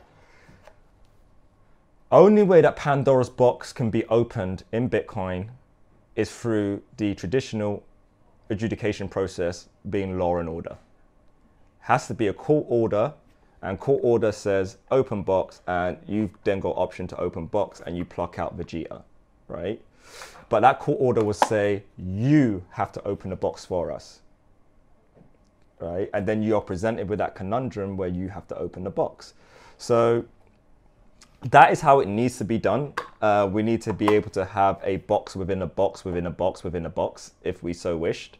Only 2.12 2.44
way 2.44 2.62
that 2.62 2.76
Pandora's 2.76 3.30
box 3.30 3.72
can 3.72 3.90
be 3.90 4.06
opened 4.06 4.64
in 4.72 4.90
Bitcoin 4.90 5.50
is 6.16 6.32
through 6.32 6.82
the 6.98 7.14
traditional 7.14 7.84
adjudication 8.50 9.08
process 9.08 9.70
being 9.90 10.18
law 10.18 10.38
and 10.38 10.50
order. 10.50 10.78
Has 11.82 12.08
to 12.08 12.14
be 12.14 12.28
a 12.28 12.34
court 12.34 12.66
order, 12.68 13.14
and 13.62 13.80
court 13.80 14.00
order 14.04 14.32
says 14.32 14.78
open 14.90 15.22
box, 15.22 15.62
and 15.68 15.98
you've 16.08 16.32
then 16.44 16.60
got 16.60 16.70
option 16.70 17.08
to 17.08 17.18
open 17.18 17.46
box, 17.46 17.82
and 17.86 17.96
you 17.98 18.06
pluck 18.06 18.40
out 18.40 18.58
Vegeta, 18.58 19.04
right? 19.48 19.82
But 20.50 20.62
that 20.62 20.80
court 20.80 20.98
order 21.00 21.24
will 21.24 21.34
say 21.34 21.84
you 21.98 22.64
have 22.72 22.92
to 22.94 23.08
open 23.08 23.30
the 23.30 23.36
box 23.36 23.66
for 23.66 23.92
us, 23.92 24.22
right? 25.80 26.10
And 26.14 26.26
then 26.26 26.44
you 26.44 26.56
are 26.56 26.62
presented 26.62 27.10
with 27.10 27.20
that 27.20 27.36
conundrum 27.36 27.98
where 27.98 28.10
you 28.10 28.30
have 28.30 28.48
to 28.50 28.58
open 28.58 28.84
the 28.84 28.90
box. 28.90 29.34
So 29.78 30.26
that 31.42 31.72
is 31.72 31.82
how 31.82 32.00
it 32.00 32.08
needs 32.08 32.38
to 32.38 32.44
be 32.44 32.58
done. 32.58 32.94
Uh, 33.22 33.50
we 33.52 33.64
need 33.64 33.82
to 33.84 33.94
be 33.94 34.14
able 34.14 34.30
to 34.32 34.46
have 34.46 34.80
a 34.84 34.98
box 34.98 35.36
within 35.36 35.62
a 35.62 35.68
box 35.68 36.04
within 36.04 36.26
a 36.26 36.32
box 36.32 36.64
within 36.64 36.86
a 36.86 36.90
box 36.90 37.32
if 37.44 37.64
we 37.64 37.74
so 37.74 37.96
wished. 37.98 38.38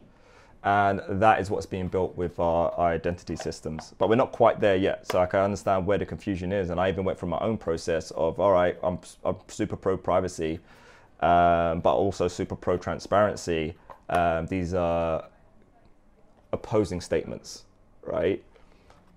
And 0.62 1.00
that 1.08 1.40
is 1.40 1.48
what's 1.48 1.64
being 1.64 1.88
built 1.88 2.14
with 2.16 2.38
our, 2.38 2.70
our, 2.72 2.90
identity 2.90 3.34
systems. 3.34 3.94
But 3.96 4.10
we're 4.10 4.16
not 4.16 4.32
quite 4.32 4.60
there 4.60 4.76
yet. 4.76 5.10
So 5.10 5.18
I 5.18 5.24
can 5.24 5.40
understand 5.40 5.86
where 5.86 5.96
the 5.96 6.04
confusion 6.04 6.52
is. 6.52 6.68
And 6.68 6.78
I 6.78 6.90
even 6.90 7.02
went 7.02 7.18
through 7.18 7.30
my 7.30 7.38
own 7.38 7.56
process 7.56 8.10
of, 8.10 8.38
all 8.38 8.52
right, 8.52 8.76
I'm, 8.82 8.98
I'm 9.24 9.36
super 9.48 9.76
pro 9.76 9.96
privacy, 9.96 10.60
um, 11.20 11.80
but 11.80 11.94
also 11.94 12.28
super 12.28 12.56
pro 12.56 12.76
transparency. 12.76 13.74
Um, 14.10 14.46
these 14.48 14.74
are 14.74 15.29
opposing 16.52 17.00
statements, 17.00 17.64
right? 18.02 18.42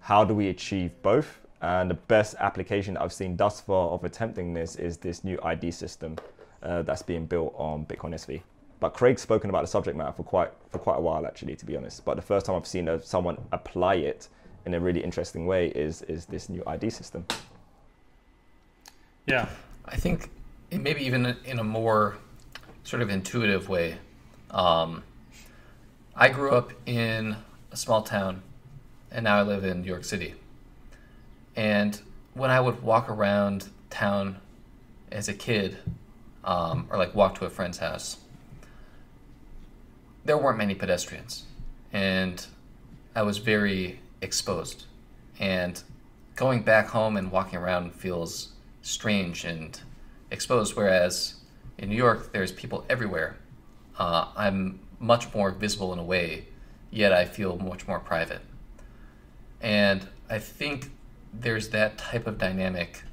How 0.02 0.24
do 0.24 0.34
we 0.34 0.50
achieve 0.50 0.92
both? 1.02 1.40
And 1.62 1.90
the 1.90 1.96
best 1.96 2.36
application 2.40 2.98
I've 2.98 3.14
seen 3.14 3.38
thus 3.38 3.62
far 3.62 3.90
of 3.92 4.04
attempting 4.04 4.54
this 4.54 4.76
is 4.76 4.98
this 4.98 5.24
new 5.24 5.40
ID 5.44 5.72
system 5.72 6.18
uh, 6.62 6.82
that's 6.82 7.02
being 7.02 7.26
built 7.26 7.54
on 7.58 7.86
Bitcoin 7.86 8.14
SV. 8.14 8.42
But 8.80 8.94
Craig's 8.94 9.22
spoken 9.22 9.50
about 9.50 9.62
the 9.62 9.68
subject 9.68 9.96
matter 9.96 10.12
for 10.12 10.24
quite 10.24 10.52
for 10.70 10.78
quite 10.78 10.98
a 10.98 11.02
while, 11.02 11.26
actually, 11.26 11.56
to 11.56 11.66
be 11.66 11.78
honest. 11.78 12.04
But 12.04 12.16
the 12.16 12.22
first 12.22 12.46
time 12.46 12.58
I've 12.58 12.68
seen 12.68 12.90
a, 12.90 13.02
someone 13.02 13.38
apply 13.54 13.96
it 13.96 14.28
in 14.66 14.74
a 14.74 14.80
really 14.80 15.02
interesting 15.02 15.46
way 15.46 15.68
is 15.70 16.02
is 16.04 16.26
this 16.26 16.50
new 16.50 16.62
ID 16.68 16.90
system. 16.90 17.26
Yeah, 19.26 19.48
I 19.86 19.96
think 19.96 20.30
maybe 20.70 21.02
even 21.06 21.38
in 21.46 21.60
a 21.60 21.64
more 21.64 22.18
sort 22.84 23.02
of 23.02 23.10
intuitive 23.10 23.70
way. 23.70 23.98
Um, 24.52 25.02
I 26.16 26.30
grew 26.30 26.52
up 26.52 26.72
in 26.86 27.38
a 27.72 27.76
small 27.76 28.04
town, 28.04 28.44
and 29.12 29.24
now 29.24 29.38
I 29.38 29.42
live 29.42 29.64
in 29.64 29.82
New 29.82 29.88
York 29.88 30.06
City. 30.06 30.36
And 31.56 32.00
when 32.36 32.52
I 32.52 32.60
would 32.60 32.84
walk 32.84 33.10
around 33.10 33.70
town 33.90 34.38
as 35.12 35.28
a 35.28 35.34
kid, 35.34 35.78
um, 36.44 36.88
or 36.92 37.00
like 37.00 37.16
walk 37.16 37.40
to 37.40 37.46
a 37.46 37.50
friend's 37.50 37.80
house, 37.80 38.18
there 40.24 40.38
weren't 40.38 40.60
many 40.60 40.76
pedestrians. 40.76 41.46
And 41.92 42.46
I 43.16 43.24
was 43.24 43.40
very 43.40 44.00
exposed. 44.22 44.86
And 45.40 45.82
going 46.36 46.62
back 46.62 46.90
home 46.90 47.18
and 47.18 47.32
walking 47.32 47.58
around 47.58 47.96
feels 47.96 48.50
strange 48.84 49.46
and 49.46 49.80
exposed, 50.30 50.76
whereas 50.76 51.36
in 51.80 51.90
New 51.90 51.96
York, 51.96 52.34
there's 52.34 52.52
people 52.52 52.86
everywhere. 52.88 53.38
Uh, 53.98 54.28
I'm 54.36 54.80
much 55.04 55.34
more 55.34 55.52
visible 55.52 55.92
in 55.92 56.00
a 56.00 56.04
way, 56.04 56.46
yet 56.90 57.12
I 57.12 57.26
feel 57.26 57.58
much 57.58 57.88
more 57.88 58.00
private. 58.00 58.42
And 59.62 60.08
I 60.30 60.40
think 60.40 60.92
there's 61.34 61.70
that 61.70 61.98
type 61.98 62.26
of 62.26 62.38
dynamic 62.38 63.04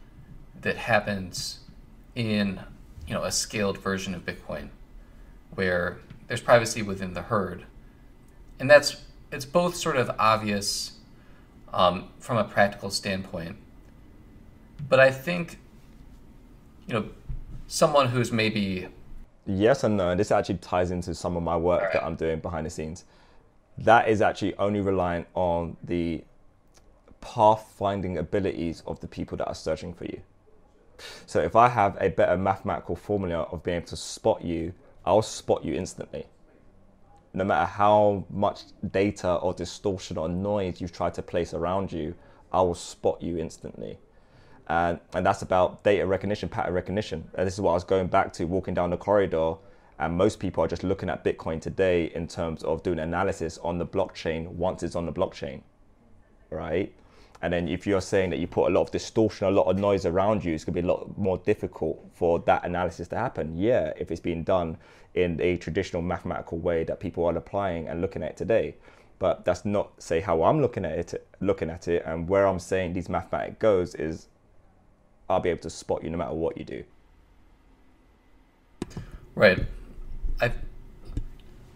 that 0.61 0.77
happens 0.77 1.61
in 2.15 2.61
you 3.07 3.15
know 3.15 3.25
a 3.25 3.33
scaled 3.33 3.79
version 3.79 4.15
of 4.15 4.25
Bitcoin, 4.25 4.69
where 5.55 5.99
there's 6.29 6.41
privacy 6.41 6.81
within 6.81 7.15
the 7.15 7.23
herd, 7.23 7.65
and 8.61 8.71
that's 8.71 9.03
it's 9.33 9.45
both 9.45 9.75
sort 9.75 9.97
of 9.97 10.11
obvious 10.19 10.93
um, 11.73 12.09
from 12.21 12.37
a 12.37 12.45
practical 12.45 12.91
standpoint, 12.91 13.57
but 14.89 15.01
I 15.01 15.11
think 15.11 15.59
you 16.87 16.95
know 16.95 17.09
someone 17.67 18.09
who's 18.09 18.31
maybe 18.31 18.89
yes 19.47 19.85
and 19.85 19.97
no, 19.97 20.15
this 20.15 20.31
actually 20.31 20.59
ties 20.59 20.91
into 20.91 21.15
some 21.15 21.37
of 21.37 21.43
my 21.43 21.57
work 21.57 21.83
right. 21.83 21.93
that 21.95 22.05
I'm 22.05 22.17
doing 22.17 22.41
behind 22.41 22.67
the 22.67 22.71
scenes. 22.71 23.05
That 23.79 24.09
is 24.09 24.21
actually 24.21 24.55
only 24.57 24.81
reliant 24.81 25.27
on 25.35 25.77
the 25.83 26.23
pathfinding 27.23 28.19
abilities 28.19 28.83
of 28.87 29.01
the 29.01 29.09
people 29.09 29.37
that 29.39 29.47
are 29.47 29.55
searching 29.55 29.95
for 29.95 30.05
you. 30.05 30.21
So 31.27 31.41
if 31.41 31.57
I 31.57 31.69
have 31.69 31.97
a 32.01 32.09
better 32.09 32.37
mathematical 32.37 32.97
formula 32.97 33.43
of 33.51 33.63
being 33.63 33.79
able 33.79 33.87
to 33.89 33.97
spot 33.97 34.45
you, 34.45 34.75
I'll 35.05 35.23
spot 35.23 35.65
you 35.65 35.75
instantly. 35.75 36.27
No 37.33 37.45
matter 37.45 37.67
how 37.67 38.25
much 38.29 38.63
data 38.91 39.35
or 39.35 39.55
distortion 39.55 40.19
or 40.19 40.29
noise 40.29 40.81
you've 40.81 40.93
tried 40.93 41.15
to 41.15 41.23
place 41.23 41.55
around 41.55 41.93
you, 41.93 42.15
I 42.53 42.61
will 42.63 42.75
spot 42.75 43.23
you 43.23 43.39
instantly. 43.39 43.99
And, 44.71 45.01
and 45.15 45.27
that's 45.27 45.43
about 45.43 45.83
data 45.83 46.07
recognition, 46.07 46.49
pattern 46.49 46.73
recognition. 46.73 47.29
And 47.35 47.45
this 47.45 47.55
is 47.55 47.61
what 47.61 47.73
I 47.73 47.75
was 47.75 47.83
going 47.83 48.07
back 48.07 48.33
to 48.35 48.45
walking 48.45 48.73
down 48.73 48.91
the 48.91 48.97
corridor. 48.97 49.55
And 49.99 50.17
most 50.17 50.39
people 50.39 50.63
are 50.63 50.69
just 50.69 50.85
looking 50.85 51.11
at 51.11 51.25
Bitcoin 51.25 51.61
today 51.61 52.05
in 52.15 52.29
terms 52.29 52.63
of 52.63 52.85
doing 52.85 53.01
analysis 53.01 53.59
on 53.59 53.79
the 53.79 53.85
blockchain 53.85 54.47
once 54.47 54.85
it's 54.85 54.95
on 54.95 55.07
the 55.07 55.13
blockchain, 55.13 55.63
right? 56.51 56.95
And 57.43 57.53
then 57.53 57.67
if 57.67 57.85
you're 57.85 58.01
saying 58.01 58.31
that 58.31 58.39
you 58.39 58.47
put 58.47 58.69
a 58.69 58.73
lot 58.73 58.83
of 58.83 58.93
distortion, 58.93 59.49
a 59.49 59.51
lot 59.51 59.65
of 59.65 59.77
noise 59.77 60.07
around 60.07 60.45
you, 60.45 60.55
it's 60.55 60.63
going 60.63 60.75
to 60.75 60.83
be 60.83 60.87
a 60.87 60.91
lot 60.91 61.19
more 61.19 61.39
difficult 61.39 62.07
for 62.15 62.39
that 62.41 62.65
analysis 62.65 63.09
to 63.09 63.17
happen. 63.17 63.59
Yeah, 63.59 63.93
if 63.97 64.13
it's 64.13 64.21
being 64.21 64.45
done 64.45 64.77
in 65.15 65.41
a 65.41 65.57
traditional 65.57 66.01
mathematical 66.01 66.59
way 66.59 66.85
that 66.85 67.01
people 67.01 67.25
are 67.25 67.37
applying 67.37 67.89
and 67.89 68.01
looking 68.01 68.23
at 68.23 68.37
today. 68.37 68.77
But 69.19 69.45
that's 69.45 69.65
not 69.65 70.01
say 70.01 70.21
how 70.21 70.45
I'm 70.45 70.63
looking 70.63 70.85
at 70.85 71.13
it, 71.13 71.27
looking 71.41 71.71
at 71.71 71.89
it, 71.89 72.05
and 72.07 72.29
where 72.29 72.47
I'm 72.47 72.61
saying 72.61 72.93
these 72.93 73.09
mathematics 73.09 73.57
goes 73.59 73.97
is 73.97 74.29
I'll 75.31 75.41
be 75.41 75.51
able 75.51 75.61
to 75.63 75.71
spot 75.71 76.03
you 76.03 76.11
no 76.11 76.19
matter 76.19 76.35
what 76.35 76.59
you 76.59 76.65
do. 76.65 76.85
Right. 79.35 79.65
I. 80.41 80.53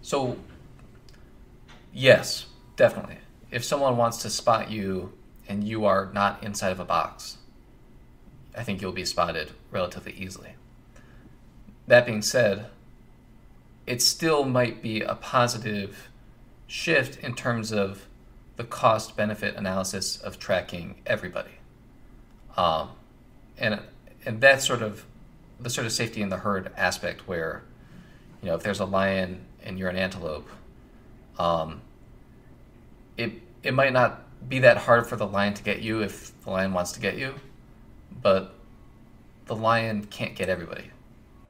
So. 0.02 0.36
Yes, 1.92 2.46
definitely. 2.74 3.18
If 3.52 3.64
someone 3.64 3.96
wants 3.96 4.18
to 4.22 4.30
spot 4.30 4.70
you 4.70 5.12
and 5.48 5.62
you 5.62 5.84
are 5.84 6.10
not 6.12 6.42
inside 6.42 6.70
of 6.70 6.80
a 6.80 6.84
box, 6.84 7.36
I 8.56 8.64
think 8.64 8.82
you'll 8.82 8.90
be 8.90 9.04
spotted 9.04 9.52
relatively 9.70 10.12
easily. 10.12 10.56
That 11.86 12.04
being 12.04 12.22
said, 12.22 12.66
it 13.86 14.02
still 14.02 14.44
might 14.44 14.82
be 14.82 15.02
a 15.02 15.14
positive 15.14 16.08
shift 16.66 17.22
in 17.22 17.34
terms 17.36 17.72
of 17.72 18.06
the 18.56 18.64
cost 18.64 19.16
benefit 19.16 19.54
analysis 19.54 20.16
of 20.16 20.38
tracking 20.40 20.96
everybody. 21.06 21.58
Um, 22.56 22.90
and, 23.58 23.80
and 24.24 24.40
that's 24.40 24.66
sort 24.66 24.82
of 24.82 25.04
the 25.60 25.70
sort 25.70 25.86
of 25.86 25.92
safety 25.92 26.22
in 26.22 26.28
the 26.28 26.38
herd 26.38 26.70
aspect 26.76 27.28
where, 27.28 27.62
you 28.42 28.48
know, 28.48 28.54
if 28.54 28.62
there's 28.62 28.80
a 28.80 28.84
lion 28.84 29.44
and 29.62 29.78
you're 29.78 29.88
an 29.88 29.96
antelope, 29.96 30.48
um, 31.38 31.80
it 33.16 33.32
it 33.62 33.72
might 33.72 33.92
not 33.92 34.22
be 34.48 34.58
that 34.58 34.76
hard 34.76 35.06
for 35.06 35.16
the 35.16 35.26
lion 35.26 35.54
to 35.54 35.62
get 35.62 35.80
you 35.80 36.02
if 36.02 36.38
the 36.42 36.50
lion 36.50 36.72
wants 36.72 36.92
to 36.92 37.00
get 37.00 37.16
you, 37.16 37.34
but 38.22 38.54
the 39.46 39.56
lion 39.56 40.04
can't 40.04 40.34
get 40.34 40.48
everybody. 40.48 40.90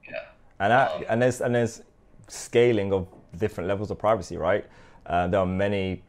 Yeah. 0.09 0.20
And 0.61 0.70
that, 0.70 0.92
um, 0.92 1.05
and 1.09 1.22
there's 1.22 1.40
and 1.40 1.55
there's 1.55 1.82
scaling 2.28 2.92
of 2.92 3.09
different 3.38 3.68
levels 3.68 3.90
of 3.90 3.98
privacy, 3.98 4.36
right? 4.36 4.64
Uh, 5.07 5.26
there 5.26 5.40
are 5.40 5.46
many, 5.46 6.02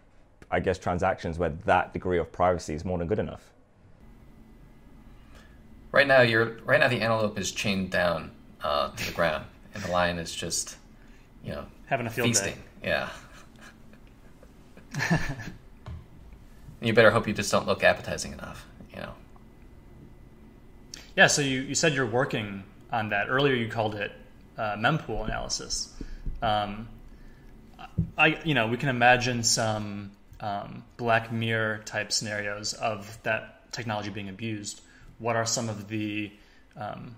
I 0.52 0.60
guess, 0.60 0.78
transactions 0.78 1.38
where 1.38 1.50
that 1.66 1.92
degree 1.92 2.20
of 2.20 2.32
privacy 2.32 2.74
is 2.74 2.86
more 2.86 2.98
than 2.98 3.08
good 3.08 3.20
enough. 3.20 3.52
Right 5.96 6.08
now, 6.08 6.24
you're 6.24 6.58
right 6.66 6.78
now 6.78 6.90
the 6.90 7.00
antelope 7.00 7.40
is 7.40 7.54
chained 7.54 7.90
down 7.90 8.32
uh, 8.62 8.90
to 8.90 9.06
the 9.06 9.14
ground, 9.14 9.46
and 9.74 9.82
the 9.82 9.90
lion 9.90 10.20
is 10.20 10.36
just, 10.36 10.76
you 11.42 11.54
know, 11.54 11.66
having 11.86 12.06
a 12.06 12.10
field 12.10 12.28
feasting. 12.28 12.56
Day. 12.84 13.08
Yeah. 15.00 15.10
you 16.82 16.92
better 16.92 17.12
hope 17.12 17.30
you 17.30 17.34
just 17.34 17.50
don't 17.50 17.66
look 17.66 17.82
appetizing 17.82 18.34
enough, 18.34 18.68
you 18.94 18.98
know. 18.98 19.14
Yeah. 21.16 21.28
So 21.28 21.42
you 21.42 21.62
you 21.62 21.76
said 21.76 21.94
you're 21.94 22.06
working 22.06 22.64
on 22.92 23.08
that 23.12 23.30
earlier. 23.30 23.56
You 23.56 23.70
called 23.70 23.96
it 23.96 24.12
uh, 24.58 24.76
mempool 24.76 25.24
analysis. 25.24 25.94
Um, 26.42 26.90
I 28.18 28.38
you 28.44 28.54
know 28.54 28.68
we 28.68 28.76
can 28.76 28.90
imagine 28.90 29.44
some 29.44 30.12
um, 30.42 30.84
Black 30.98 31.32
Mirror 31.32 31.84
type 31.86 32.12
scenarios 32.12 32.74
of 32.74 33.18
that 33.24 33.72
technology 33.72 34.10
being 34.10 34.28
abused 34.28 34.82
what 35.20 35.36
are 35.36 35.46
some 35.46 35.70
of 35.70 35.88
the 35.88 36.32
um, 36.78 37.16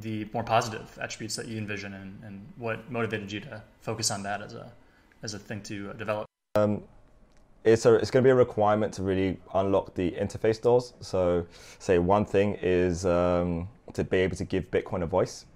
the 0.00 0.26
more 0.32 0.42
positive 0.42 0.98
attributes 1.00 1.36
that 1.36 1.46
you 1.46 1.58
envision, 1.58 1.94
and, 1.94 2.20
and, 2.24 2.46
what 2.56 2.90
motivated 2.90 3.30
you 3.30 3.40
to 3.40 3.62
focus 3.80 4.10
on 4.10 4.22
that 4.22 4.42
as 4.42 4.54
a 4.54 4.72
as 5.22 5.34
a 5.34 5.38
thing 5.38 5.62
to 5.62 5.92
develop? 5.94 6.26
Um, 6.56 6.82
it's 7.64 7.84
a, 7.86 7.94
it's 7.94 8.10
going 8.10 8.22
to 8.22 8.26
be 8.26 8.32
a 8.32 8.34
requirement 8.34 8.92
to 8.94 9.02
really 9.02 9.38
unlock 9.54 9.94
the 9.94 10.10
interface 10.12 10.60
doors. 10.60 10.94
So, 11.00 11.46
say 11.78 11.98
one 11.98 12.24
thing 12.24 12.58
is 12.62 13.04
um, 13.06 13.68
to 13.92 14.04
be 14.04 14.18
able 14.18 14.36
to 14.36 14.44
give 14.44 14.70
Bitcoin 14.70 15.02
a 15.02 15.06
voice, 15.06 15.46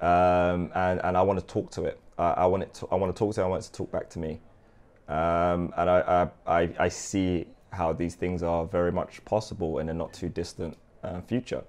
um, 0.00 0.70
and 0.74 1.00
and 1.04 1.16
I 1.16 1.22
want 1.22 1.38
to 1.38 1.46
talk 1.46 1.70
to 1.72 1.84
it. 1.84 2.00
I, 2.18 2.30
I 2.30 2.46
want 2.46 2.62
it. 2.62 2.74
To, 2.74 2.88
I 2.90 2.94
want 2.94 3.14
to 3.14 3.18
talk 3.18 3.34
to 3.34 3.40
it. 3.40 3.44
I 3.44 3.48
want 3.48 3.64
it 3.64 3.66
to 3.66 3.72
talk 3.72 3.90
back 3.90 4.08
to 4.10 4.18
me, 4.18 4.40
um, 5.08 5.72
and 5.76 5.90
I, 5.90 6.28
I 6.46 6.70
I 6.78 6.88
see 6.88 7.46
how 7.70 7.92
these 7.92 8.14
things 8.14 8.42
are 8.42 8.64
very 8.64 8.92
much 8.92 9.24
possible 9.24 9.78
in 9.78 9.88
a 9.88 9.94
not 9.94 10.12
too 10.12 10.28
distant 10.28 10.76
uh, 11.02 11.20
future. 11.22 11.64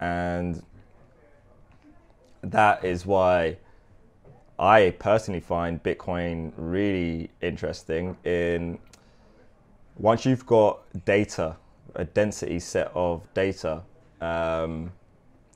And 0.00 0.62
that 2.42 2.84
is 2.84 3.06
why 3.06 3.58
I 4.58 4.94
personally 4.98 5.40
find 5.40 5.82
Bitcoin 5.82 6.52
really 6.56 7.30
interesting 7.40 8.16
in 8.24 8.78
once 9.96 10.24
you've 10.24 10.46
got 10.46 10.80
data, 11.04 11.56
a 11.94 12.04
density 12.04 12.58
set 12.58 12.90
of 12.94 13.22
data, 13.34 13.82
um, 14.20 14.92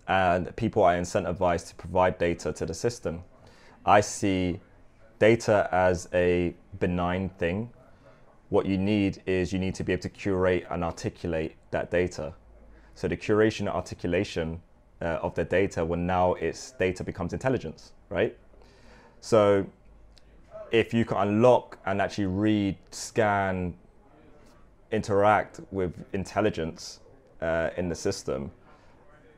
and 0.06 0.54
people 0.56 0.82
are 0.82 0.94
incentivized 0.94 1.68
to 1.68 1.74
provide 1.76 2.18
data 2.18 2.52
to 2.52 2.66
the 2.66 2.74
system, 2.74 3.22
I 3.86 4.00
see 4.00 4.60
data 5.18 5.68
as 5.72 6.08
a 6.12 6.54
benign 6.78 7.30
thing 7.30 7.70
what 8.54 8.66
you 8.66 8.78
need 8.78 9.20
is 9.26 9.52
you 9.52 9.58
need 9.58 9.74
to 9.74 9.82
be 9.82 9.92
able 9.92 10.00
to 10.00 10.08
curate 10.08 10.64
and 10.70 10.84
articulate 10.84 11.56
that 11.72 11.90
data. 11.90 12.32
So 12.94 13.08
the 13.08 13.16
curation 13.16 13.60
and 13.60 13.70
articulation 13.70 14.62
uh, 15.02 15.26
of 15.26 15.34
the 15.34 15.42
data 15.42 15.84
when 15.84 16.06
now 16.06 16.34
its 16.34 16.70
data 16.70 17.02
becomes 17.02 17.32
intelligence, 17.32 17.94
right? 18.10 18.38
So 19.20 19.66
if 20.70 20.94
you 20.94 21.04
can 21.04 21.16
unlock 21.16 21.78
and 21.84 22.00
actually 22.00 22.26
read, 22.26 22.76
scan, 22.92 23.74
interact 24.92 25.58
with 25.72 25.92
intelligence 26.12 27.00
uh, 27.42 27.70
in 27.76 27.88
the 27.88 27.96
system, 27.96 28.52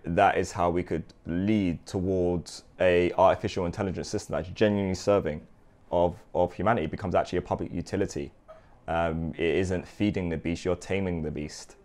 that 0.04 0.36
is 0.36 0.52
how 0.52 0.68
we 0.68 0.82
could 0.82 1.04
lead 1.24 1.84
towards 1.86 2.64
a 2.80 3.12
artificial 3.12 3.64
intelligence 3.64 4.10
system 4.10 4.34
that's 4.34 4.50
genuinely 4.50 4.94
serving 4.94 5.40
of, 5.90 6.16
of 6.34 6.52
humanity 6.52 6.86
becomes 6.86 7.14
actually 7.14 7.38
a 7.38 7.42
public 7.42 7.72
utility 7.72 8.30
um, 8.88 9.32
it 9.36 9.54
isn't 9.56 9.86
feeding 9.86 10.28
the 10.28 10.36
beast, 10.36 10.64
you're 10.64 10.76
taming 10.76 11.22
the 11.22 11.30
beast. 11.30 11.76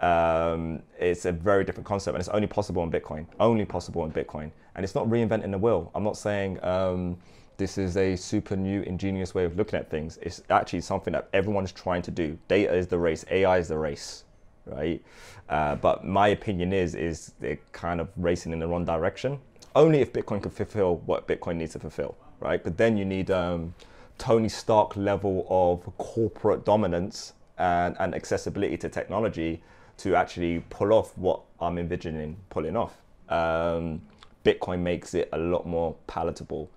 Um, 0.00 0.82
it's 0.98 1.26
a 1.26 1.32
very 1.32 1.64
different 1.64 1.86
concept, 1.86 2.14
and 2.14 2.20
it's 2.20 2.28
only 2.30 2.46
possible 2.46 2.82
in 2.82 2.90
Bitcoin. 2.90 3.26
Only 3.38 3.64
possible 3.64 4.04
in 4.04 4.12
Bitcoin, 4.12 4.50
and 4.74 4.84
it's 4.84 4.94
not 4.94 5.06
reinventing 5.08 5.50
the 5.50 5.58
wheel. 5.58 5.90
I'm 5.94 6.04
not 6.04 6.16
saying 6.16 6.62
um, 6.64 7.18
this 7.58 7.76
is 7.76 7.96
a 7.98 8.16
super 8.16 8.56
new, 8.56 8.80
ingenious 8.82 9.34
way 9.34 9.44
of 9.44 9.56
looking 9.56 9.78
at 9.78 9.90
things. 9.90 10.18
It's 10.22 10.42
actually 10.48 10.80
something 10.80 11.12
that 11.12 11.28
everyone's 11.34 11.72
trying 11.72 12.02
to 12.02 12.10
do. 12.10 12.38
Data 12.48 12.74
is 12.74 12.86
the 12.86 12.98
race. 12.98 13.24
AI 13.30 13.58
is 13.58 13.68
the 13.68 13.76
race, 13.76 14.24
right? 14.64 15.02
Uh, 15.50 15.74
but 15.76 16.04
my 16.04 16.28
opinion 16.28 16.72
is, 16.72 16.94
is 16.94 17.34
they're 17.40 17.58
kind 17.72 18.00
of 18.00 18.08
racing 18.16 18.52
in 18.52 18.58
the 18.58 18.66
wrong 18.66 18.86
direction. 18.86 19.38
Only 19.76 20.00
if 20.00 20.12
Bitcoin 20.12 20.42
can 20.42 20.50
fulfill 20.50 20.96
what 21.04 21.28
Bitcoin 21.28 21.56
needs 21.56 21.74
to 21.74 21.78
fulfill, 21.78 22.16
right? 22.40 22.64
But 22.64 22.78
then 22.78 22.96
you 22.96 23.04
need 23.04 23.30
um, 23.30 23.74
Tony 24.20 24.50
Stark 24.50 24.96
level 24.96 25.46
of 25.48 25.96
corporate 25.96 26.66
dominance 26.66 27.32
and, 27.56 27.96
and 27.98 28.14
accessibility 28.14 28.76
to 28.76 28.88
technology 28.90 29.62
to 29.96 30.14
actually 30.14 30.62
pull 30.68 30.92
off 30.92 31.16
what 31.16 31.40
I'm 31.58 31.78
envisioning 31.78 32.36
pulling 32.50 32.76
off. 32.76 33.00
Um, 33.30 34.02
Bitcoin 34.44 34.80
makes 34.80 35.14
it 35.14 35.30
a 35.32 35.38
lot 35.38 35.66
more 35.66 35.96
palatable, 36.06 36.70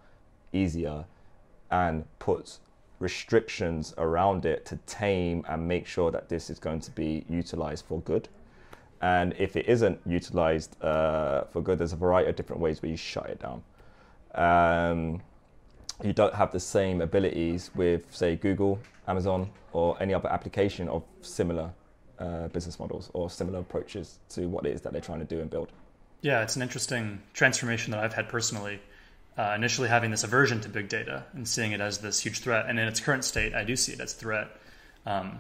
easier, 0.54 1.04
and 1.70 2.06
puts 2.20 2.62
restrictions 3.00 3.94
around 3.98 4.46
it 4.46 4.66
to 4.68 4.78
tame 4.86 5.44
and 5.50 5.68
make 5.68 5.86
sure 5.86 6.12
that 6.12 6.30
this 6.30 6.50
is 6.50 6.60
going 6.60 6.80
to 6.80 6.92
be 6.92 7.26
utilized 7.30 7.86
for 7.86 8.00
good. 8.02 8.30
And 9.02 9.36
if 9.38 9.58
it 9.58 9.68
isn't 9.68 10.00
utilized 10.06 10.82
uh, 10.82 11.44
for 11.52 11.62
good, 11.62 11.78
there's 11.78 11.92
a 11.92 11.98
variety 11.98 12.30
of 12.30 12.38
different 12.38 12.62
ways 12.62 12.82
where 12.82 12.90
you 12.90 12.96
shut 12.96 13.30
it 13.30 13.42
down. 13.42 13.64
Um, 14.34 15.22
you 16.02 16.14
don't 16.14 16.34
have 16.34 16.52
the 16.52 16.60
same 16.60 17.02
abilities 17.02 17.72
with, 17.76 18.14
say, 18.14 18.36
Google, 18.36 18.80
Amazon, 19.08 19.50
or 19.72 20.02
any 20.02 20.14
other 20.14 20.30
application 20.30 20.88
of 20.88 21.04
similar 21.22 21.72
uh, 22.20 22.48
business 22.50 22.80
models 22.80 23.10
or 23.14 23.30
similar 23.30 23.60
approaches 23.60 24.20
to 24.30 24.48
what 24.48 24.66
it 24.66 24.74
is 24.74 24.82
that 24.82 24.94
they're 24.94 25.02
trying 25.02 25.20
to 25.20 25.26
do 25.26 25.40
and 25.40 25.50
build. 25.50 25.72
Yeah, 26.22 26.42
it's 26.42 26.56
an 26.56 26.62
interesting 26.62 27.22
transformation 27.34 27.92
that 27.92 28.00
I've 28.00 28.14
had 28.14 28.30
personally. 28.30 28.80
Uh, 29.38 29.54
initially, 29.56 29.90
having 29.90 30.12
this 30.12 30.24
aversion 30.24 30.62
to 30.62 30.70
big 30.70 30.90
data 30.90 31.26
and 31.34 31.48
seeing 31.48 31.72
it 31.72 31.82
as 31.82 31.98
this 31.98 32.20
huge 32.20 32.40
threat, 32.40 32.68
and 32.68 32.80
in 32.80 32.88
its 32.88 33.00
current 33.00 33.26
state, 33.26 33.54
I 33.54 33.64
do 33.64 33.76
see 33.76 33.94
it 33.94 34.00
as 34.00 34.14
a 34.14 34.16
threat. 34.16 34.48
Um, 35.06 35.40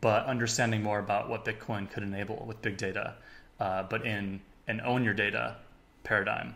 but 0.00 0.24
understanding 0.26 0.82
more 0.82 0.98
about 0.98 1.28
what 1.28 1.44
Bitcoin 1.44 1.90
could 1.90 2.02
enable 2.02 2.42
with 2.46 2.62
big 2.62 2.78
data, 2.78 3.14
uh, 3.60 3.82
but 3.84 4.06
in 4.06 4.40
an 4.66 4.80
own 4.80 5.04
your 5.04 5.14
data 5.14 5.56
paradigm, 6.04 6.54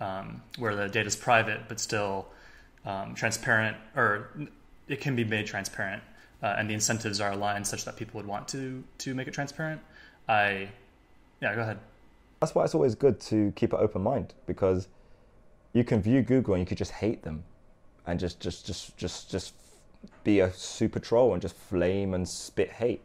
um, 0.00 0.42
where 0.58 0.76
the 0.76 0.88
data 0.88 1.08
is 1.08 1.16
private 1.16 1.68
but 1.68 1.80
still 1.80 2.28
um, 2.84 3.14
transparent, 3.14 3.76
or 3.96 4.30
it 4.88 5.00
can 5.00 5.14
be 5.14 5.24
made 5.24 5.46
transparent, 5.46 6.02
uh, 6.42 6.56
and 6.58 6.68
the 6.68 6.74
incentives 6.74 7.20
are 7.20 7.32
aligned 7.32 7.66
such 7.66 7.84
that 7.84 7.96
people 7.96 8.18
would 8.18 8.26
want 8.26 8.48
to 8.48 8.82
to 8.98 9.14
make 9.14 9.28
it 9.28 9.34
transparent. 9.34 9.80
I, 10.28 10.68
yeah, 11.40 11.54
go 11.54 11.62
ahead. 11.62 11.78
That's 12.40 12.54
why 12.54 12.64
it's 12.64 12.74
always 12.74 12.94
good 12.94 13.20
to 13.20 13.52
keep 13.54 13.72
an 13.72 13.78
open 13.80 14.02
mind 14.02 14.34
because 14.46 14.88
you 15.72 15.84
can 15.84 16.02
view 16.02 16.22
Google 16.22 16.54
and 16.54 16.60
you 16.60 16.66
could 16.66 16.78
just 16.78 16.92
hate 16.92 17.22
them, 17.22 17.44
and 18.06 18.18
just 18.18 18.40
just 18.40 18.66
just 18.66 18.96
just 18.96 19.30
just 19.30 19.54
be 20.24 20.40
a 20.40 20.52
super 20.52 20.98
troll 20.98 21.32
and 21.32 21.40
just 21.40 21.56
flame 21.56 22.14
and 22.14 22.28
spit 22.28 22.70
hate. 22.70 23.02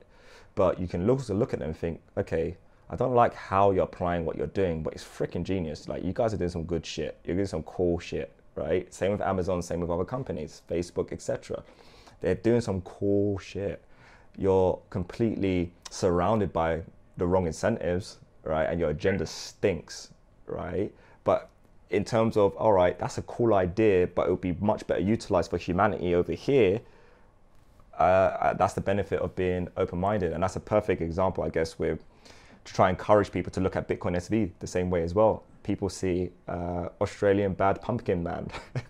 But 0.56 0.80
you 0.80 0.88
can 0.88 1.08
also 1.08 1.36
look 1.36 1.54
at 1.54 1.60
them 1.60 1.70
and 1.70 1.78
think, 1.78 2.02
okay, 2.18 2.58
I 2.90 2.96
don't 2.96 3.14
like 3.14 3.36
how 3.36 3.70
you're 3.70 3.84
applying 3.84 4.26
what 4.26 4.38
you're 4.38 4.48
doing, 4.48 4.82
but 4.82 4.94
it's 4.94 5.04
freaking 5.04 5.44
genius. 5.44 5.88
Like 5.88 6.04
you 6.04 6.14
guys 6.14 6.34
are 6.34 6.38
doing 6.38 6.50
some 6.50 6.64
good 6.64 6.84
shit. 6.84 7.20
You're 7.24 7.36
doing 7.36 7.48
some 7.48 7.62
cool 7.62 8.00
shit 8.00 8.34
right? 8.58 8.92
Same 8.94 9.12
with 9.12 9.22
Amazon, 9.22 9.62
same 9.62 9.80
with 9.80 9.90
other 9.90 10.04
companies, 10.04 10.64
Facebook, 10.70 11.12
etc. 11.12 11.64
They're 12.22 12.36
doing 12.36 12.62
some 12.62 12.82
cool 12.82 13.38
shit. 13.38 13.84
You're 14.38 14.80
completely 14.90 15.72
surrounded 15.90 16.52
by 16.52 16.82
the 17.18 17.28
wrong 17.28 17.48
incentives, 17.48 18.18
right? 18.44 18.66
And 18.66 18.80
your 18.80 18.90
agenda 18.90 19.26
stinks, 19.26 20.10
right? 20.48 20.92
But 21.24 21.50
in 21.90 22.04
terms 22.04 22.36
of, 22.36 22.56
all 22.56 22.74
right, 22.74 22.98
that's 22.98 23.18
a 23.18 23.22
cool 23.24 23.54
idea, 23.54 24.08
but 24.08 24.28
it 24.28 24.32
would 24.32 24.42
be 24.42 24.58
much 24.60 24.86
better 24.88 25.02
utilized 25.02 25.52
for 25.52 25.58
humanity 25.58 26.16
over 26.16 26.34
here. 26.34 26.82
Uh, 28.00 28.04
uh 28.04 28.54
that's 28.54 28.74
the 28.74 28.82
benefit 28.82 29.20
of 29.22 29.36
being 29.36 29.68
open-minded, 29.78 30.34
and 30.34 30.44
that's 30.44 30.56
a 30.56 30.60
perfect 30.60 31.02
example, 31.02 31.44
I 31.44 31.50
guess, 31.50 31.80
with 31.80 32.04
to 32.66 32.74
try 32.74 32.90
and 32.90 32.98
encourage 32.98 33.32
people 33.32 33.52
to 33.54 33.62
look 33.62 33.76
at 33.76 33.88
Bitcoin 33.88 34.16
SV 34.18 34.52
the 34.60 34.68
same 34.68 34.90
way 34.90 35.04
as 35.04 35.14
well 35.14 35.44
people 35.68 35.90
see 35.90 36.30
uh, 36.48 36.88
Australian 37.02 37.54
bad 37.54 37.82
pumpkin 37.82 38.24
man, 38.24 38.48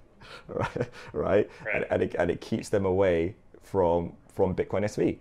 right? 0.47 0.89
right? 1.11 1.49
And, 1.73 1.85
and, 1.89 2.03
it, 2.03 2.15
and 2.19 2.29
it 2.29 2.39
keeps 2.39 2.69
them 2.69 2.85
away 2.85 3.35
from 3.61 4.13
from 4.33 4.53
Bitcoin 4.53 4.83
SV, 4.85 5.17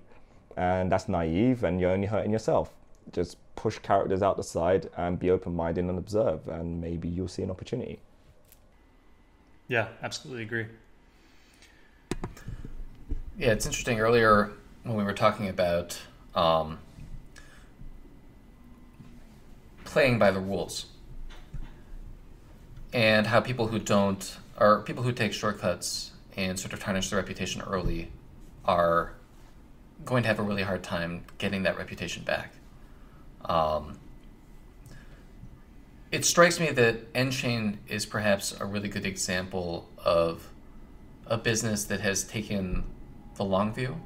and 0.58 0.92
that's 0.92 1.08
naive, 1.08 1.64
and 1.64 1.80
you're 1.80 1.90
only 1.90 2.06
hurting 2.06 2.30
yourself. 2.30 2.74
Just 3.12 3.38
push 3.54 3.78
characters 3.78 4.20
out 4.20 4.36
the 4.36 4.42
side 4.42 4.90
and 4.98 5.18
be 5.18 5.30
open 5.30 5.56
minded 5.56 5.86
and 5.86 5.98
observe, 5.98 6.46
and 6.48 6.78
maybe 6.78 7.08
you'll 7.08 7.28
see 7.36 7.42
an 7.42 7.50
opportunity. 7.50 7.98
Yeah, 9.68 9.88
absolutely 10.02 10.42
agree. 10.42 10.66
Yeah, 13.38 13.52
it's 13.52 13.64
interesting. 13.64 13.98
Earlier, 13.98 14.50
when 14.82 14.96
we 14.96 15.04
were 15.04 15.14
talking 15.14 15.48
about 15.48 15.98
um, 16.34 16.78
playing 19.84 20.18
by 20.18 20.30
the 20.30 20.40
rules 20.40 20.86
and 22.96 23.26
how 23.26 23.40
people 23.42 23.66
who 23.66 23.78
don't, 23.78 24.38
or 24.58 24.80
people 24.80 25.02
who 25.02 25.12
take 25.12 25.34
shortcuts 25.34 26.12
and 26.34 26.58
sort 26.58 26.72
of 26.72 26.80
tarnish 26.80 27.10
their 27.10 27.18
reputation 27.18 27.60
early, 27.60 28.10
are 28.64 29.12
going 30.06 30.22
to 30.22 30.28
have 30.28 30.38
a 30.38 30.42
really 30.42 30.62
hard 30.62 30.82
time 30.82 31.22
getting 31.36 31.62
that 31.64 31.76
reputation 31.76 32.24
back. 32.24 32.54
Um, 33.44 33.98
it 36.10 36.24
strikes 36.24 36.58
me 36.58 36.70
that 36.70 37.12
nChain 37.12 37.76
is 37.86 38.06
perhaps 38.06 38.58
a 38.58 38.64
really 38.64 38.88
good 38.88 39.04
example 39.04 39.90
of 40.02 40.48
a 41.26 41.36
business 41.36 41.84
that 41.84 42.00
has 42.00 42.24
taken 42.24 42.82
the 43.34 43.44
long 43.44 43.74
view 43.74 44.00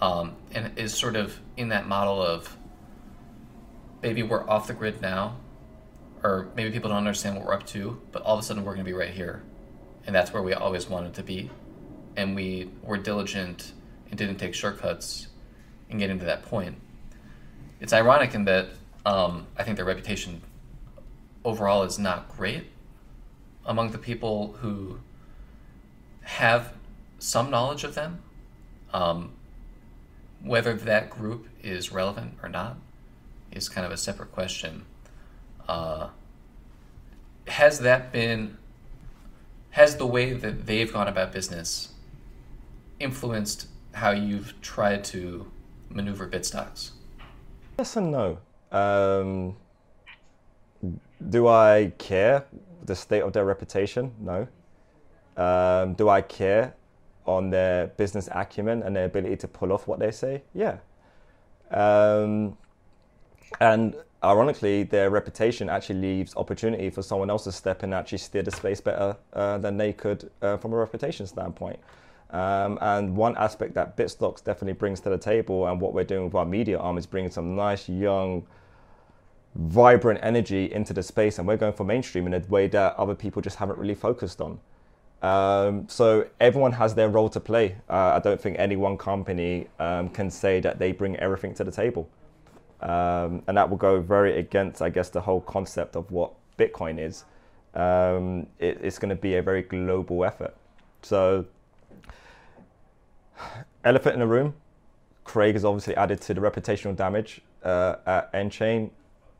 um, 0.00 0.36
and 0.52 0.78
is 0.78 0.94
sort 0.94 1.16
of 1.16 1.40
in 1.56 1.70
that 1.70 1.88
model 1.88 2.22
of 2.22 2.56
maybe 4.02 4.22
we're 4.22 4.48
off 4.48 4.68
the 4.68 4.74
grid 4.74 5.00
now, 5.02 5.34
or 6.24 6.48
maybe 6.56 6.70
people 6.70 6.88
don't 6.88 6.98
understand 6.98 7.36
what 7.36 7.44
we're 7.44 7.52
up 7.52 7.66
to, 7.66 8.00
but 8.10 8.22
all 8.22 8.34
of 8.34 8.40
a 8.40 8.42
sudden 8.42 8.64
we're 8.64 8.72
going 8.72 8.84
to 8.84 8.90
be 8.90 8.96
right 8.96 9.10
here. 9.10 9.42
And 10.06 10.16
that's 10.16 10.32
where 10.32 10.42
we 10.42 10.54
always 10.54 10.88
wanted 10.88 11.14
to 11.14 11.22
be. 11.22 11.50
And 12.16 12.34
we 12.34 12.70
were 12.82 12.96
diligent 12.96 13.72
and 14.08 14.18
didn't 14.18 14.38
take 14.38 14.54
shortcuts 14.54 15.28
in 15.90 15.98
getting 15.98 16.18
to 16.18 16.24
that 16.24 16.42
point. 16.42 16.76
It's 17.78 17.92
ironic 17.92 18.34
in 18.34 18.46
that 18.46 18.68
um, 19.04 19.46
I 19.58 19.64
think 19.64 19.76
their 19.76 19.84
reputation 19.84 20.40
overall 21.44 21.82
is 21.82 21.98
not 21.98 22.34
great 22.34 22.64
among 23.66 23.90
the 23.90 23.98
people 23.98 24.56
who 24.60 25.00
have 26.22 26.72
some 27.18 27.50
knowledge 27.50 27.84
of 27.84 27.94
them. 27.94 28.22
Um, 28.94 29.32
whether 30.42 30.74
that 30.74 31.10
group 31.10 31.48
is 31.62 31.90
relevant 31.90 32.34
or 32.42 32.48
not 32.48 32.76
is 33.50 33.68
kind 33.68 33.84
of 33.84 33.92
a 33.92 33.96
separate 33.96 34.30
question. 34.32 34.84
Uh, 35.68 36.08
has 37.46 37.80
that 37.80 38.12
been, 38.12 38.56
has 39.70 39.96
the 39.96 40.06
way 40.06 40.32
that 40.32 40.66
they've 40.66 40.92
gone 40.92 41.08
about 41.08 41.32
business 41.32 41.90
influenced 43.00 43.68
how 43.92 44.10
you've 44.10 44.60
tried 44.60 45.04
to 45.04 45.50
maneuver 45.88 46.28
Bitstocks? 46.28 46.90
Yes 47.78 47.96
and 47.96 48.10
no. 48.10 48.38
Um, 48.72 49.56
do 51.28 51.48
I 51.48 51.92
care 51.98 52.44
the 52.84 52.94
state 52.94 53.22
of 53.22 53.32
their 53.32 53.44
reputation? 53.44 54.12
No. 54.20 54.46
Um, 55.36 55.94
do 55.94 56.08
I 56.08 56.20
care 56.20 56.74
on 57.26 57.50
their 57.50 57.88
business 57.88 58.28
acumen 58.32 58.82
and 58.82 58.94
their 58.94 59.06
ability 59.06 59.36
to 59.36 59.48
pull 59.48 59.72
off 59.72 59.88
what 59.88 59.98
they 59.98 60.10
say? 60.10 60.42
Yeah. 60.54 60.76
Um, 61.70 62.56
and 63.60 63.94
ironically, 64.24 64.82
their 64.82 65.10
reputation 65.10 65.68
actually 65.68 66.00
leaves 66.00 66.34
opportunity 66.36 66.90
for 66.90 67.02
someone 67.02 67.30
else 67.30 67.44
to 67.44 67.52
step 67.52 67.82
in 67.82 67.92
and 67.92 68.00
actually 68.00 68.18
steer 68.18 68.42
the 68.42 68.50
space 68.50 68.80
better 68.80 69.16
uh, 69.32 69.58
than 69.58 69.76
they 69.76 69.92
could 69.92 70.30
uh, 70.42 70.56
from 70.56 70.72
a 70.72 70.76
reputation 70.76 71.26
standpoint. 71.26 71.78
Um, 72.30 72.78
and 72.80 73.16
one 73.16 73.36
aspect 73.36 73.74
that 73.74 73.96
Bitstocks 73.96 74.42
definitely 74.42 74.72
brings 74.72 75.00
to 75.00 75.10
the 75.10 75.18
table, 75.18 75.68
and 75.68 75.80
what 75.80 75.94
we're 75.94 76.04
doing 76.04 76.24
with 76.24 76.34
our 76.34 76.44
media 76.44 76.78
arm, 76.78 76.98
is 76.98 77.06
bringing 77.06 77.30
some 77.30 77.54
nice, 77.54 77.88
young, 77.88 78.44
vibrant 79.54 80.18
energy 80.22 80.72
into 80.72 80.92
the 80.92 81.02
space. 81.02 81.38
And 81.38 81.46
we're 81.46 81.56
going 81.56 81.74
for 81.74 81.84
mainstream 81.84 82.26
in 82.26 82.34
a 82.34 82.40
way 82.48 82.66
that 82.68 82.96
other 82.96 83.14
people 83.14 83.40
just 83.40 83.56
haven't 83.56 83.78
really 83.78 83.94
focused 83.94 84.40
on. 84.40 84.58
Um, 85.22 85.88
so 85.88 86.26
everyone 86.40 86.72
has 86.72 86.94
their 86.94 87.08
role 87.08 87.28
to 87.30 87.40
play. 87.40 87.76
Uh, 87.88 88.12
I 88.16 88.18
don't 88.18 88.40
think 88.40 88.58
any 88.58 88.76
one 88.76 88.98
company 88.98 89.68
um, 89.78 90.08
can 90.08 90.30
say 90.30 90.60
that 90.60 90.78
they 90.78 90.92
bring 90.92 91.16
everything 91.16 91.54
to 91.54 91.64
the 91.64 91.70
table. 91.70 92.08
Um, 92.80 93.42
and 93.46 93.56
that 93.56 93.68
will 93.68 93.76
go 93.76 94.00
very 94.00 94.38
against, 94.38 94.82
I 94.82 94.90
guess, 94.90 95.08
the 95.08 95.20
whole 95.20 95.40
concept 95.40 95.96
of 95.96 96.10
what 96.10 96.32
Bitcoin 96.58 96.98
is. 96.98 97.24
Um, 97.74 98.46
it, 98.58 98.78
it's 98.82 98.98
going 98.98 99.10
to 99.10 99.20
be 99.20 99.36
a 99.36 99.42
very 99.42 99.62
global 99.62 100.24
effort. 100.24 100.54
So, 101.02 101.46
elephant 103.84 104.14
in 104.14 104.20
the 104.20 104.26
room, 104.26 104.54
Craig 105.24 105.54
has 105.54 105.64
obviously 105.64 105.96
added 105.96 106.20
to 106.22 106.34
the 106.34 106.40
reputational 106.40 106.94
damage 106.94 107.40
uh, 107.62 107.96
at 108.06 108.32
nChain. 108.32 108.90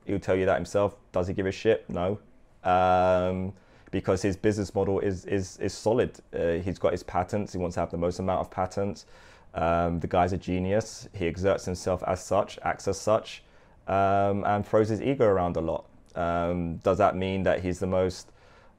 He'll 0.06 0.18
tell 0.18 0.36
you 0.36 0.46
that 0.46 0.56
himself. 0.56 0.96
Does 1.12 1.28
he 1.28 1.34
give 1.34 1.46
a 1.46 1.52
shit? 1.52 1.88
No. 1.88 2.18
Um, 2.62 3.52
because 3.90 4.22
his 4.22 4.36
business 4.36 4.74
model 4.74 4.98
is 4.98 5.24
is 5.26 5.56
is 5.58 5.72
solid. 5.72 6.18
Uh, 6.36 6.54
he's 6.54 6.78
got 6.78 6.92
his 6.92 7.02
patents. 7.02 7.52
He 7.52 7.58
wants 7.58 7.74
to 7.74 7.80
have 7.80 7.90
the 7.90 7.96
most 7.96 8.18
amount 8.18 8.40
of 8.40 8.50
patents. 8.50 9.06
Um, 9.54 10.00
the 10.00 10.06
guy's 10.06 10.32
a 10.32 10.36
genius. 10.36 11.08
He 11.12 11.26
exerts 11.26 11.64
himself 11.64 12.02
as 12.06 12.22
such, 12.24 12.58
acts 12.62 12.88
as 12.88 13.00
such, 13.00 13.42
um, 13.86 14.44
and 14.44 14.66
throws 14.66 14.88
his 14.88 15.00
ego 15.00 15.26
around 15.26 15.56
a 15.56 15.60
lot. 15.60 15.86
Um, 16.14 16.76
does 16.78 16.98
that 16.98 17.16
mean 17.16 17.42
that 17.44 17.60
he's 17.60 17.78
the 17.78 17.86
most 17.86 18.30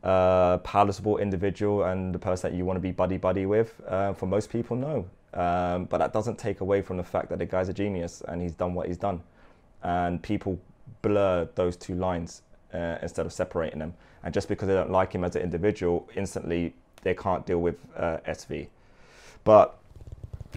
uh, 0.04 0.58
palatable 0.60 1.18
individual 1.18 1.84
and 1.84 2.14
the 2.14 2.20
person 2.20 2.52
that 2.52 2.58
you 2.58 2.66
want 2.66 2.78
to 2.78 2.82
be 2.82 2.92
buddy 2.92 3.18
buddy 3.18 3.46
with? 3.46 3.82
Uh, 3.88 4.14
for 4.14 4.26
most 4.26 4.50
people, 4.50 4.76
no. 4.76 5.06
Um, 5.34 5.86
but 5.86 5.98
that 5.98 6.14
doesn't 6.14 6.38
take 6.38 6.62
away 6.62 6.82
from 6.82 6.98
the 6.98 7.04
fact 7.04 7.30
that 7.30 7.40
the 7.40 7.46
guy's 7.46 7.70
a 7.70 7.74
genius 7.74 8.22
and 8.28 8.42
he's 8.42 8.54
done 8.54 8.74
what 8.74 8.88
he's 8.88 8.98
done. 8.98 9.22
And 9.84 10.22
people 10.22 10.60
blur 11.02 11.48
those 11.56 11.76
two 11.76 11.96
lines 11.96 12.42
uh, 12.74 12.98
instead 13.02 13.26
of 13.26 13.34
separating 13.34 13.80
them. 13.80 13.94
And 14.24 14.34
just 14.34 14.48
because 14.48 14.68
they 14.68 14.74
don't 14.74 14.92
like 14.92 15.14
him 15.14 15.24
as 15.24 15.36
an 15.36 15.42
individual, 15.42 16.10
instantly 16.16 16.74
they 17.04 17.14
can't 17.14 17.46
deal 17.46 17.60
with 17.60 17.78
uh, 17.96 18.18
SV. 18.28 18.68
But 19.44 19.78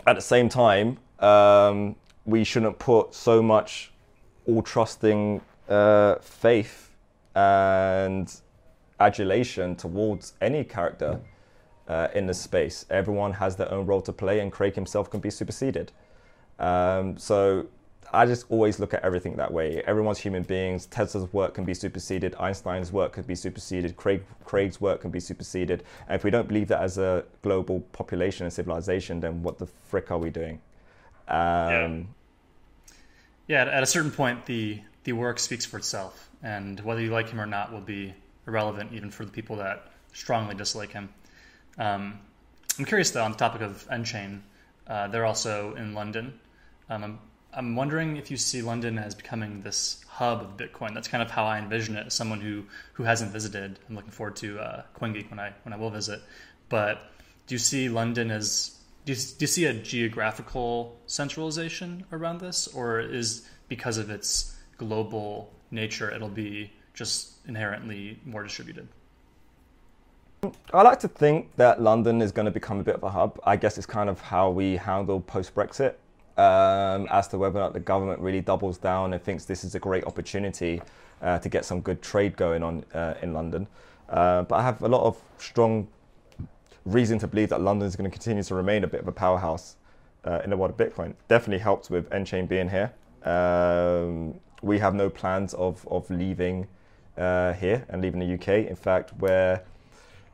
at 0.06 0.16
the 0.16 0.22
same 0.22 0.48
time, 0.48 0.98
um, 1.20 1.96
we 2.24 2.44
shouldn't 2.44 2.78
put 2.78 3.14
so 3.14 3.42
much 3.42 3.92
all 4.46 4.62
trusting 4.62 5.40
uh, 5.68 6.16
faith 6.16 6.90
and 7.34 8.40
adulation 9.00 9.76
towards 9.76 10.34
any 10.40 10.64
character 10.64 11.20
uh, 11.88 12.08
in 12.14 12.26
the 12.26 12.34
space. 12.34 12.84
Everyone 12.90 13.32
has 13.32 13.56
their 13.56 13.70
own 13.72 13.86
role 13.86 14.02
to 14.02 14.12
play, 14.12 14.40
and 14.40 14.52
Craig 14.52 14.74
himself 14.74 15.10
can 15.10 15.20
be 15.20 15.30
superseded. 15.30 15.92
Um, 16.58 17.16
so 17.16 17.66
I 18.12 18.24
just 18.24 18.46
always 18.48 18.78
look 18.78 18.94
at 18.94 19.02
everything 19.02 19.36
that 19.36 19.52
way. 19.52 19.82
Everyone's 19.86 20.18
human 20.18 20.42
beings. 20.42 20.86
Tesla's 20.86 21.30
work 21.32 21.54
can 21.54 21.64
be 21.64 21.74
superseded. 21.74 22.34
Einstein's 22.38 22.90
work 22.90 23.12
can 23.12 23.22
be 23.22 23.34
superseded. 23.34 23.96
Craig, 23.96 24.22
Craig's 24.44 24.80
work 24.80 25.02
can 25.02 25.10
be 25.10 25.20
superseded. 25.20 25.84
And 26.08 26.16
if 26.16 26.24
we 26.24 26.30
don't 26.30 26.48
believe 26.48 26.68
that 26.68 26.80
as 26.80 26.96
a 26.96 27.24
global 27.42 27.80
population 27.92 28.44
and 28.44 28.52
civilization, 28.52 29.20
then 29.20 29.42
what 29.42 29.58
the 29.58 29.66
frick 29.66 30.10
are 30.10 30.18
we 30.18 30.30
doing? 30.30 30.60
Um, 31.28 32.08
yeah. 33.46 33.64
yeah. 33.64 33.70
At 33.70 33.82
a 33.82 33.86
certain 33.86 34.10
point, 34.10 34.46
the 34.46 34.80
the 35.04 35.12
work 35.12 35.38
speaks 35.38 35.64
for 35.64 35.78
itself, 35.78 36.30
and 36.42 36.80
whether 36.80 37.00
you 37.00 37.10
like 37.10 37.28
him 37.28 37.40
or 37.40 37.46
not 37.46 37.72
will 37.72 37.80
be 37.80 38.14
irrelevant, 38.46 38.92
even 38.92 39.10
for 39.10 39.24
the 39.24 39.30
people 39.30 39.56
that 39.56 39.90
strongly 40.12 40.54
dislike 40.54 40.92
him. 40.92 41.08
Um, 41.78 42.18
I'm 42.78 42.84
curious 42.84 43.10
though 43.10 43.24
on 43.24 43.32
the 43.32 43.36
topic 43.38 43.60
of 43.62 43.86
nChain. 43.90 44.40
Uh, 44.86 45.08
they're 45.08 45.26
also 45.26 45.74
in 45.74 45.94
London. 45.94 46.38
Um, 46.88 47.04
I'm 47.04 47.18
I'm 47.52 47.74
wondering 47.76 48.16
if 48.16 48.30
you 48.30 48.36
see 48.36 48.62
London 48.62 48.98
as 48.98 49.14
becoming 49.14 49.62
this 49.62 50.04
hub 50.06 50.42
of 50.42 50.56
Bitcoin. 50.56 50.94
That's 50.94 51.08
kind 51.08 51.22
of 51.22 51.30
how 51.30 51.44
I 51.44 51.58
envision 51.58 51.96
it. 51.96 52.06
As 52.06 52.14
someone 52.14 52.40
who 52.40 52.64
who 52.92 53.04
hasn't 53.04 53.32
visited, 53.32 53.78
I'm 53.88 53.96
looking 53.96 54.10
forward 54.10 54.36
to 54.36 54.58
uh, 54.60 54.82
CoinGeek 54.98 55.30
when 55.30 55.40
I 55.40 55.52
when 55.62 55.72
I 55.72 55.76
will 55.76 55.90
visit. 55.90 56.20
But 56.68 57.10
do 57.46 57.54
you 57.54 57.58
see 57.58 57.88
London 57.88 58.30
as 58.30 58.76
do 59.04 59.14
you, 59.14 59.18
do 59.18 59.36
you 59.40 59.46
see 59.46 59.64
a 59.64 59.72
geographical 59.72 60.98
centralization 61.06 62.04
around 62.12 62.40
this, 62.40 62.68
or 62.68 63.00
is 63.00 63.48
because 63.68 63.96
of 63.96 64.10
its 64.10 64.56
global 64.76 65.50
nature, 65.70 66.10
it'll 66.10 66.28
be 66.28 66.70
just 66.92 67.38
inherently 67.46 68.20
more 68.26 68.42
distributed? 68.42 68.88
I 70.72 70.82
like 70.82 71.00
to 71.00 71.08
think 71.08 71.56
that 71.56 71.80
London 71.80 72.20
is 72.20 72.30
going 72.30 72.46
to 72.46 72.52
become 72.52 72.78
a 72.78 72.82
bit 72.82 72.94
of 72.94 73.02
a 73.02 73.10
hub. 73.10 73.40
I 73.44 73.56
guess 73.56 73.78
it's 73.78 73.86
kind 73.86 74.10
of 74.10 74.20
how 74.20 74.50
we 74.50 74.76
handle 74.76 75.20
post 75.20 75.54
Brexit 75.54 75.94
um, 76.38 77.08
as 77.10 77.28
to 77.28 77.38
whether 77.38 77.58
or 77.58 77.62
not 77.62 77.72
the 77.72 77.80
government 77.80 78.20
really 78.20 78.40
doubles 78.40 78.78
down 78.78 79.12
and 79.12 79.22
thinks 79.22 79.44
this 79.44 79.64
is 79.64 79.74
a 79.74 79.78
great 79.78 80.04
opportunity 80.04 80.80
uh, 81.20 81.38
to 81.40 81.48
get 81.48 81.64
some 81.64 81.80
good 81.80 82.00
trade 82.00 82.36
going 82.36 82.62
on 82.62 82.84
uh, 82.94 83.14
in 83.22 83.34
London. 83.34 83.66
Uh, 84.08 84.42
but 84.42 84.56
I 84.56 84.62
have 84.62 84.80
a 84.82 84.88
lot 84.88 85.04
of 85.04 85.20
strong 85.38 85.88
reason 86.84 87.18
to 87.18 87.26
believe 87.26 87.48
that 87.50 87.60
London 87.60 87.86
is 87.86 87.96
going 87.96 88.08
to 88.08 88.14
continue 88.14 88.42
to 88.42 88.54
remain 88.54 88.84
a 88.84 88.86
bit 88.86 89.00
of 89.00 89.08
a 89.08 89.12
powerhouse 89.12 89.76
uh, 90.24 90.40
in 90.44 90.50
the 90.50 90.56
world 90.56 90.70
of 90.70 90.76
Bitcoin. 90.76 91.14
Definitely 91.26 91.58
helped 91.58 91.90
with 91.90 92.08
nChain 92.10 92.48
being 92.48 92.70
here. 92.70 92.92
Um, 93.24 94.40
we 94.62 94.78
have 94.78 94.94
no 94.94 95.10
plans 95.10 95.54
of, 95.54 95.86
of 95.90 96.08
leaving 96.08 96.68
uh, 97.16 97.52
here 97.54 97.84
and 97.88 98.00
leaving 98.00 98.20
the 98.20 98.34
UK. 98.34 98.68
In 98.68 98.76
fact, 98.76 99.12
we're 99.18 99.60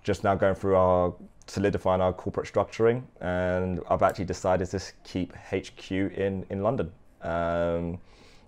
just 0.03 0.23
now 0.23 0.35
going 0.35 0.55
through 0.55 0.77
our 0.77 1.15
solidifying 1.47 2.01
our 2.01 2.13
corporate 2.13 2.53
structuring, 2.53 3.03
and 3.21 3.81
I've 3.91 4.03
actually 4.03 4.25
decided 4.25 4.71
to 4.71 4.81
keep 5.05 5.35
HQ 5.35 5.91
in 5.91 6.47
in 6.51 6.63
London. 6.63 6.93
Um, 7.23 7.99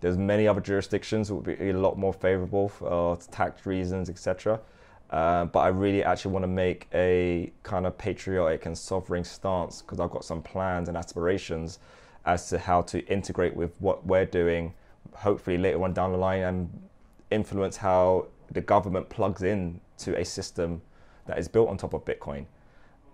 There's 0.01 0.19
many 0.19 0.47
other 0.47 0.61
jurisdictions 0.61 1.29
that 1.29 1.35
would 1.35 1.59
be 1.59 1.71
a 1.71 1.73
lot 1.73 1.99
more 1.99 2.13
favorable 2.13 2.69
for 2.69 3.17
tax 3.31 3.67
reasons, 3.67 4.11
etc. 4.11 4.61
Uh, 5.11 5.45
but 5.47 5.61
I 5.61 5.69
really 5.69 6.03
actually 6.03 6.33
want 6.33 6.43
to 6.43 6.49
make 6.49 6.89
a 6.93 7.53
kind 7.63 7.87
of 7.87 7.97
patriotic 7.97 8.67
and 8.67 8.77
sovereign 8.77 9.25
stance 9.25 9.83
because 9.83 10.01
I've 10.01 10.11
got 10.11 10.25
some 10.25 10.43
plans 10.43 10.89
and 10.89 10.97
aspirations 10.97 11.79
as 12.25 12.49
to 12.49 12.59
how 12.59 12.83
to 12.83 13.07
integrate 13.07 13.55
with 13.55 13.73
what 13.81 14.05
we're 14.05 14.27
doing, 14.27 14.75
hopefully 15.15 15.59
later 15.59 15.83
on 15.85 15.93
down 15.93 16.11
the 16.13 16.19
line, 16.19 16.43
and 16.43 16.89
influence 17.31 17.77
how 17.77 18.27
the 18.51 18.61
government 18.61 19.09
plugs 19.09 19.43
in 19.43 19.81
to 19.99 20.19
a 20.19 20.25
system 20.25 20.83
that 21.27 21.39
is 21.39 21.49
built 21.49 21.69
on 21.69 21.77
top 21.77 21.95
of 21.95 22.05
Bitcoin. 22.05 22.47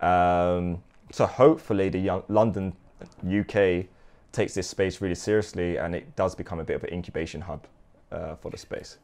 Um, 0.03 0.83
so 1.11 1.25
hopefully 1.25 1.89
the 1.89 1.99
young, 1.99 2.23
London, 2.27 2.73
UK 3.25 3.85
takes 4.31 4.53
this 4.53 4.67
space 4.67 4.99
really 4.99 5.15
seriously 5.15 5.77
and 5.77 5.95
it 5.95 6.15
does 6.15 6.35
become 6.35 6.59
a 6.59 6.63
bit 6.63 6.75
of 6.75 6.83
an 6.83 6.89
incubation 6.91 7.41
hub 7.41 7.65
uh, 8.11 8.35
for 8.35 8.51
the 8.51 8.57
space. 8.57 8.97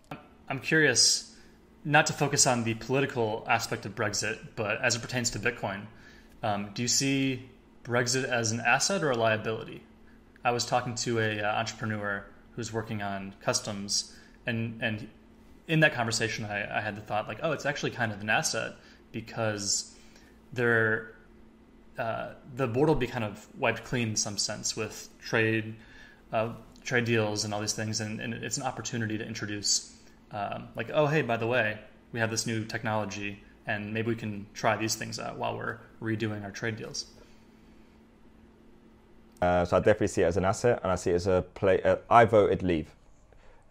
I'm 0.49 0.59
curious, 0.59 1.35
not 1.85 2.07
to 2.07 2.13
focus 2.13 2.47
on 2.47 2.63
the 2.63 2.73
political 2.73 3.45
aspect 3.47 3.85
of 3.85 3.95
Brexit, 3.95 4.39
but 4.55 4.81
as 4.81 4.95
it 4.95 5.01
pertains 5.01 5.29
to 5.31 5.39
Bitcoin, 5.39 5.85
um, 6.43 6.71
do 6.73 6.81
you 6.81 6.87
see 6.87 7.49
Brexit 7.83 8.25
as 8.25 8.51
an 8.51 8.59
asset 8.59 9.03
or 9.03 9.11
a 9.11 9.15
liability? 9.15 9.83
I 10.43 10.51
was 10.51 10.65
talking 10.65 10.95
to 10.95 11.19
a 11.19 11.41
uh, 11.41 11.59
entrepreneur 11.59 12.25
who's 12.55 12.73
working 12.73 13.01
on 13.01 13.35
customs, 13.41 14.15
and 14.45 14.81
and 14.81 15.07
in 15.67 15.81
that 15.81 15.93
conversation, 15.93 16.45
I, 16.45 16.77
I 16.77 16.81
had 16.81 16.95
the 16.95 17.01
thought 17.01 17.27
like, 17.27 17.39
oh, 17.43 17.51
it's 17.51 17.65
actually 17.65 17.91
kind 17.91 18.11
of 18.11 18.21
an 18.21 18.29
asset 18.29 18.75
because 19.11 19.93
there 20.53 21.15
uh, 21.97 22.29
the 22.55 22.65
board 22.65 22.87
will 22.87 22.95
be 22.95 23.07
kind 23.07 23.25
of 23.25 23.45
wiped 23.57 23.83
clean 23.83 24.09
in 24.09 24.15
some 24.15 24.37
sense 24.37 24.75
with 24.75 25.09
trade 25.19 25.75
uh, 26.31 26.53
trade 26.83 27.05
deals 27.05 27.43
and 27.43 27.53
all 27.53 27.59
these 27.59 27.73
things, 27.73 27.99
and, 27.99 28.21
and 28.21 28.33
it's 28.33 28.57
an 28.57 28.63
opportunity 28.63 29.17
to 29.17 29.25
introduce 29.25 29.95
um, 30.31 30.69
like, 30.75 30.89
oh, 30.93 31.07
hey, 31.07 31.21
by 31.21 31.37
the 31.37 31.47
way, 31.47 31.77
we 32.13 32.19
have 32.19 32.31
this 32.31 32.47
new 32.47 32.63
technology, 32.63 33.43
and 33.67 33.93
maybe 33.93 34.07
we 34.07 34.15
can 34.15 34.45
try 34.53 34.77
these 34.77 34.95
things 34.95 35.19
out 35.19 35.37
while 35.37 35.57
we're 35.57 35.79
redoing 36.01 36.43
our 36.43 36.51
trade 36.51 36.77
deals. 36.77 37.05
Uh, 39.41 39.65
so 39.65 39.77
I 39.77 39.79
definitely 39.79 40.07
see 40.07 40.21
it 40.21 40.25
as 40.25 40.37
an 40.37 40.45
asset, 40.45 40.79
and 40.83 40.91
I 40.91 40.95
see 40.95 41.11
it 41.11 41.15
as 41.15 41.27
a 41.27 41.45
play. 41.53 41.81
Uh, 41.81 41.97
I 42.09 42.25
voted 42.25 42.63
leave, 42.63 42.95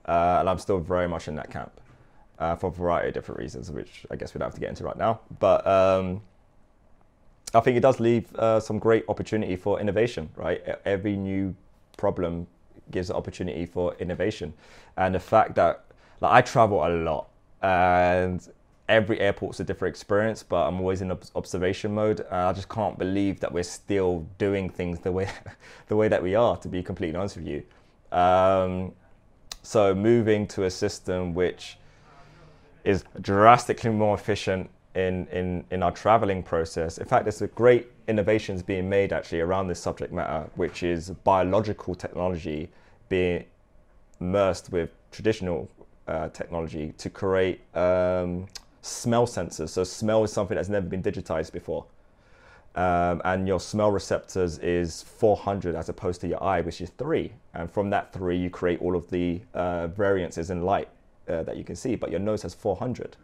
uh, 0.06 0.38
and 0.40 0.48
I'm 0.48 0.58
still 0.58 0.78
very 0.78 1.08
much 1.08 1.28
in 1.28 1.36
that 1.36 1.50
camp 1.50 1.80
uh, 2.38 2.56
for 2.56 2.68
a 2.68 2.72
variety 2.72 3.08
of 3.08 3.14
different 3.14 3.40
reasons, 3.40 3.70
which 3.70 4.04
I 4.10 4.16
guess 4.16 4.34
we 4.34 4.38
don't 4.38 4.46
have 4.46 4.54
to 4.54 4.60
get 4.60 4.70
into 4.70 4.84
right 4.84 4.96
now. 4.96 5.20
But 5.38 5.66
um, 5.66 6.22
I 7.54 7.60
think 7.60 7.76
it 7.76 7.80
does 7.80 8.00
leave 8.00 8.34
uh, 8.36 8.60
some 8.60 8.78
great 8.78 9.04
opportunity 9.08 9.56
for 9.56 9.80
innovation. 9.80 10.28
Right, 10.36 10.62
every 10.84 11.16
new 11.16 11.54
problem 11.96 12.46
gives 12.90 13.10
an 13.10 13.16
opportunity 13.16 13.66
for 13.66 13.94
innovation, 13.98 14.54
and 14.96 15.14
the 15.14 15.20
fact 15.20 15.54
that 15.56 15.84
like 16.20 16.32
I 16.32 16.40
travel 16.40 16.86
a 16.86 16.88
lot, 16.88 17.28
and 17.62 18.46
every 18.88 19.20
airport's 19.20 19.60
a 19.60 19.64
different 19.64 19.94
experience, 19.94 20.42
but 20.42 20.66
I'm 20.66 20.80
always 20.80 21.02
in 21.02 21.12
observation 21.34 21.94
mode. 21.94 22.26
I 22.30 22.52
just 22.52 22.68
can't 22.68 22.98
believe 22.98 23.40
that 23.40 23.52
we're 23.52 23.62
still 23.62 24.26
doing 24.38 24.70
things 24.70 25.00
the 25.00 25.12
way 25.12 25.28
the 25.88 25.96
way 25.96 26.08
that 26.08 26.22
we 26.22 26.34
are. 26.34 26.56
To 26.58 26.68
be 26.68 26.82
completely 26.82 27.16
honest 27.16 27.36
with 27.36 27.46
you, 27.46 27.62
um, 28.16 28.92
so 29.62 29.94
moving 29.94 30.46
to 30.48 30.64
a 30.64 30.70
system 30.70 31.34
which 31.34 31.78
is 32.84 33.04
drastically 33.20 33.90
more 33.90 34.14
efficient 34.14 34.70
in, 34.98 35.28
in, 35.28 35.64
in 35.70 35.82
our 35.82 35.92
traveling 35.92 36.42
process. 36.42 36.98
In 36.98 37.06
fact, 37.06 37.24
there's 37.24 37.40
a 37.40 37.46
great 37.46 37.86
innovations 38.08 38.62
being 38.62 38.88
made 38.88 39.12
actually 39.12 39.40
around 39.40 39.68
this 39.68 39.78
subject 39.78 40.12
matter, 40.12 40.50
which 40.56 40.82
is 40.82 41.10
biological 41.22 41.94
technology 41.94 42.68
being 43.08 43.44
immersed 44.20 44.72
with 44.72 44.90
traditional 45.12 45.68
uh, 46.08 46.28
technology 46.30 46.92
to 46.98 47.08
create 47.08 47.60
um, 47.76 48.46
smell 48.82 49.26
sensors. 49.26 49.68
So 49.68 49.84
smell 49.84 50.24
is 50.24 50.32
something 50.32 50.56
that's 50.56 50.68
never 50.68 50.86
been 50.86 51.02
digitized 51.02 51.52
before. 51.52 51.84
Um, 52.74 53.22
and 53.24 53.46
your 53.46 53.60
smell 53.60 53.92
receptors 53.92 54.58
is 54.58 55.02
400 55.02 55.76
as 55.76 55.88
opposed 55.88 56.20
to 56.22 56.28
your 56.28 56.42
eye, 56.42 56.60
which 56.60 56.80
is 56.80 56.90
three. 56.90 57.32
And 57.54 57.70
from 57.70 57.90
that 57.90 58.12
three, 58.12 58.36
you 58.36 58.50
create 58.50 58.80
all 58.80 58.96
of 58.96 59.08
the 59.10 59.40
uh, 59.54 59.86
variances 59.88 60.50
in 60.50 60.62
light 60.62 60.88
uh, 61.28 61.44
that 61.44 61.56
you 61.56 61.64
can 61.64 61.76
see. 61.76 61.94
But 61.94 62.10
your 62.10 62.20
nose 62.20 62.42
has 62.42 62.54
400. 62.54 63.16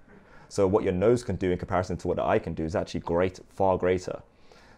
So 0.49 0.67
what 0.67 0.85
your 0.85 0.93
nose 0.93 1.23
can 1.23 1.37
do 1.37 1.51
in 1.51 1.59
comparison 1.59 1.97
to 1.99 2.09
what 2.09 2.17
the 2.17 2.25
eye 2.25 2.39
can 2.39 2.55
do 2.55 2.65
is 2.65 2.77
actually 2.77 3.01
great, 3.01 3.41
far 3.49 3.77
greater. 3.79 4.23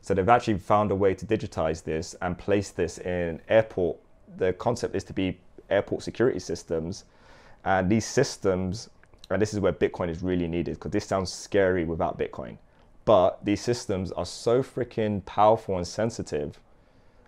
So 0.00 0.14
they've 0.14 0.28
actually 0.28 0.58
found 0.58 0.90
a 0.90 0.94
way 0.94 1.14
to 1.14 1.26
digitize 1.26 1.82
this 1.82 2.14
and 2.22 2.38
place 2.38 2.70
this 2.70 2.98
in 2.98 3.40
airport. 3.48 3.98
The 4.36 4.52
concept 4.54 4.94
is 4.94 5.04
to 5.04 5.12
be 5.12 5.40
airport 5.68 6.02
security 6.02 6.38
systems, 6.38 7.04
and 7.64 7.90
these 7.90 8.04
systems 8.04 8.90
and 9.28 9.42
this 9.42 9.52
is 9.52 9.58
where 9.58 9.72
Bitcoin 9.72 10.08
is 10.08 10.22
really 10.22 10.46
needed 10.46 10.74
because 10.74 10.92
this 10.92 11.04
sounds 11.04 11.32
scary 11.32 11.84
without 11.84 12.16
Bitcoin. 12.16 12.58
But 13.04 13.44
these 13.44 13.60
systems 13.60 14.12
are 14.12 14.26
so 14.26 14.62
freaking 14.62 15.24
powerful 15.24 15.76
and 15.76 15.86
sensitive 15.86 16.60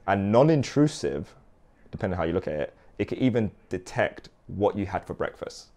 and 0.07 0.31
non 0.31 0.49
intrusive, 0.49 1.35
depending 1.91 2.15
on 2.15 2.19
how 2.19 2.27
you 2.29 2.35
look 2.35 2.47
at 2.47 2.55
it, 2.55 2.75
it 2.99 3.07
can 3.07 3.19
even 3.19 3.51
detect 3.69 4.29
what 4.47 4.77
you 4.77 4.87
had 4.87 5.05
for 5.05 5.15
breakfast 5.15 5.69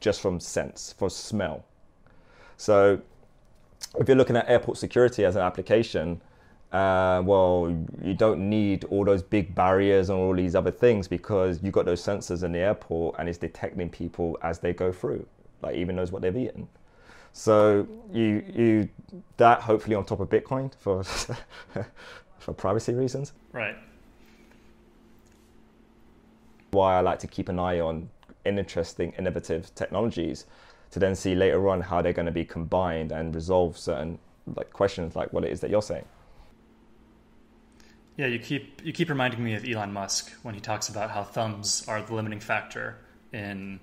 just 0.00 0.20
from 0.20 0.40
sense, 0.40 0.94
from 0.96 1.10
smell. 1.10 1.64
So 2.58 3.00
if 3.98 4.06
you're 4.06 4.16
looking 4.16 4.36
at 4.36 4.46
airport 4.48 4.76
security 4.76 5.24
as 5.24 5.36
an 5.36 5.42
application, 5.42 6.20
uh, 6.72 7.22
well, 7.24 7.74
you 8.02 8.12
don't 8.12 8.50
need 8.50 8.84
all 8.84 9.06
those 9.06 9.22
big 9.22 9.54
barriers 9.54 10.10
and 10.10 10.18
all 10.18 10.34
these 10.34 10.54
other 10.54 10.70
things 10.70 11.08
because 11.08 11.62
you've 11.62 11.72
got 11.72 11.86
those 11.86 12.02
sensors 12.02 12.42
in 12.42 12.52
the 12.52 12.58
airport 12.58 13.16
and 13.18 13.26
it's 13.26 13.38
detecting 13.38 13.88
people 13.88 14.38
as 14.42 14.58
they 14.58 14.74
go 14.74 14.92
through 14.92 15.26
like 15.62 15.76
even 15.76 15.96
knows 15.96 16.12
what 16.12 16.22
they've 16.22 16.36
eaten. 16.36 16.68
So 17.32 17.86
you 18.12 18.44
you 18.52 18.88
that 19.36 19.60
hopefully 19.60 19.94
on 19.94 20.04
top 20.04 20.20
of 20.20 20.28
Bitcoin 20.28 20.72
for 20.78 21.04
for 22.38 22.52
privacy 22.52 22.94
reasons. 22.94 23.32
Right. 23.52 23.76
Why 26.70 26.96
I 26.96 27.00
like 27.00 27.18
to 27.20 27.26
keep 27.26 27.48
an 27.48 27.58
eye 27.58 27.80
on 27.80 28.10
interesting, 28.44 29.12
innovative 29.18 29.74
technologies 29.74 30.46
to 30.90 30.98
then 30.98 31.14
see 31.14 31.34
later 31.34 31.68
on 31.68 31.80
how 31.80 32.02
they're 32.02 32.12
going 32.12 32.26
to 32.26 32.32
be 32.32 32.44
combined 32.44 33.12
and 33.12 33.34
resolve 33.34 33.76
certain 33.78 34.18
like 34.56 34.72
questions 34.72 35.14
like 35.14 35.32
what 35.32 35.44
it 35.44 35.52
is 35.52 35.60
that 35.60 35.70
you're 35.70 35.82
saying. 35.82 36.04
Yeah, 38.16 38.26
you 38.26 38.38
keep 38.38 38.84
you 38.84 38.92
keep 38.92 39.10
reminding 39.10 39.42
me 39.42 39.54
of 39.54 39.68
Elon 39.68 39.92
Musk 39.92 40.32
when 40.42 40.54
he 40.54 40.60
talks 40.60 40.88
about 40.88 41.10
how 41.10 41.22
thumbs 41.22 41.84
are 41.86 42.02
the 42.02 42.14
limiting 42.14 42.40
factor 42.40 42.98
in 43.32 43.78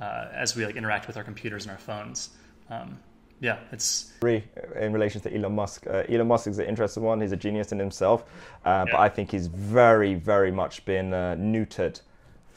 uh, 0.00 0.26
as 0.32 0.54
we 0.54 0.66
like 0.66 0.76
interact 0.76 1.06
with 1.06 1.16
our 1.16 1.24
computers 1.24 1.64
and 1.64 1.72
our 1.72 1.78
phones. 1.78 2.30
Um, 2.68 2.98
yeah, 3.40 3.58
it's 3.70 4.12
in 4.22 4.92
relation 4.92 5.20
to 5.22 5.34
Elon 5.34 5.54
Musk. 5.54 5.86
Uh, 5.86 6.02
Elon 6.08 6.26
Musk 6.26 6.48
is 6.48 6.58
an 6.58 6.66
interesting 6.66 7.02
one. 7.02 7.20
He's 7.20 7.32
a 7.32 7.36
genius 7.36 7.72
in 7.72 7.78
himself, 7.78 8.24
uh, 8.64 8.84
yeah. 8.86 8.92
but 8.92 9.00
I 9.00 9.08
think 9.08 9.30
he's 9.30 9.46
very, 9.46 10.14
very 10.14 10.50
much 10.50 10.84
been 10.84 11.14
uh, 11.14 11.36
neutered 11.38 12.00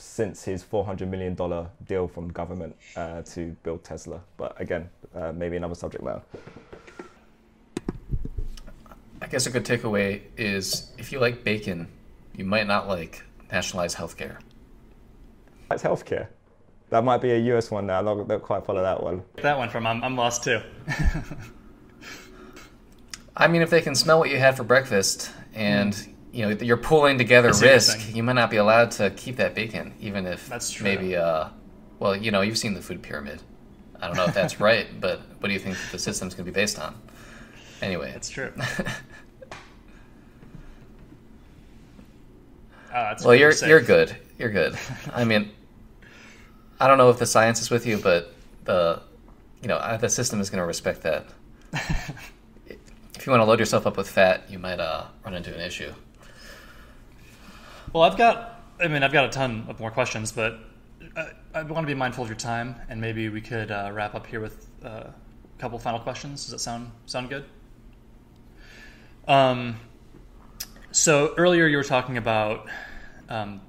since 0.02 0.44
his 0.44 0.64
$400 0.64 1.08
million 1.08 1.36
deal 1.86 2.08
from 2.08 2.30
government 2.30 2.76
uh, 2.96 3.22
to 3.22 3.56
build 3.64 3.84
Tesla. 3.84 4.22
But 4.36 4.60
again, 4.60 4.90
uh, 5.16 5.32
maybe 5.32 5.58
another 5.58 5.76
subject 5.76 6.04
matter. 6.04 6.22
I 9.22 9.28
guess 9.28 9.46
a 9.46 9.52
good 9.52 9.64
takeaway 9.64 10.22
is 10.36 10.92
if 10.98 11.12
you 11.12 11.20
like 11.20 11.44
bacon, 11.44 11.88
you 12.36 12.46
might 12.46 12.66
not 12.66 12.88
like 12.88 13.24
nationalized 13.52 13.96
healthcare. 13.96 14.38
That's 15.70 15.84
healthcare. 15.84 16.28
That 16.90 17.04
might 17.04 17.22
be 17.22 17.32
a 17.32 17.38
US 17.56 17.70
one 17.70 17.86
now. 17.86 18.00
I 18.00 18.04
don't, 18.04 18.28
don't 18.28 18.42
quite 18.42 18.66
follow 18.66 18.82
that 18.82 19.02
one. 19.02 19.22
That 19.36 19.58
one 19.58 19.70
from 19.70 19.86
I'm, 19.86 20.04
I'm 20.04 20.16
lost 20.16 20.44
too. 20.44 20.62
I 23.38 23.48
mean, 23.48 23.62
if 23.62 23.70
they 23.70 23.82
can 23.82 23.96
smell 23.96 24.20
what 24.20 24.30
you 24.30 24.38
had 24.38 24.58
for 24.58 24.64
breakfast 24.64 25.32
and 25.54 25.94
mm. 25.94 26.11
You 26.32 26.48
know 26.48 26.58
you're 26.62 26.78
pulling 26.78 27.18
together 27.18 27.52
risk, 27.62 28.14
you 28.16 28.24
might 28.24 28.34
not 28.34 28.50
be 28.50 28.58
allowed 28.58 28.92
to 28.92 29.10
keep 29.12 29.38
that 29.38 29.56
bacon, 29.56 29.94
even 30.00 30.26
if 30.26 30.48
that's 30.48 30.72
true. 30.72 30.84
maybe. 30.84 31.16
Uh, 31.16 31.50
well, 32.00 32.16
you 32.16 32.32
know, 32.32 32.42
you've 32.42 32.58
seen 32.58 32.74
the 32.74 32.82
food 32.82 33.04
pyramid. 33.04 33.42
I 34.02 34.08
don't 34.08 34.18
know 34.18 34.26
if 34.26 34.34
that's 34.34 34.60
right, 34.60 34.88
but 35.00 35.22
what 35.40 35.48
do 35.48 35.54
you 35.54 35.60
think 35.60 35.78
the 35.92 36.00
system's 36.00 36.34
going 36.34 36.46
to 36.46 36.52
be 36.52 36.56
based 36.56 36.80
on? 36.80 37.00
Anyway, 37.82 38.12
it's 38.16 38.30
true. 38.30 38.52
Oh, 42.94 43.16
well, 43.24 43.36
you're 43.36 43.54
safe. 43.54 43.70
you're 43.70 43.82
good. 43.82 44.16
You're 44.38 44.50
good. 44.50 44.78
I 45.14 45.24
mean, 45.24 45.52
I 46.80 46.88
don't 46.88 46.98
know 46.98 47.10
if 47.10 47.20
the 47.20 47.26
science 47.26 47.62
is 47.62 47.70
with 47.70 47.86
you, 47.86 47.98
but 47.98 48.34
the 48.66 49.02
you 49.62 49.68
know 49.68 49.98
the 49.98 50.10
system 50.10 50.42
is 50.42 50.50
going 50.50 50.60
to 50.60 50.66
respect 50.66 51.04
that. 51.04 51.26
if 51.74 53.26
you 53.26 53.32
want 53.32 53.42
to 53.42 53.46
load 53.46 53.60
yourself 53.60 53.88
up 53.88 53.96
with 53.96 54.10
fat, 54.10 54.44
you 54.50 54.60
might 54.60 54.80
uh, 54.80 55.06
run 55.24 55.36
into 55.36 55.54
an 55.54 55.62
issue. 55.62 55.94
Well, 57.94 58.04
I've 58.04 58.18
got. 58.18 58.64
I 58.80 58.88
mean, 58.88 59.04
I've 59.04 59.12
got 59.12 59.26
a 59.26 59.30
ton 59.30 59.66
of 59.68 59.80
more 59.82 59.92
questions, 59.92 60.32
but 60.32 60.58
I, 61.16 61.32
I 61.54 61.64
want 61.64 61.86
to 61.86 61.94
be 61.94 61.98
mindful 61.98 62.24
of 62.24 62.30
your 62.30 62.38
time, 62.38 62.76
and 62.88 63.02
maybe 63.02 63.28
we 63.28 63.42
could 63.42 63.70
uh, 63.70 63.92
wrap 63.94 64.16
up 64.16 64.26
here 64.26 64.40
with 64.40 64.66
uh, 64.84 64.88
a 64.88 65.14
couple 65.60 65.78
final 65.78 66.00
questions. 66.00 66.44
Does 66.44 66.52
that 66.52 66.60
sound 66.60 66.92
sound 67.06 67.30
good? 67.30 67.44
Um, 69.28 69.76
so 70.92 71.34
earlier 71.38 71.68
you 71.68 71.76
were 71.76 71.84
talking 71.84 72.18
about 72.18 72.70
um, 73.28 73.60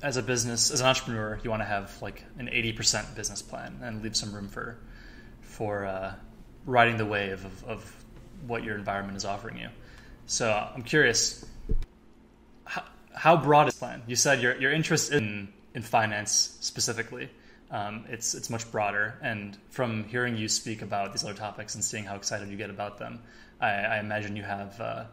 as 0.00 0.16
a 0.16 0.22
business, 0.22 0.70
as 0.70 0.80
an 0.80 0.86
entrepreneur, 0.86 1.40
you 1.42 1.50
want 1.50 1.60
to 1.60 1.66
have 1.66 2.00
like 2.00 2.24
an 2.38 2.48
eighty 2.48 2.72
percent 2.72 3.16
business 3.16 3.42
plan 3.42 3.80
and 3.82 4.00
leave 4.00 4.16
some 4.16 4.32
room 4.32 4.48
for 4.48 4.78
for 5.42 5.84
uh, 5.84 6.14
riding 6.66 6.98
the 6.98 7.06
wave 7.06 7.44
of, 7.44 7.64
of 7.64 8.04
what 8.46 8.62
your 8.62 8.76
environment 8.76 9.16
is 9.16 9.24
offering 9.24 9.58
you. 9.58 9.68
So 10.26 10.52
I'm 10.52 10.82
curious, 10.82 11.44
how, 13.16 13.36
broad 13.36 13.68
is 13.68 13.74
the 13.74 13.80
plan? 13.80 14.02
You 14.06 14.16
said 14.16 14.40
your 14.40 14.56
your 14.60 14.72
interest 14.72 15.12
in 15.12 15.48
in 15.74 15.82
finance 15.82 16.56
specifically. 16.60 17.28
Um, 17.70 18.04
it's 18.08 18.34
it's 18.34 18.48
much 18.48 18.70
broader, 18.70 19.18
and 19.22 19.56
from 19.70 20.04
hearing 20.04 20.36
you 20.36 20.48
speak 20.48 20.82
about 20.82 21.12
these 21.12 21.24
other 21.24 21.34
topics 21.34 21.74
and 21.74 21.82
seeing 21.82 22.04
how 22.04 22.14
excited 22.14 22.48
you 22.48 22.56
get 22.56 22.70
about 22.70 22.98
them, 22.98 23.20
I, 23.60 23.70
I 23.70 23.98
imagine 23.98 24.36
you 24.36 24.44
have 24.44 24.80
uh, 24.80 25.04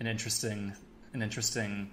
an 0.00 0.06
interesting 0.06 0.72
an 1.14 1.22
interesting 1.22 1.90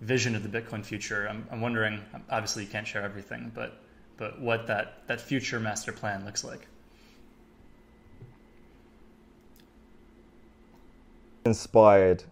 vision 0.00 0.36
of 0.36 0.42
the 0.42 0.48
Bitcoin 0.48 0.84
future. 0.84 1.26
I'm, 1.28 1.46
I'm 1.50 1.60
wondering. 1.60 2.00
Obviously, 2.30 2.64
you 2.64 2.68
can't 2.68 2.86
share 2.86 3.02
everything, 3.02 3.50
but 3.54 3.80
but 4.16 4.40
what 4.40 4.66
that 4.66 5.06
that 5.08 5.20
future 5.20 5.58
master 5.58 5.92
plan 5.92 6.24
looks 6.24 6.44
like. 6.44 6.68
Inspired 11.44 12.24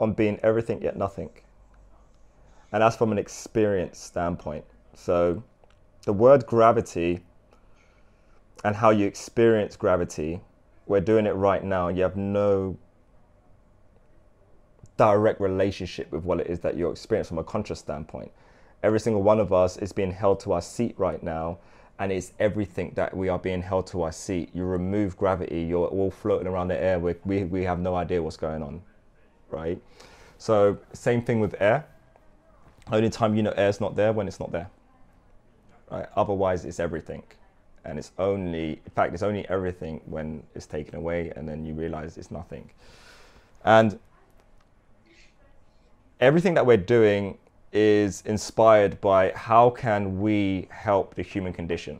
on 0.00 0.12
being 0.12 0.38
everything 0.42 0.82
yet 0.82 0.96
nothing, 0.96 1.30
and 2.72 2.82
that's 2.82 2.96
from 2.96 3.12
an 3.12 3.18
experience 3.18 3.98
standpoint. 3.98 4.64
So, 4.94 5.42
the 6.02 6.12
word 6.12 6.46
gravity 6.46 7.20
and 8.64 8.74
how 8.74 8.90
you 8.90 9.06
experience 9.06 9.76
gravity, 9.76 10.40
we're 10.86 11.00
doing 11.00 11.26
it 11.26 11.32
right 11.32 11.62
now. 11.62 11.88
You 11.88 12.02
have 12.02 12.16
no 12.16 12.76
direct 14.96 15.40
relationship 15.40 16.10
with 16.10 16.24
what 16.24 16.40
it 16.40 16.48
is 16.48 16.60
that 16.60 16.76
you're 16.76 16.90
experiencing 16.90 17.36
from 17.36 17.38
a 17.38 17.44
conscious 17.44 17.78
standpoint. 17.78 18.30
Every 18.82 19.00
single 19.00 19.22
one 19.22 19.40
of 19.40 19.52
us 19.52 19.76
is 19.76 19.92
being 19.92 20.12
held 20.12 20.40
to 20.40 20.52
our 20.52 20.60
seat 20.60 20.94
right 20.98 21.22
now, 21.22 21.58
and 21.98 22.12
it's 22.12 22.32
everything 22.38 22.92
that 22.96 23.16
we 23.16 23.28
are 23.28 23.38
being 23.38 23.62
held 23.62 23.86
to 23.88 24.02
our 24.02 24.12
seat. 24.12 24.50
You 24.52 24.64
remove 24.64 25.16
gravity, 25.16 25.62
you're 25.62 25.86
all 25.86 26.10
floating 26.10 26.46
around 26.46 26.68
the 26.68 26.80
air. 26.80 26.98
We, 26.98 27.14
we, 27.24 27.44
we 27.44 27.64
have 27.64 27.78
no 27.80 27.94
idea 27.94 28.22
what's 28.22 28.36
going 28.36 28.62
on, 28.62 28.82
right? 29.50 29.80
So, 30.36 30.78
same 30.92 31.22
thing 31.22 31.40
with 31.40 31.54
air. 31.60 31.86
Only 32.90 33.10
time 33.10 33.34
you 33.34 33.42
know 33.42 33.52
air's 33.52 33.80
not 33.80 33.96
there 33.96 34.12
when 34.12 34.28
it's 34.28 34.40
not 34.40 34.52
there. 34.52 34.70
Right? 35.90 36.06
Otherwise, 36.16 36.64
it's 36.64 36.80
everything. 36.80 37.22
And 37.84 37.98
it's 37.98 38.12
only, 38.18 38.72
in 38.84 38.90
fact, 38.94 39.14
it's 39.14 39.22
only 39.22 39.48
everything 39.48 40.00
when 40.06 40.42
it's 40.54 40.66
taken 40.66 40.94
away, 40.96 41.32
and 41.36 41.48
then 41.48 41.64
you 41.64 41.74
realize 41.74 42.18
it's 42.18 42.30
nothing. 42.30 42.70
And 43.64 43.98
everything 46.20 46.54
that 46.54 46.66
we're 46.66 46.76
doing 46.76 47.38
is 47.72 48.22
inspired 48.26 49.00
by 49.00 49.32
how 49.32 49.70
can 49.70 50.20
we 50.20 50.68
help 50.70 51.14
the 51.14 51.22
human 51.22 51.52
condition. 51.52 51.98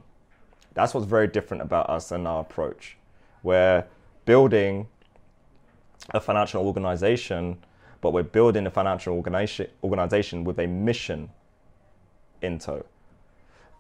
That's 0.75 0.95
what's 0.95 1.07
very 1.07 1.27
different 1.27 1.63
about 1.63 1.91
us 1.91 2.13
and 2.13 2.27
our 2.27 2.41
approach. 2.41 2.97
We're 3.43 3.85
building 4.25 4.89
a 6.11 6.21
financial 6.21 6.67
organization, 6.67 7.59
but 8.01 8.13
we're 8.13 8.23
building 8.23 8.67
a 8.67 8.71
financial 8.71 9.15
organization 9.15 10.45
with 10.45 10.59
a 10.59 10.67
mission 10.67 11.31
in 12.43 12.59
tow. 12.59 12.85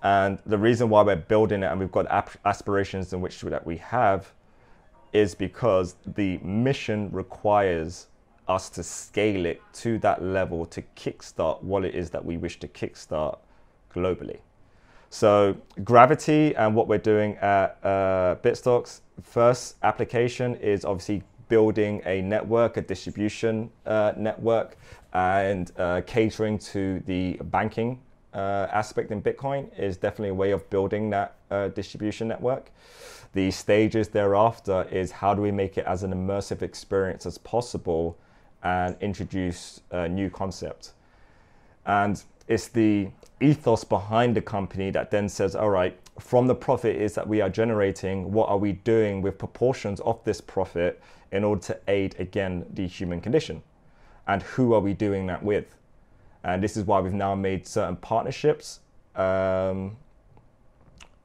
And 0.02 0.38
the 0.46 0.58
reason 0.58 0.88
why 0.88 1.02
we're 1.02 1.16
building 1.16 1.62
it 1.62 1.66
and 1.66 1.80
we've 1.80 1.92
got 1.92 2.06
aspirations 2.44 3.12
in 3.12 3.20
which 3.20 3.40
that 3.40 3.66
we 3.66 3.76
have 3.78 4.32
is 5.12 5.34
because 5.34 5.96
the 6.14 6.38
mission 6.38 7.10
requires 7.10 8.08
us 8.46 8.70
to 8.70 8.82
scale 8.82 9.44
it 9.46 9.60
to 9.72 9.98
that 9.98 10.22
level 10.22 10.64
to 10.66 10.82
kickstart 10.96 11.62
what 11.62 11.84
it 11.84 11.94
is 11.94 12.10
that 12.10 12.24
we 12.24 12.36
wish 12.36 12.58
to 12.60 12.68
kickstart 12.68 13.38
globally. 13.94 14.38
So 15.10 15.56
gravity 15.84 16.54
and 16.56 16.74
what 16.74 16.88
we're 16.88 16.98
doing 16.98 17.36
at 17.36 17.78
uh, 17.82 18.36
Bitstocks, 18.42 19.00
first 19.22 19.76
application 19.82 20.54
is 20.56 20.84
obviously 20.84 21.22
building 21.48 22.02
a 22.04 22.22
network, 22.22 22.76
a 22.76 22.82
distribution 22.82 23.70
uh, 23.86 24.12
network, 24.16 24.76
and 25.12 25.72
uh, 25.78 26.02
catering 26.06 26.58
to 26.58 27.00
the 27.06 27.38
banking 27.44 27.98
uh, 28.34 28.68
aspect 28.70 29.10
in 29.10 29.22
Bitcoin 29.22 29.66
is 29.78 29.96
definitely 29.96 30.28
a 30.28 30.34
way 30.34 30.50
of 30.50 30.68
building 30.70 31.10
that 31.10 31.34
uh, 31.50 31.68
distribution 31.68 32.28
network. 32.28 32.70
The 33.32 33.50
stages 33.50 34.08
thereafter 34.08 34.86
is 34.90 35.10
how 35.10 35.34
do 35.34 35.42
we 35.42 35.50
make 35.50 35.78
it 35.78 35.84
as 35.86 36.02
an 36.02 36.12
immersive 36.12 36.62
experience 36.62 37.26
as 37.26 37.38
possible 37.38 38.16
and 38.62 38.96
introduce 39.00 39.80
a 39.90 40.08
new 40.08 40.30
concept. 40.30 40.92
And 41.86 42.22
it's 42.48 42.68
the 42.68 43.08
ethos 43.40 43.84
behind 43.84 44.36
the 44.36 44.42
company 44.42 44.90
that 44.90 45.10
then 45.10 45.28
says, 45.28 45.54
all 45.54 45.70
right, 45.70 45.98
from 46.18 46.46
the 46.46 46.54
profit 46.54 46.96
is 46.96 47.14
that 47.14 47.28
we 47.28 47.40
are 47.40 47.50
generating, 47.50 48.32
what 48.32 48.48
are 48.48 48.58
we 48.58 48.72
doing 48.72 49.22
with 49.22 49.38
proportions 49.38 50.00
of 50.00 50.22
this 50.24 50.40
profit 50.40 51.00
in 51.32 51.44
order 51.44 51.60
to 51.62 51.78
aid 51.88 52.16
again 52.18 52.66
the 52.72 52.86
human 52.86 53.20
condition? 53.20 53.62
And 54.26 54.42
who 54.42 54.74
are 54.74 54.80
we 54.80 54.94
doing 54.94 55.26
that 55.26 55.42
with? 55.42 55.76
And 56.44 56.62
this 56.62 56.76
is 56.76 56.84
why 56.84 57.00
we've 57.00 57.12
now 57.12 57.34
made 57.34 57.66
certain 57.66 57.96
partnerships 57.96 58.80
um, 59.16 59.96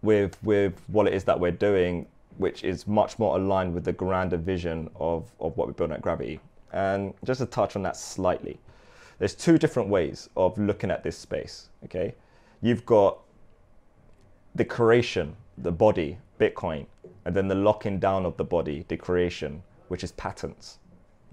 with 0.02 0.42
with 0.44 0.82
what 0.88 1.08
it 1.08 1.14
is 1.14 1.24
that 1.26 1.40
we're 1.40 1.52
doing, 1.52 2.08
which 2.38 2.64
is 2.64 2.88
much 2.88 3.20
more 3.20 3.38
aligned 3.38 3.74
with 3.74 3.84
the 3.84 3.94
grander 3.94 4.38
vision 4.38 4.90
of, 4.96 5.32
of 5.40 5.56
what 5.56 5.68
we're 5.68 5.74
building 5.74 5.96
at 5.96 6.02
Gravity. 6.02 6.40
And 6.72 7.14
just 7.24 7.40
to 7.40 7.46
touch 7.46 7.76
on 7.76 7.84
that 7.84 7.96
slightly, 7.96 8.60
there's 9.20 9.36
two 9.36 9.58
different 9.58 9.90
ways 9.90 10.30
of 10.36 10.58
looking 10.58 10.90
at 10.90 11.04
this 11.04 11.18
space. 11.18 11.70
Okay, 11.86 12.16
you've 12.62 12.86
got 12.86 13.20
the 14.56 14.66
creation, 14.66 15.36
the 15.58 15.72
body, 15.72 16.18
Bitcoin, 16.40 16.86
and 17.26 17.36
then 17.36 17.48
the 17.48 17.56
locking 17.56 18.00
down 18.00 18.26
of 18.26 18.36
the 18.38 18.44
body, 18.44 18.86
the 18.88 18.98
creation, 18.98 19.64
which 19.94 20.04
is 20.04 20.12
patents. 20.14 20.80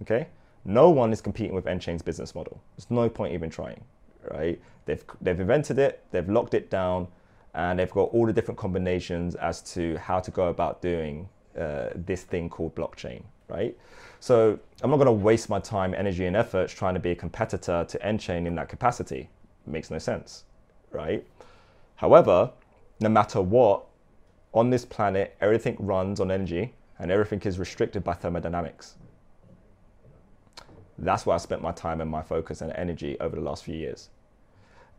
Okay, 0.02 0.28
no 0.66 0.90
one 0.90 1.14
is 1.14 1.22
competing 1.22 1.54
with 1.54 1.64
nChain's 1.64 2.02
business 2.02 2.34
model. 2.34 2.60
There's 2.76 2.90
no 2.90 3.08
point 3.08 3.32
even 3.32 3.48
trying, 3.48 3.82
right? 4.30 4.60
They've 4.84 5.02
they've 5.22 5.40
invented 5.40 5.78
it, 5.78 6.04
they've 6.10 6.28
locked 6.28 6.52
it 6.52 6.68
down, 6.68 7.08
and 7.54 7.78
they've 7.78 7.90
got 7.90 8.10
all 8.12 8.26
the 8.26 8.34
different 8.34 8.58
combinations 8.60 9.34
as 9.36 9.62
to 9.72 9.96
how 9.96 10.20
to 10.20 10.30
go 10.30 10.48
about 10.48 10.82
doing 10.82 11.26
uh, 11.58 11.88
this 11.94 12.24
thing 12.24 12.50
called 12.50 12.74
blockchain, 12.74 13.22
right? 13.48 13.74
So 14.20 14.58
I'm 14.82 14.90
not 14.90 14.98
going 14.98 15.06
to 15.06 15.24
waste 15.28 15.48
my 15.48 15.58
time, 15.58 15.94
energy, 15.94 16.26
and 16.26 16.36
efforts 16.36 16.74
trying 16.74 16.92
to 16.92 17.00
be 17.00 17.12
a 17.12 17.16
competitor 17.16 17.86
to 17.88 17.98
Enchain 18.00 18.46
in 18.46 18.54
that 18.56 18.68
capacity. 18.68 19.30
It 19.66 19.72
makes 19.72 19.90
no 19.90 19.98
sense, 19.98 20.44
right? 20.90 21.26
However, 21.96 22.50
no 23.00 23.08
matter 23.08 23.40
what, 23.40 23.86
on 24.52 24.68
this 24.68 24.84
planet, 24.84 25.34
everything 25.40 25.76
runs 25.78 26.20
on 26.20 26.30
energy 26.30 26.74
and 27.00 27.10
everything 27.10 27.40
is 27.42 27.58
restricted 27.58 28.04
by 28.04 28.14
thermodynamics. 28.14 28.94
That's 30.98 31.24
where 31.24 31.34
I 31.34 31.38
spent 31.38 31.62
my 31.62 31.72
time 31.72 32.00
and 32.00 32.10
my 32.10 32.22
focus 32.22 32.60
and 32.60 32.72
energy 32.72 33.18
over 33.20 33.34
the 33.34 33.42
last 33.42 33.64
few 33.64 33.74
years. 33.74 34.10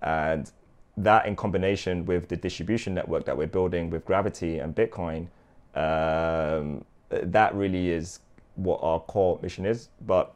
And 0.02 0.52
that, 0.98 1.28
in 1.28 1.36
combination 1.36 2.06
with 2.06 2.28
the 2.28 2.36
distribution 2.36 2.94
network 2.94 3.26
that 3.26 3.38
we're 3.38 3.48
building 3.48 3.90
with 3.92 4.04
Gravity 4.04 4.60
and 4.60 4.76
Bitcoin, 4.76 5.28
um, 5.76 6.84
that 7.10 7.54
really 7.54 7.92
is 7.92 8.20
what 8.56 8.80
our 8.82 9.00
core 9.00 9.40
mission 9.42 9.66
is, 9.66 9.90
but 10.06 10.34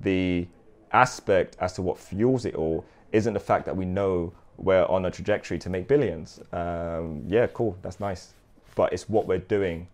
the 0.00 0.46
aspect 0.92 1.56
as 1.60 1.74
to 1.74 1.82
what 1.82 1.98
fuels 1.98 2.44
it 2.44 2.54
all 2.54 2.84
isn't 3.12 3.34
the 3.34 3.40
fact 3.40 3.66
that 3.66 3.76
we 3.76 3.84
know 3.84 4.32
we're 4.56 4.86
on 4.86 5.04
a 5.04 5.10
trajectory 5.10 5.58
to 5.58 5.68
make 5.68 5.86
billions. 5.86 6.40
Um, 6.52 7.22
yeah, 7.28 7.46
cool, 7.48 7.76
that's 7.82 8.00
nice. 8.00 8.32
But 8.74 8.92
it's 8.92 9.08
what 9.08 9.26
we're 9.26 9.38
doing, 9.38 9.88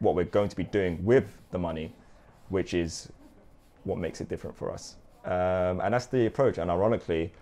what 0.00 0.14
we're 0.14 0.24
going 0.24 0.48
to 0.48 0.56
be 0.56 0.64
doing 0.64 1.04
with 1.04 1.38
the 1.50 1.58
money, 1.58 1.92
which 2.48 2.74
is 2.74 3.10
what 3.84 3.98
makes 3.98 4.20
it 4.20 4.28
different 4.28 4.56
for 4.56 4.70
us. 4.70 4.96
Um, 5.24 5.80
and 5.80 5.94
that's 5.94 6.06
the 6.06 6.26
approach. 6.26 6.58
And 6.58 6.70
ironically, 6.70 7.32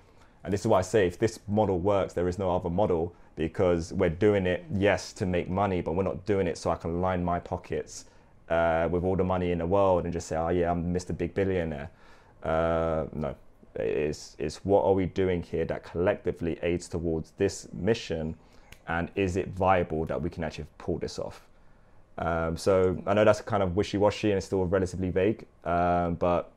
and 0.45 0.53
this 0.53 0.61
is 0.61 0.67
why 0.67 0.79
I 0.79 0.83
say 0.83 1.07
if 1.07 1.19
this 1.19 1.39
model 1.49 1.79
works, 1.79 2.13
there 2.15 2.29
is 2.29 2.39
no 2.39 2.55
other 2.55 2.71
model 2.71 3.15
because 3.37 3.93
we're 3.93 4.11
doing 4.11 4.47
it, 4.47 4.65
yes, 4.75 5.13
to 5.15 5.27
make 5.27 5.49
money, 5.49 5.81
but 5.81 5.95
we're 5.95 6.03
not 6.03 6.27
doing 6.27 6.47
it 6.47 6.59
so 6.59 6.71
I 6.71 6.77
can 6.77 7.01
line 7.01 7.25
my 7.25 7.39
pockets 7.39 8.07
uh, 8.49 8.89
with 8.91 9.05
all 9.05 9.17
the 9.17 9.25
money 9.25 9.53
in 9.53 9.59
the 9.59 9.67
world 9.67 10.05
and 10.05 10.13
just 10.13 10.29
say, 10.29 10.37
oh 10.37 10.49
yeah, 10.49 10.71
I'm 10.71 10.93
Mr. 10.93 11.17
Big 11.17 11.35
Billionaire. 11.35 11.91
Uh, 12.43 13.07
no, 13.13 13.35
it's, 13.77 14.37
it's 14.39 14.65
what 14.65 14.85
are 14.85 14.93
we 14.93 15.07
doing 15.07 15.43
here 15.43 15.65
that 15.65 15.85
collectively 15.85 16.59
aids 16.63 16.89
towards 16.89 17.33
this 17.39 17.69
mission 17.73 18.35
and 18.89 19.11
is 19.15 19.37
it 19.37 19.49
viable 19.49 20.05
that 20.07 20.21
we 20.21 20.29
can 20.29 20.45
actually 20.45 20.67
pull 20.79 20.99
this 20.99 21.19
off? 21.19 21.47
Um, 22.19 22.57
so 22.57 23.03
I 23.07 23.15
know 23.15 23.25
that's 23.25 23.41
kind 23.41 23.63
of 23.63 23.75
wishy-washy 23.77 24.31
and 24.31 24.39
it's 24.39 24.47
still 24.47 24.65
relatively 24.67 25.11
vague, 25.11 25.47
um, 25.65 26.15
but 26.17 26.53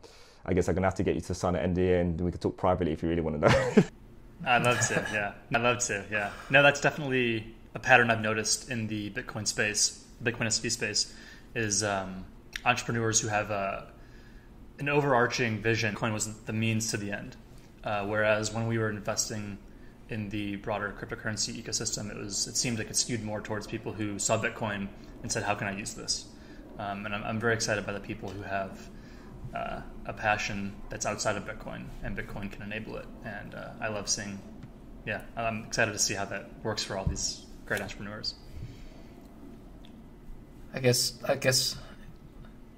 I 0.45 0.53
guess 0.53 0.67
I'm 0.67 0.75
gonna 0.75 0.87
have 0.87 0.95
to 0.95 1.03
get 1.03 1.15
you 1.15 1.21
to 1.21 1.33
sign 1.33 1.55
an 1.55 1.73
NDA 1.73 2.01
and 2.01 2.21
we 2.21 2.31
can 2.31 2.39
talk 2.39 2.57
privately 2.57 2.93
if 2.93 3.01
you 3.01 3.09
really 3.09 3.21
want 3.21 3.41
to 3.41 3.47
know. 3.47 3.83
I'd 4.45 4.63
love 4.63 4.79
to, 4.87 5.07
yeah. 5.13 5.33
I'd 5.53 5.61
love 5.61 5.79
to, 5.85 6.05
yeah. 6.11 6.31
No, 6.49 6.61
that's 6.61 6.81
definitely 6.81 7.55
a 7.73 7.79
pattern 7.79 8.11
I've 8.11 8.21
noticed 8.21 8.69
in 8.69 8.87
the 8.87 9.09
Bitcoin 9.11 9.47
space, 9.47 10.05
Bitcoin 10.23 10.47
SV 10.47 10.71
space 10.71 11.13
is 11.55 11.83
um, 11.83 12.25
entrepreneurs 12.65 13.19
who 13.21 13.29
have 13.29 13.49
a, 13.49 13.87
an 14.79 14.89
overarching 14.89 15.61
vision. 15.61 15.95
Coin 15.95 16.13
was 16.13 16.33
the 16.41 16.53
means 16.53 16.91
to 16.91 16.97
the 16.97 17.11
end. 17.11 17.37
Uh, 17.83 18.05
whereas 18.05 18.51
when 18.53 18.67
we 18.67 18.77
were 18.77 18.89
investing 18.89 19.57
in 20.09 20.29
the 20.29 20.57
broader 20.57 20.93
cryptocurrency 20.99 21.61
ecosystem. 21.61 22.09
It 22.09 22.17
was 22.17 22.47
it 22.47 22.57
seemed 22.57 22.77
like 22.77 22.89
it 22.89 22.95
skewed 22.95 23.23
more 23.23 23.41
towards 23.41 23.67
people 23.67 23.93
who 23.93 24.19
saw 24.19 24.41
Bitcoin 24.41 24.87
and 25.23 25.31
said, 25.31 25.43
"How 25.43 25.55
can 25.55 25.67
I 25.67 25.77
use 25.77 25.93
this?" 25.93 26.25
Um, 26.77 27.05
and 27.05 27.15
I'm, 27.15 27.23
I'm, 27.23 27.39
very 27.39 27.53
excited 27.53 27.85
by 27.85 27.93
the 27.93 28.01
people 28.01 28.29
who 28.29 28.41
have 28.41 28.89
uh, 29.55 29.79
a 30.05 30.13
passion 30.13 30.75
that's 30.89 31.05
outside 31.05 31.37
of 31.37 31.45
Bitcoin, 31.45 31.85
and 32.03 32.17
Bitcoin 32.17 32.51
can 32.51 32.61
enable 32.63 32.97
it. 32.97 33.05
And 33.23 33.55
uh, 33.55 33.69
I 33.79 33.87
love 33.87 34.09
seeing, 34.09 34.37
yeah, 35.05 35.21
I'm 35.37 35.63
excited 35.63 35.93
to 35.93 35.99
see 35.99 36.13
how 36.15 36.25
that 36.25 36.49
works 36.63 36.83
for 36.83 36.97
all 36.97 37.05
these 37.05 37.45
great 37.65 37.79
entrepreneurs. 37.79 38.35
I 40.73 40.79
guess 40.79 41.13
I 41.27 41.35
guess 41.35 41.77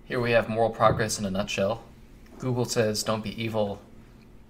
here 0.06 0.22
we 0.22 0.32
have 0.32 0.48
moral 0.48 0.70
progress 0.70 1.18
in 1.18 1.26
a 1.26 1.32
nutshell. 1.32 1.84
Google 2.38 2.66
says 2.66 3.04
don't 3.04 3.24
be 3.24 3.42
evil. 3.42 3.82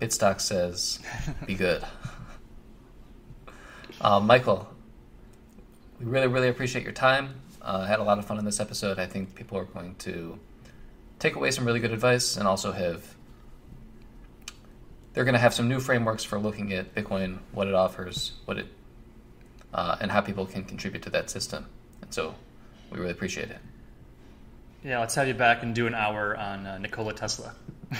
Bitstock 0.01 0.41
says 0.41 0.99
be 1.45 1.55
good. 1.55 1.83
Uh, 3.99 4.19
Michael, 4.19 4.67
we 5.99 6.05
really, 6.05 6.27
really 6.27 6.49
appreciate 6.49 6.83
your 6.83 6.93
time. 6.93 7.41
Uh, 7.61 7.81
I 7.83 7.87
had 7.87 7.99
a 7.99 8.03
lot 8.03 8.19
of 8.19 8.25
fun 8.25 8.37
in 8.37 8.45
this 8.45 8.59
episode. 8.59 8.99
I 8.99 9.05
think 9.07 9.35
people 9.35 9.57
are 9.57 9.65
going 9.65 9.95
to 9.99 10.39
take 11.19 11.35
away 11.35 11.51
some 11.51 11.65
really 11.65 11.79
good 11.79 11.91
advice 11.91 12.37
and 12.37 12.47
also 12.47 12.71
have 12.71 13.15
they're 15.13 15.23
going 15.25 15.33
to 15.33 15.39
have 15.39 15.53
some 15.53 15.67
new 15.67 15.79
frameworks 15.79 16.23
for 16.23 16.37
looking 16.37 16.71
at 16.73 16.93
Bitcoin, 16.93 17.39
what 17.51 17.67
it 17.67 17.73
offers, 17.73 18.33
what 18.45 18.59
it 18.59 18.67
uh, 19.73 19.97
and 19.99 20.11
how 20.11 20.21
people 20.21 20.45
can 20.45 20.63
contribute 20.63 21.01
to 21.03 21.09
that 21.09 21.29
system. 21.29 21.65
And 22.01 22.13
so 22.13 22.35
we 22.91 22.99
really 22.99 23.11
appreciate 23.11 23.49
it. 23.49 23.57
Yeah, 24.83 24.99
let's 24.99 25.15
have 25.15 25.27
you 25.27 25.33
back 25.33 25.63
and 25.63 25.73
do 25.73 25.87
an 25.87 25.95
hour 25.95 26.37
on 26.37 26.67
uh, 26.67 26.77
Nikola 26.77 27.13
Tesla. 27.13 27.53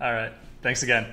All 0.00 0.12
right. 0.12 0.32
Thanks 0.60 0.82
again. 0.82 1.06